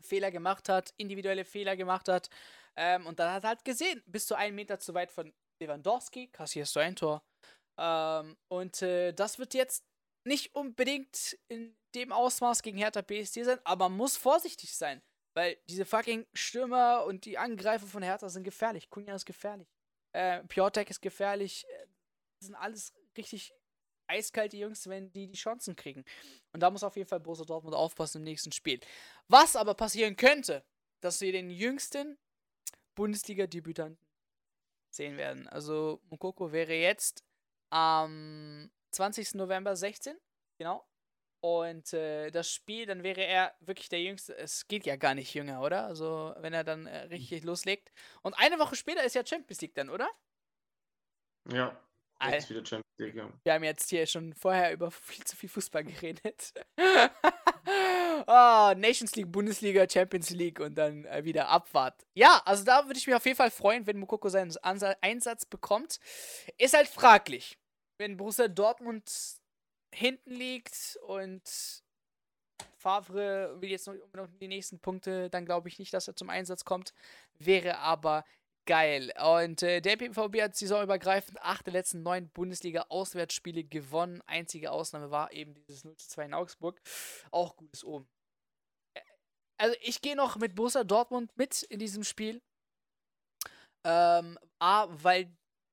[0.00, 2.28] Fehler gemacht hat, individuelle Fehler gemacht hat.
[2.76, 6.28] Ähm, und dann hat er halt gesehen, bist du einen Meter zu weit von Lewandowski,
[6.28, 7.22] kassierst du ein Tor.
[7.78, 9.84] Ähm, und äh, das wird jetzt
[10.24, 15.02] nicht unbedingt in dem Ausmaß gegen Hertha BSD sein, aber man muss vorsichtig sein,
[15.34, 18.88] weil diese fucking Stürmer und die Angreifer von Hertha sind gefährlich.
[18.88, 19.68] Kunja ist gefährlich.
[20.12, 21.64] Äh, Piotek ist gefährlich.
[21.68, 21.86] Äh,
[22.38, 23.52] Das sind alles richtig
[24.08, 26.04] eiskalte Jungs, wenn die die Chancen kriegen.
[26.52, 28.80] Und da muss auf jeden Fall Borussia Dortmund aufpassen im nächsten Spiel.
[29.28, 30.64] Was aber passieren könnte,
[31.00, 32.18] dass wir den jüngsten
[32.94, 34.06] Bundesliga-Debütanten
[34.90, 35.48] sehen werden.
[35.48, 37.24] Also Mukoko wäre jetzt
[37.70, 39.34] am 20.
[39.34, 40.16] November 16,
[40.58, 40.86] genau.
[41.40, 44.36] Und äh, das Spiel, dann wäre er wirklich der Jüngste.
[44.36, 45.86] Es geht ja gar nicht jünger, oder?
[45.86, 47.90] Also, wenn er dann äh, richtig loslegt.
[48.22, 50.08] Und eine Woche später ist ja Champions League dann, oder?
[51.50, 51.76] Ja,
[52.30, 53.16] jetzt wieder Champions League.
[53.16, 53.28] Ja.
[53.42, 56.52] Wir haben jetzt hier schon vorher über viel zu viel Fußball geredet.
[58.26, 62.06] oh, Nations League, Bundesliga, Champions League und dann äh, wieder Abfahrt.
[62.14, 65.44] Ja, also da würde ich mich auf jeden Fall freuen, wenn Mukoko seinen Ansa Einsatz
[65.44, 66.00] bekommt.
[66.58, 67.58] Ist halt fraglich.
[67.98, 69.10] Wenn Borussia Dortmund
[69.94, 71.42] hinten liegt und
[72.76, 76.64] Favre will jetzt noch die nächsten Punkte, dann glaube ich nicht, dass er zum Einsatz
[76.64, 76.92] kommt.
[77.38, 78.24] Wäre aber
[78.66, 79.12] geil.
[79.22, 84.22] Und äh, der BVB hat saisonübergreifend acht der letzten neun Bundesliga-Auswärtsspiele gewonnen.
[84.26, 86.80] Einzige Ausnahme war eben dieses 0 zu 2 in Augsburg.
[87.30, 88.08] Auch gutes Oben.
[89.58, 92.42] Also ich gehe noch mit Borussia Dortmund mit in diesem Spiel.
[93.84, 95.30] Ähm, A, weil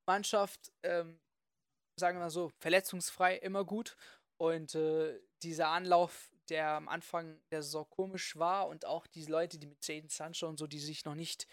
[0.07, 1.19] Mannschaft, ähm,
[1.99, 3.95] sagen wir mal so, verletzungsfrei immer gut.
[4.37, 9.59] Und äh, dieser Anlauf, der am Anfang der Saison komisch war und auch diese Leute,
[9.59, 11.47] die mit Jaden Sancho und so, die sich noch nicht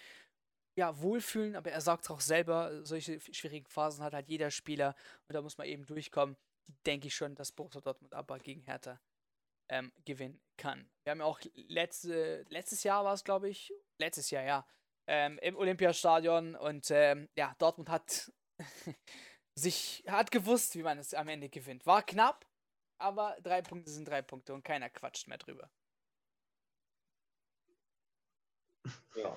[0.77, 4.95] ja, wohlfühlen, aber er sagt auch selber, solche schwierigen Phasen hat halt jeder Spieler
[5.27, 6.37] und da muss man eben durchkommen.
[6.85, 9.01] Denke ich schon, dass Borussia Dortmund aber gegen Hertha
[9.69, 10.89] ähm, gewinnen kann.
[11.05, 14.67] Wir haben ja auch letzte, letztes Jahr war es, glaube ich, letztes Jahr, ja,
[15.09, 18.33] ähm, im Olympiastadion und ähm, ja, Dortmund hat
[19.55, 21.87] sich, hat gewusst, wie man es am Ende gewinnt.
[21.87, 22.47] War knapp,
[22.99, 25.71] aber drei Punkte sind drei Punkte und keiner quatscht mehr drüber.
[29.17, 29.37] Ja,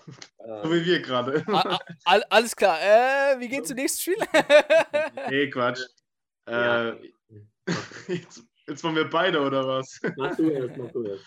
[0.63, 1.43] so wie wir gerade.
[2.05, 2.77] All, alles klar.
[2.81, 4.17] Äh, wie geht's zum nächsten Spiel?
[5.29, 5.81] nee, Quatsch.
[6.45, 6.91] Äh,
[8.07, 9.99] jetzt, jetzt wollen wir beide, oder was?
[10.17, 11.25] Mach du erst, mach du erst.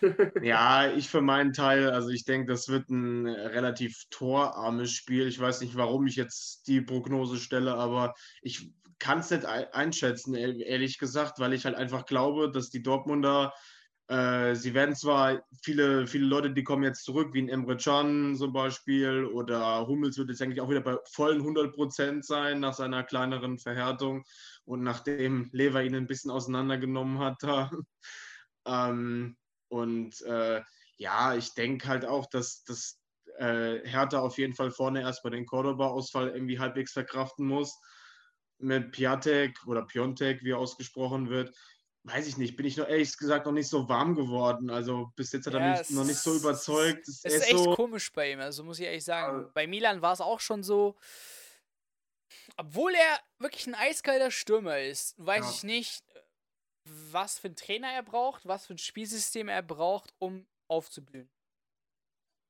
[0.42, 5.26] ja, ich für meinen Teil, also ich denke, das wird ein relativ torarmes Spiel.
[5.26, 10.34] Ich weiß nicht, warum ich jetzt die Prognose stelle, aber ich kann es nicht einschätzen,
[10.34, 13.54] ehrlich gesagt, weil ich halt einfach glaube, dass die Dortmunder
[14.10, 18.34] äh, sie werden zwar viele, viele Leute, die kommen jetzt zurück, wie ein Emre Can
[18.34, 22.74] zum Beispiel, oder Hummels wird jetzt eigentlich auch wieder bei vollen 100 Prozent sein nach
[22.74, 24.24] seiner kleineren Verhärtung
[24.64, 27.36] und nachdem Lever ihn ein bisschen auseinandergenommen hat.
[27.40, 27.70] Da.
[28.66, 29.36] ähm,
[29.68, 30.60] und äh,
[30.96, 32.98] ja, ich denke halt auch, dass, dass
[33.38, 37.78] äh, Hertha auf jeden Fall vorne erst bei den Cordoba-Ausfall irgendwie halbwegs verkraften muss.
[38.58, 41.54] Mit Piatek oder Piontek, wie er ausgesprochen wird
[42.04, 44.70] weiß ich nicht, bin ich noch ehrlich gesagt noch nicht so warm geworden.
[44.70, 47.06] Also bis jetzt hat er mich noch nicht so überzeugt.
[47.06, 49.44] Es ist, echt so komisch bei ihm, also muss ich ehrlich sagen.
[49.44, 50.96] Äh, bei Milan war es auch schon so.
[52.56, 55.50] Obwohl er wirklich ein eiskalter Stürmer ist, weiß ja.
[55.50, 56.04] ich nicht,
[56.84, 61.30] was für einen Trainer er braucht, was für ein Spielsystem er braucht, um aufzublühen.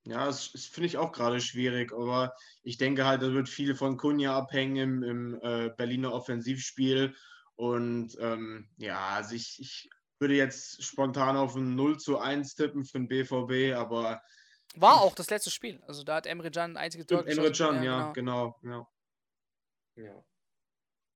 [0.05, 3.75] Ja, das, das finde ich auch gerade schwierig, aber ich denke halt, da wird viel
[3.75, 7.15] von Kunja abhängen im, im äh, Berliner Offensivspiel
[7.61, 12.87] und ähm, ja, also ich, ich würde jetzt spontan auf ein 0 zu 1 tippen
[12.87, 14.23] für den BVB, aber.
[14.77, 15.83] War auch das letzte Spiel.
[15.87, 18.57] Also da hat Emre Can ein einziges Tor Emre Can, ja, genau.
[18.63, 18.89] genau
[19.97, 20.05] ja.
[20.05, 20.25] ja.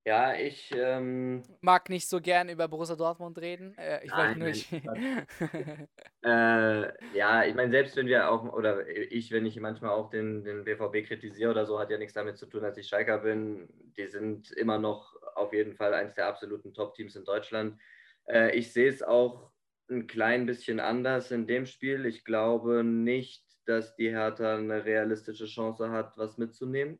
[0.07, 3.75] Ja, ich ähm, mag nicht so gern über Borussia Dortmund reden.
[3.75, 4.71] Äh, ich wollte nur nicht.
[6.23, 10.43] äh, ja, ich meine, selbst wenn wir auch, oder ich, wenn ich manchmal auch den,
[10.43, 13.67] den BVB kritisiere oder so, hat ja nichts damit zu tun, dass ich Schalker bin.
[13.97, 17.81] Die sind immer noch auf jeden Fall eines der absoluten Top-Teams in Deutschland.
[18.27, 19.49] Äh, ich sehe es auch
[19.89, 22.05] ein klein bisschen anders in dem Spiel.
[22.05, 26.99] Ich glaube nicht, dass die Hertha eine realistische Chance hat, was mitzunehmen.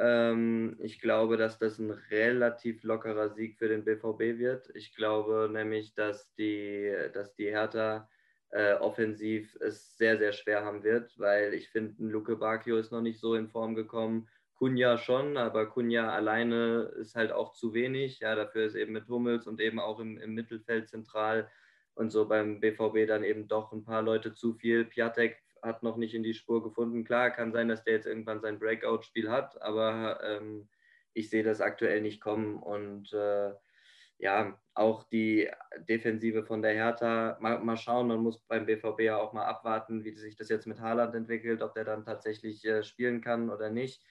[0.00, 4.70] Ähm, ich glaube, dass das ein relativ lockerer Sieg für den BVB wird.
[4.74, 8.08] Ich glaube nämlich, dass die, dass die Hertha
[8.48, 13.02] äh, offensiv es sehr, sehr schwer haben wird, weil ich finde, Luke Bacchio ist noch
[13.02, 14.26] nicht so in Form gekommen.
[14.54, 18.20] Kunja schon, aber Kunja alleine ist halt auch zu wenig.
[18.20, 21.50] Ja, dafür ist eben mit Hummels und eben auch im, im Mittelfeld zentral
[21.94, 24.86] und so beim BVB dann eben doch ein paar Leute zu viel.
[24.86, 27.04] Piatek hat noch nicht in die Spur gefunden.
[27.04, 30.68] Klar, kann sein, dass der jetzt irgendwann sein Breakout-Spiel hat, aber ähm,
[31.14, 32.58] ich sehe das aktuell nicht kommen.
[32.58, 33.52] Und äh,
[34.18, 35.48] ja, auch die
[35.88, 40.04] Defensive von der Hertha, mal, mal, schauen, man muss beim BVB ja auch mal abwarten,
[40.04, 43.70] wie sich das jetzt mit Haaland entwickelt, ob der dann tatsächlich äh, spielen kann oder
[43.70, 44.02] nicht.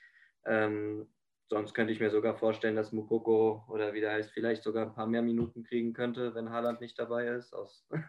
[0.45, 1.07] Ähm,
[1.49, 4.93] sonst könnte ich mir sogar vorstellen, dass Mukoko oder wie der heißt, vielleicht sogar ein
[4.93, 7.53] paar mehr Minuten kriegen könnte, wenn Haaland nicht dabei ist.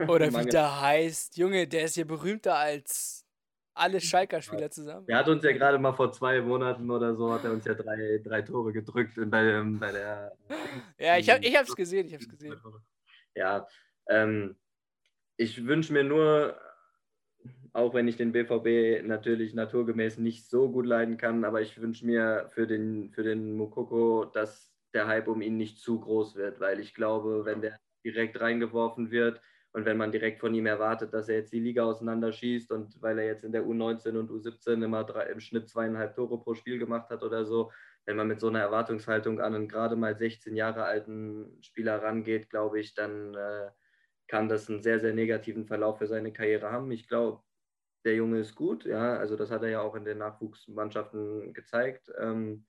[0.09, 3.27] oder wie der heißt, Junge, der ist ja berühmter als
[3.75, 5.07] alle Schalker-Spieler zusammen.
[5.09, 7.75] Er hat uns ja gerade mal vor zwei Monaten oder so, hat er uns ja
[7.75, 10.33] drei, drei Tore gedrückt bei, bei der...
[10.99, 12.57] Ja, ich habe es gesehen, ich habe es gesehen.
[13.35, 13.67] Ja,
[14.09, 14.57] ähm,
[15.37, 16.59] ich wünsche mir nur,
[17.73, 22.05] auch wenn ich den BVB natürlich naturgemäß nicht so gut leiden kann, aber ich wünsche
[22.05, 26.61] mir für den, für den Mukoko, dass der Hype um ihn nicht zu groß wird,
[26.61, 29.41] weil ich glaube, wenn der direkt reingeworfen wird,
[29.73, 33.19] und wenn man direkt von ihm erwartet, dass er jetzt die Liga auseinanderschießt und weil
[33.19, 36.79] er jetzt in der U19 und U17 immer drei, im Schnitt zweieinhalb Tore pro Spiel
[36.79, 37.71] gemacht hat oder so,
[38.05, 42.51] wenn man mit so einer Erwartungshaltung an einen gerade mal 16 Jahre alten Spieler rangeht,
[42.51, 43.71] glaube ich, dann äh,
[44.27, 46.91] kann das einen sehr, sehr negativen Verlauf für seine Karriere haben.
[46.91, 47.43] Ich glaube,
[48.05, 52.11] der Junge ist gut, ja, also das hat er ja auch in den Nachwuchsmannschaften gezeigt.
[52.19, 52.65] Ähm,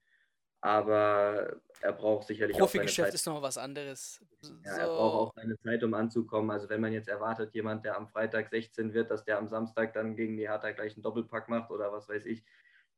[0.62, 3.14] aber er braucht sicherlich Profigeschäft auch Zeit.
[3.14, 4.20] ist noch was anderes.
[4.64, 4.80] Ja, so.
[4.80, 6.50] er braucht auch seine Zeit, um anzukommen.
[6.52, 9.92] Also wenn man jetzt erwartet, jemand, der am Freitag 16 wird, dass der am Samstag
[9.92, 12.44] dann gegen die Hertha gleich einen Doppelpack macht oder was weiß ich,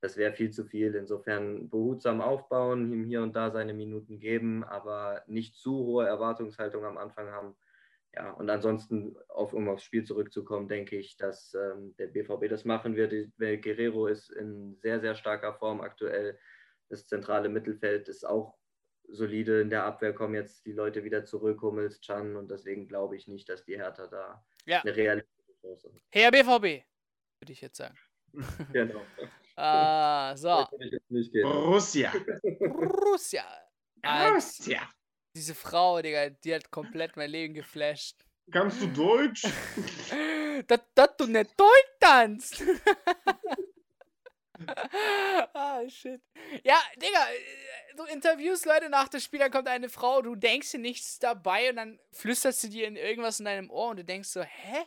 [0.02, 0.94] das wäre viel zu viel.
[0.94, 6.84] Insofern behutsam aufbauen, ihm hier und da seine Minuten geben, aber nicht zu hohe Erwartungshaltung
[6.84, 7.56] am Anfang haben.
[8.14, 12.66] Ja, und ansonsten, auf, um aufs Spiel zurückzukommen, denke ich, dass ähm, der BVB das
[12.66, 13.12] machen wird.
[13.38, 16.38] Guerrero ist in sehr, sehr starker Form aktuell.
[16.94, 18.56] Das zentrale Mittelfeld ist auch
[19.08, 19.60] solide.
[19.60, 23.26] In der Abwehr kommen jetzt die Leute wieder zurück, Hummels, Chan, und deswegen glaube ich
[23.26, 24.80] nicht, dass die Hertha da ja.
[24.82, 26.00] eine realistische Chance hat.
[26.12, 26.84] Herr BVB,
[27.40, 27.98] würde ich jetzt sagen.
[28.72, 29.02] genau.
[29.56, 30.68] Ah, so.
[31.42, 32.12] Russia.
[33.02, 33.44] Russia.
[34.06, 34.88] Russia.
[35.34, 38.24] Diese Frau, Digga, die hat komplett mein Leben geflasht.
[38.52, 39.42] Kannst du Deutsch?
[40.68, 42.62] dass, dass du nicht Deutsch tanzt.
[45.86, 46.22] ah, shit.
[46.64, 47.26] Ja, Digga,
[47.96, 51.70] so Interviews, Leute, nach dem Spiel, dann kommt eine Frau, du denkst dir nichts dabei
[51.70, 54.84] und dann flüsterst du dir in irgendwas in deinem Ohr und du denkst so, hä?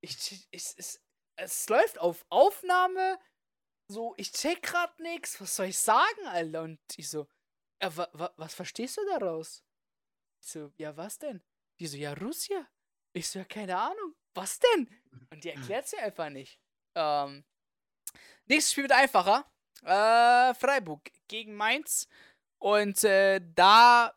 [0.00, 1.02] Ich, ich, es,
[1.36, 3.18] es läuft auf Aufnahme,
[3.88, 6.62] so, ich check grad nix, was soll ich sagen, Alter?
[6.62, 7.28] Und ich so,
[7.80, 9.64] ja, wa, wa, was verstehst du daraus?
[10.42, 11.42] Ich so, ja, was denn?
[11.78, 12.66] Die so, ja, Russia.
[13.12, 14.14] Ich so, ja, keine Ahnung.
[14.34, 14.88] Was denn?
[15.30, 16.60] Und die erklärt sie einfach nicht.
[16.94, 17.44] Ähm,
[18.46, 19.50] nächstes Spiel wird einfacher.
[19.82, 22.08] Äh, Freiburg gegen Mainz.
[22.58, 24.14] Und äh, da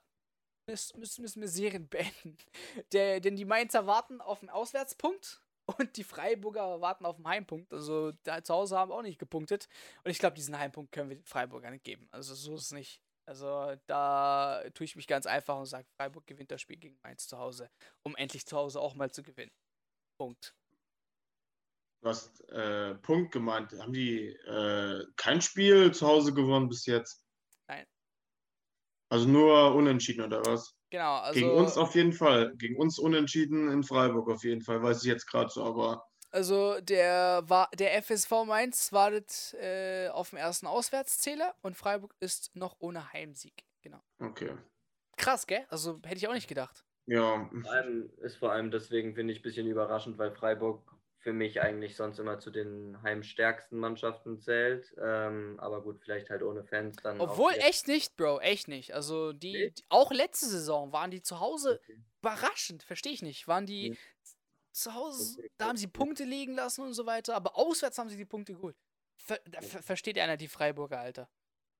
[0.69, 2.37] müssen, müssen wir Serien beenden.
[2.93, 5.41] Der, denn die Mainzer warten auf einen Auswärtspunkt
[5.77, 7.73] und die Freiburger warten auf einen Heimpunkt.
[7.73, 9.67] Also da zu Hause haben auch nicht gepunktet.
[10.03, 12.07] Und ich glaube, diesen Heimpunkt können wir den Freiburgern nicht geben.
[12.11, 13.01] Also so ist es nicht.
[13.27, 17.27] Also da tue ich mich ganz einfach und sage, Freiburg gewinnt das Spiel gegen Mainz
[17.27, 17.69] zu Hause,
[18.03, 19.51] um endlich zu Hause auch mal zu gewinnen.
[20.19, 20.55] Punkt.
[22.01, 23.73] Du hast äh, Punkt gemeint.
[23.79, 27.23] Haben die äh, kein Spiel zu Hause gewonnen bis jetzt?
[27.67, 27.85] Nein.
[29.09, 30.75] Also nur unentschieden oder was?
[30.91, 31.17] Genau.
[31.17, 32.55] Also, Gegen uns auf jeden Fall.
[32.55, 34.81] Gegen uns unentschieden in Freiburg auf jeden Fall.
[34.81, 36.05] Weiß ich jetzt gerade so, aber.
[36.31, 37.41] Also der,
[37.73, 43.65] der FSV Mainz wartet äh, auf den ersten Auswärtszähler und Freiburg ist noch ohne Heimsieg.
[43.81, 43.99] Genau.
[44.19, 44.51] Okay.
[45.17, 45.65] Krass, gell?
[45.69, 46.85] Also hätte ich auch nicht gedacht.
[47.07, 47.49] Ja.
[47.63, 50.83] Vor allem, ist vor allem deswegen, finde ich, ein bisschen überraschend, weil Freiburg
[51.19, 54.95] für mich eigentlich sonst immer zu den heimstärksten Mannschaften zählt.
[55.01, 57.19] Ähm, aber gut, vielleicht halt ohne Fans dann.
[57.19, 58.93] Obwohl, echt nicht, Bro, echt nicht.
[58.93, 61.99] Also die, die, auch letzte Saison waren die zu Hause okay.
[62.21, 63.47] überraschend, verstehe ich nicht.
[63.47, 63.99] Waren die okay
[64.71, 68.17] zu Hause, da haben sie Punkte liegen lassen und so weiter, aber auswärts haben sie
[68.17, 68.77] die Punkte geholt.
[69.17, 71.29] Ver ver versteht einer die Freiburger, Alter?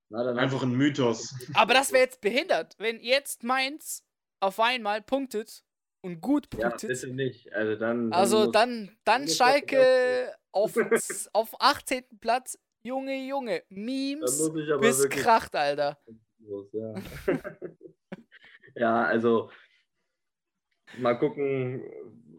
[0.10, 1.34] Na, Einfach ein Mythos.
[1.54, 4.04] Aber das wäre jetzt behindert, wenn jetzt Mainz
[4.40, 5.64] auf einmal punktet
[6.02, 6.84] und gut punktet.
[6.84, 7.54] Ja, bitte nicht.
[7.54, 8.12] Also dann.
[8.12, 10.76] dann also dann, dann Schalke auf,
[11.34, 12.04] auf 18.
[12.20, 12.58] Platz.
[12.82, 13.64] Junge, Junge.
[13.70, 15.98] Memes bis Kracht, Alter.
[16.72, 16.96] Ja.
[18.76, 19.52] ja, also
[20.98, 21.84] mal gucken,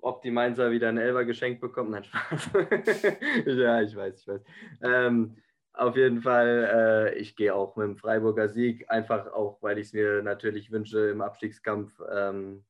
[0.01, 1.91] ob die Mainzer wieder einen Elber geschenkt bekommen.
[1.91, 2.51] Nein, Spaß.
[3.47, 4.41] ja, ich weiß, ich weiß.
[4.83, 5.37] Ähm,
[5.75, 9.89] auf jeden Fall, äh, ich gehe auch mit dem Freiburger Sieg, einfach auch, weil ich
[9.89, 11.93] es mir natürlich wünsche im Abstiegskampf.
[12.11, 12.65] Ähm,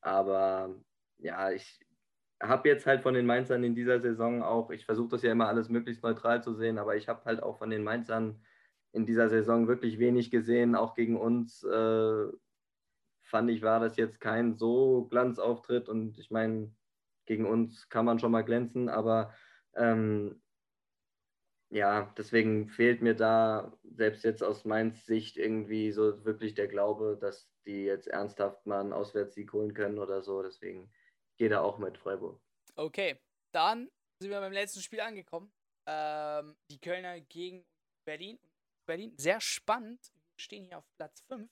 [0.00, 0.74] aber
[1.18, 1.80] ja, ich
[2.42, 5.48] habe jetzt halt von den Mainzern in dieser Saison auch, ich versuche das ja immer
[5.48, 8.42] alles möglichst neutral zu sehen, aber ich habe halt auch von den Mainzern
[8.92, 11.62] in dieser Saison wirklich wenig gesehen, auch gegen uns.
[11.64, 12.26] Äh,
[13.22, 16.74] fand ich, war das jetzt kein so Glanzauftritt und ich meine,
[17.26, 19.32] gegen uns kann man schon mal glänzen, aber
[19.76, 20.42] ähm,
[21.70, 27.16] ja, deswegen fehlt mir da selbst jetzt aus Mainz Sicht irgendwie so wirklich der Glaube,
[27.20, 30.42] dass die jetzt ernsthaft mal einen Auswärtssieg holen können oder so.
[30.42, 30.92] Deswegen
[31.36, 32.40] gehe da auch mit Freiburg.
[32.74, 33.20] Okay,
[33.52, 33.88] dann
[34.20, 35.52] sind wir beim letzten Spiel angekommen.
[35.86, 37.64] Ähm, die Kölner gegen
[38.04, 38.38] Berlin.
[38.86, 40.12] Berlin, sehr spannend.
[40.34, 41.48] Wir stehen hier auf Platz 5.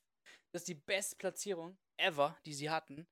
[0.53, 3.07] Das ist die Bestplatzierung ever, die sie hatten.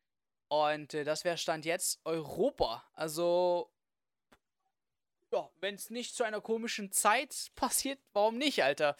[0.48, 2.84] Und äh, das wäre Stand jetzt Europa.
[2.94, 3.70] Also,
[5.36, 8.96] ja, wenn es nicht zu einer komischen Zeit passiert, warum nicht, Alter?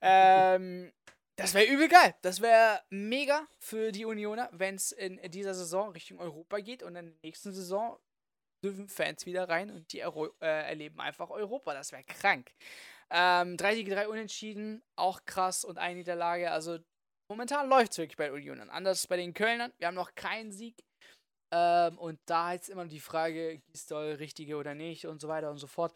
[0.00, 0.92] Ähm,
[1.36, 2.14] das wäre übel geil.
[2.22, 6.96] Das wäre mega für die Unioner, wenn es in dieser Saison Richtung Europa geht und
[6.96, 7.98] in der nächsten Saison
[8.64, 11.74] dürfen Fans wieder rein und die äh, erleben einfach Europa.
[11.74, 12.52] Das wäre krank.
[13.10, 16.50] Ähm, 3 Siege, 3 Unentschieden, auch krass und eine Niederlage.
[16.50, 16.78] Also
[17.28, 18.58] momentan läuft es wirklich bei Union.
[18.70, 19.72] Anders bei den Kölnern.
[19.78, 20.82] Wir haben noch keinen Sieg.
[21.52, 25.58] Ähm, und da ist immer die Frage, Gistol richtige oder nicht und so weiter und
[25.58, 25.94] so fort.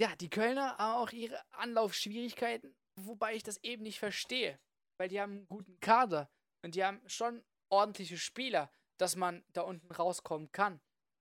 [0.00, 2.74] Ja, die Kölner haben auch ihre Anlaufschwierigkeiten.
[2.96, 4.58] wobei ich das eben nicht verstehe,
[4.98, 6.28] weil die haben einen guten Kader
[6.62, 10.80] und die haben schon ordentliche Spieler, dass man da unten rauskommen kann.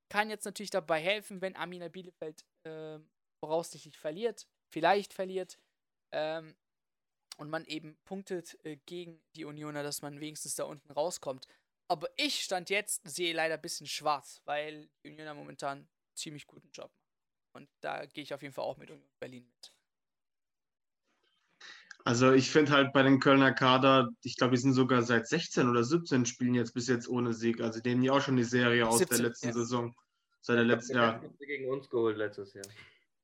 [0.10, 3.00] Kann jetzt natürlich dabei helfen, wenn Amina Bielefeld äh,
[3.40, 5.58] voraussichtlich verliert, vielleicht verliert
[6.12, 6.56] ähm,
[7.38, 11.48] und man eben punktet äh, gegen die Unioner, dass man wenigstens da unten rauskommt.
[11.92, 16.48] Aber ich stand jetzt, sehe leider ein bisschen schwarz, weil die Unioner momentan einen ziemlich
[16.48, 17.12] guten Job machen.
[17.52, 19.74] Und da gehe ich auf jeden Fall auch mit Union Berlin mit.
[22.06, 25.70] Also ich finde halt bei den Kölner Kader, ich glaube, die sind sogar seit 16
[25.70, 27.60] oder 17 Spielen jetzt bis jetzt ohne Sieg.
[27.60, 29.54] Also denen ja auch schon die Serie aus 17, der letzten ja.
[29.54, 29.96] Saison.
[30.40, 31.22] Seit der letzten Jahr.
[31.40, 32.64] gegen uns geholt letztes Jahr.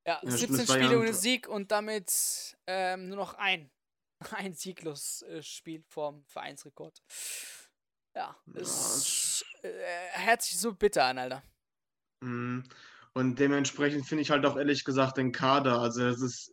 [0.05, 3.71] Ja, ja 17 Spiele ohne Sieg und damit ähm, nur noch ein,
[4.31, 7.01] ein sieglos äh, Spiel vorm Vereinsrekord.
[8.17, 11.43] Ja, ist äh, hört sich so bitter an, Alter.
[12.21, 12.63] Mhm.
[13.13, 15.79] Und dementsprechend finde ich halt auch ehrlich gesagt den Kader.
[15.79, 16.51] Also es ist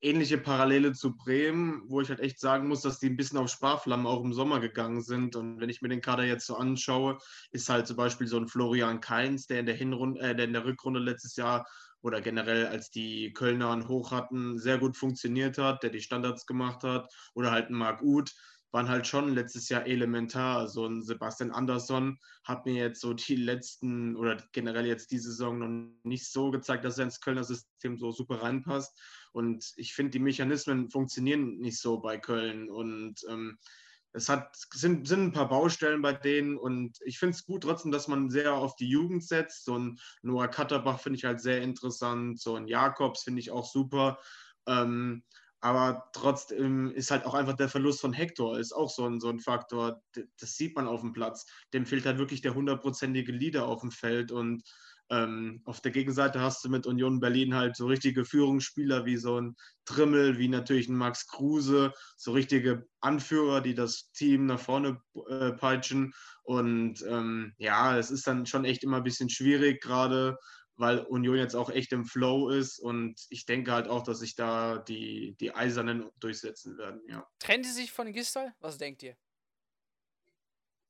[0.00, 3.50] ähnliche Parallele zu Bremen, wo ich halt echt sagen muss, dass die ein bisschen auf
[3.50, 5.36] Sparflammen auch im Sommer gegangen sind.
[5.36, 7.18] Und wenn ich mir den Kader jetzt so anschaue,
[7.50, 10.54] ist halt zum Beispiel so ein Florian Kainz, der in der Hinrunde, äh, der in
[10.54, 11.66] der Rückrunde letztes Jahr
[12.00, 16.46] oder generell als die Kölner einen Hoch hatten, sehr gut funktioniert hat, der die Standards
[16.46, 17.12] gemacht hat.
[17.34, 18.34] Oder halt ein Marc Uth,
[18.72, 20.66] waren halt schon letztes Jahr elementar.
[20.66, 25.58] So ein Sebastian Andersson hat mir jetzt so die letzten oder generell jetzt die Saison
[25.58, 28.98] noch nicht so gezeigt, dass er ins Kölner System so super reinpasst.
[29.32, 32.70] Und ich finde, die Mechanismen funktionieren nicht so bei Köln.
[32.70, 33.58] Und ähm,
[34.14, 37.92] es hat, sind, sind ein paar Baustellen bei denen und ich finde es gut trotzdem,
[37.92, 39.64] dass man sehr auf die Jugend setzt.
[39.64, 43.64] So ein Noah Katterbach finde ich halt sehr interessant, so ein Jakobs finde ich auch
[43.64, 44.18] super.
[44.66, 45.24] Ähm,
[45.62, 49.28] aber trotzdem ist halt auch einfach der Verlust von Hector ist auch so ein, so
[49.28, 50.02] ein Faktor.
[50.40, 51.46] Das sieht man auf dem Platz.
[51.72, 54.64] Dem fehlt halt wirklich der hundertprozentige Leader auf dem Feld und
[55.08, 59.40] ähm, auf der Gegenseite hast du mit Union Berlin halt so richtige Führungsspieler wie so
[59.40, 65.00] ein Trimmel, wie natürlich ein Max Kruse, so richtige Anführer, die das Team nach vorne
[65.28, 66.12] äh, peitschen.
[66.42, 70.38] Und ähm, ja, es ist dann schon echt immer ein bisschen schwierig, gerade
[70.82, 72.80] weil Union jetzt auch echt im Flow ist.
[72.80, 77.00] Und ich denke halt auch, dass sich da die, die Eisernen durchsetzen werden.
[77.08, 77.24] Ja.
[77.38, 78.52] Trennt sie sich von Gistol?
[78.58, 79.16] Was denkt ihr?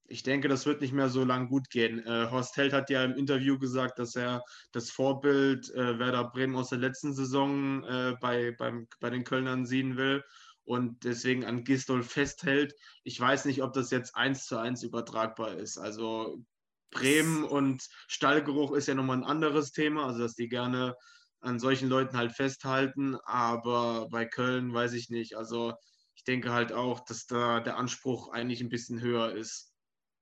[0.09, 2.05] ich denke, das wird nicht mehr so lang gut gehen.
[2.05, 4.43] Äh, Horst Held hat ja im Interview gesagt, dass er
[4.73, 9.65] das Vorbild äh, Werder Bremen aus der letzten Saison äh, bei, beim, bei den Kölnern
[9.65, 10.23] sehen will
[10.65, 12.75] und deswegen an Gistol festhält.
[13.05, 15.79] Ich weiß nicht, ob das jetzt eins zu eins übertragbar ist.
[15.79, 16.45] Also
[16.93, 20.95] Bremen und Stallgeruch ist ja nochmal ein anderes Thema, also dass die gerne
[21.41, 25.37] an solchen Leuten halt festhalten, aber bei Köln weiß ich nicht.
[25.37, 25.75] Also
[26.15, 29.75] ich denke halt auch, dass da der Anspruch eigentlich ein bisschen höher ist.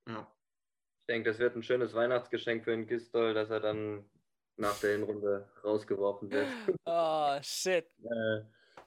[0.09, 0.27] Ja.
[1.01, 4.09] Ich denke, das wird ein schönes Weihnachtsgeschenk für den Gistol, dass er dann
[4.57, 6.47] nach der Hinrunde rausgeworfen wird.
[6.87, 7.87] Oh, shit.
[8.03, 8.41] äh,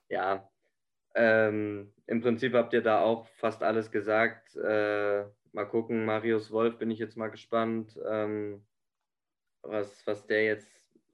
[0.10, 0.50] ja.
[1.16, 4.56] Ähm, Im Prinzip habt ihr da auch fast alles gesagt.
[4.56, 8.66] Äh, mal gucken, Marius Wolf bin ich jetzt mal gespannt, ähm,
[9.62, 10.70] was, was der jetzt,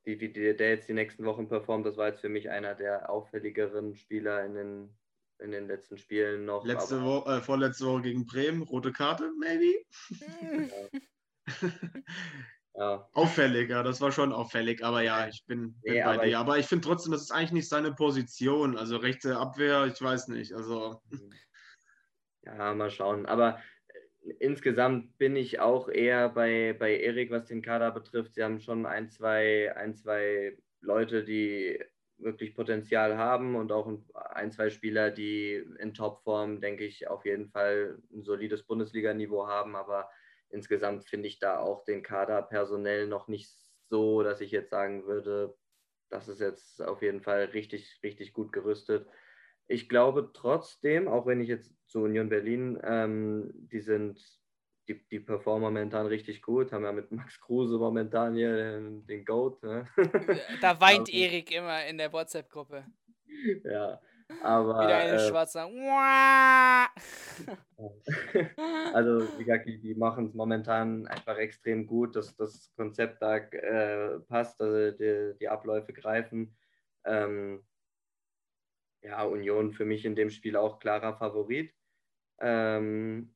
[0.05, 1.85] die, wie der jetzt die nächsten Wochen performt.
[1.85, 4.99] Das war jetzt für mich einer der auffälligeren Spieler in den
[5.39, 6.65] in den letzten Spielen noch.
[6.65, 9.85] Letzte Woche, äh, vorletzte Woche gegen Bremen, rote Karte, maybe?
[12.75, 12.95] Ja.
[12.95, 13.09] ja.
[13.13, 16.29] Auffällig, ja, das war schon auffällig, aber ja, ich bin, bin nee, bei aber dir.
[16.29, 18.77] Ich, aber ich finde trotzdem, das ist eigentlich nicht seine Position.
[18.77, 20.53] Also rechte Abwehr, ich weiß nicht.
[20.53, 21.01] Also.
[22.43, 23.25] Ja, mal schauen.
[23.25, 23.59] Aber
[24.39, 28.35] insgesamt bin ich auch eher bei, bei Erik, was den Kader betrifft.
[28.35, 31.79] Sie haben schon ein, zwei, ein, zwei Leute, die
[32.17, 37.49] wirklich Potenzial haben und auch ein, zwei Spieler, die in Topform, denke ich, auf jeden
[37.49, 39.75] Fall ein solides Bundesliga-Niveau haben.
[39.75, 40.09] Aber
[40.49, 43.49] insgesamt finde ich da auch den Kader personell noch nicht
[43.89, 45.55] so, dass ich jetzt sagen würde,
[46.09, 49.07] das ist jetzt auf jeden Fall richtig, richtig gut gerüstet.
[49.71, 54.19] Ich glaube trotzdem, auch wenn ich jetzt zu Union Berlin, ähm, die sind
[54.87, 59.23] die, die performen momentan richtig gut, haben ja mit Max Kruse momentan hier den, den
[59.23, 59.61] Goat.
[59.61, 59.87] Ne?
[60.59, 62.83] Da weint aber, Erik immer in der WhatsApp-Gruppe.
[63.63, 64.01] Ja,
[64.41, 64.79] aber.
[64.79, 65.59] Wieder eine äh, schwarze.
[68.93, 73.37] also, wie gesagt, die, die machen es momentan einfach extrem gut, dass das Konzept da
[73.37, 76.57] äh, passt, also die, die Abläufe greifen.
[77.05, 77.63] Ähm,
[79.01, 81.73] ja, Union für mich in dem Spiel auch klarer Favorit.
[82.39, 83.35] Ähm,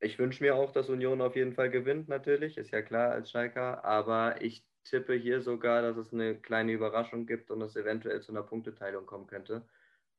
[0.00, 3.30] ich wünsche mir auch, dass Union auf jeden Fall gewinnt, natürlich, ist ja klar als
[3.30, 8.22] Schalker, aber ich tippe hier sogar, dass es eine kleine Überraschung gibt und es eventuell
[8.22, 9.66] zu einer Punkteteilung kommen könnte.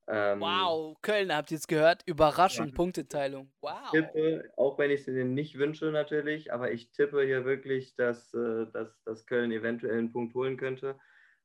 [0.07, 2.03] Ähm, wow, Köln, habt ihr jetzt gehört?
[2.05, 2.73] Überraschung, ja.
[2.73, 3.51] Punkteteilung.
[3.61, 3.71] Wow.
[3.85, 7.95] Ich tippe, auch wenn ich es ihnen nicht wünsche natürlich, aber ich tippe hier wirklich,
[7.95, 10.99] dass, äh, dass, dass Köln eventuell einen Punkt holen könnte.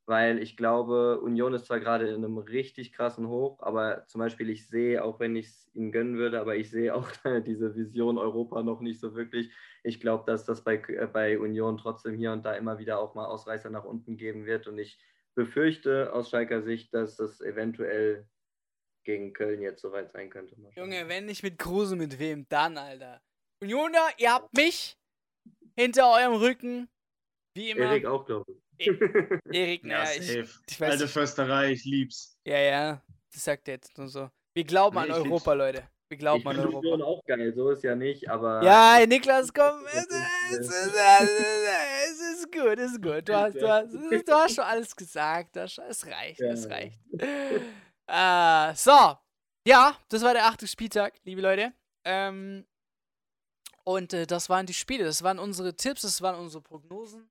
[0.07, 4.49] Weil ich glaube, Union ist zwar gerade in einem richtig krassen Hoch, aber zum Beispiel
[4.51, 7.11] ich sehe, auch wenn ich es ihnen gönnen würde, aber ich sehe auch
[7.47, 9.51] diese Vision Europa noch nicht so wirklich.
[9.83, 13.15] Ich glaube, dass das bei, äh, bei Union trotzdem hier und da immer wieder auch
[13.15, 14.99] mal Ausreißer nach unten geben wird und ich
[15.35, 18.27] befürchte aus Schalker Sicht, dass das eventuell
[19.05, 20.57] gegen Köln jetzt soweit sein könnte.
[20.74, 23.20] Junge, wenn nicht mit Kruse, mit wem dann, Alter?
[23.61, 24.97] Unioner, ihr habt mich
[25.77, 26.89] hinter eurem Rücken.
[27.55, 27.87] Wie immer.
[27.87, 28.66] Erik auch, glaube ich.
[29.53, 32.39] Erik, naja, ja, ich, ich weiß Alte Försterei, ich lieb's.
[32.44, 34.31] Ja, ja, das sagt er jetzt nur so.
[34.55, 35.77] Wir glauben nee, an Europa, lieb's.
[35.77, 35.89] Leute.
[36.09, 36.97] Wir glauben ich an Europa.
[36.97, 38.62] Ich auch geil, so ist ja nicht, aber.
[38.62, 39.85] Ja, Niklas, komm.
[40.48, 43.28] Es ist, es ist gut, es ist gut.
[43.28, 45.57] Du hast, du hast, du hast schon alles gesagt.
[45.57, 46.53] Das, es reicht, ja.
[46.53, 47.01] es reicht.
[48.07, 49.19] Äh, so.
[49.66, 51.73] Ja, das war der achte Spieltag, liebe Leute.
[52.05, 52.65] Ähm,
[53.82, 57.28] und äh, das waren die Spiele, das waren unsere Tipps, das waren unsere Prognosen.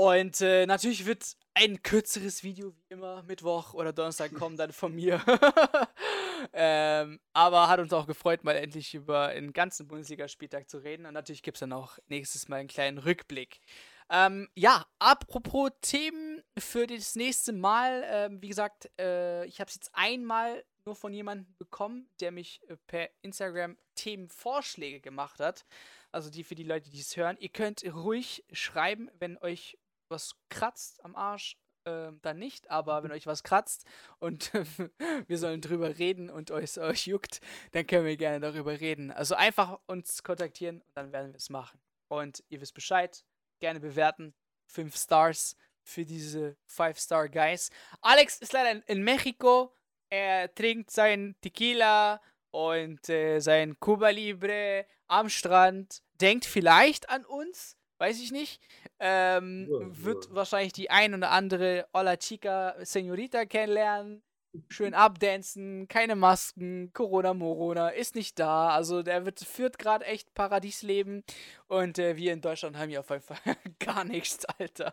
[0.00, 4.94] Und äh, natürlich wird ein kürzeres Video wie immer Mittwoch oder Donnerstag kommen dann von
[4.94, 5.20] mir.
[6.54, 11.04] ähm, aber hat uns auch gefreut, mal endlich über einen ganzen Bundesligaspieltag zu reden.
[11.04, 13.60] Und natürlich gibt es dann auch nächstes Mal einen kleinen Rückblick.
[14.08, 18.02] Ähm, ja, apropos Themen für das nächste Mal.
[18.06, 22.62] Ähm, wie gesagt, äh, ich habe es jetzt einmal nur von jemandem bekommen, der mich
[22.68, 25.66] äh, per Instagram Themenvorschläge gemacht hat.
[26.10, 27.36] Also die für die Leute, die es hören.
[27.38, 29.76] Ihr könnt ruhig schreiben, wenn euch
[30.10, 33.86] was kratzt am Arsch, äh, dann nicht, aber wenn euch was kratzt
[34.18, 34.52] und
[35.26, 37.40] wir sollen drüber reden und euch, euch juckt,
[37.72, 39.10] dann können wir gerne darüber reden.
[39.10, 41.80] Also einfach uns kontaktieren und dann werden wir es machen.
[42.08, 43.24] Und ihr wisst Bescheid,
[43.60, 44.34] gerne bewerten.
[44.66, 47.70] Fünf Stars für diese Five-Star-Guys.
[48.00, 49.72] Alex ist leider in, in, Mexiko.
[50.08, 52.20] Er trinkt sein Tequila
[52.50, 56.02] und äh, sein Cuba Libre am Strand.
[56.20, 58.60] Denkt vielleicht an uns weiß ich nicht.
[58.98, 60.34] Ähm, ja, wird ja.
[60.34, 64.22] wahrscheinlich die ein oder andere Hola Chica Senorita kennenlernen.
[64.68, 68.70] Schön abdancen, keine Masken, Corona Morona ist nicht da.
[68.70, 71.22] Also der wird, führt gerade echt Paradiesleben.
[71.68, 73.38] Und äh, wir in Deutschland haben hier auf jeden Fall
[73.78, 74.92] gar nichts, Alter.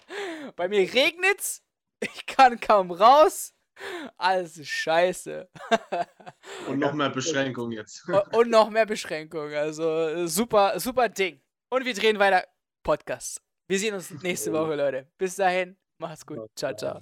[0.55, 1.63] Bei mir regnet's,
[2.01, 3.53] ich kann kaum raus.
[4.17, 5.47] Alles ist scheiße.
[6.67, 8.07] Und noch mehr Beschränkungen jetzt.
[8.34, 9.53] Und noch mehr Beschränkungen.
[9.53, 11.41] Also super, super Ding.
[11.69, 12.43] Und wir drehen weiter
[12.88, 13.41] Podcast.
[13.68, 15.11] Wir sehen uns nächste Woche, Leute.
[15.18, 16.49] Bis dahin, macht's gut.
[16.55, 17.01] Ciao, ciao.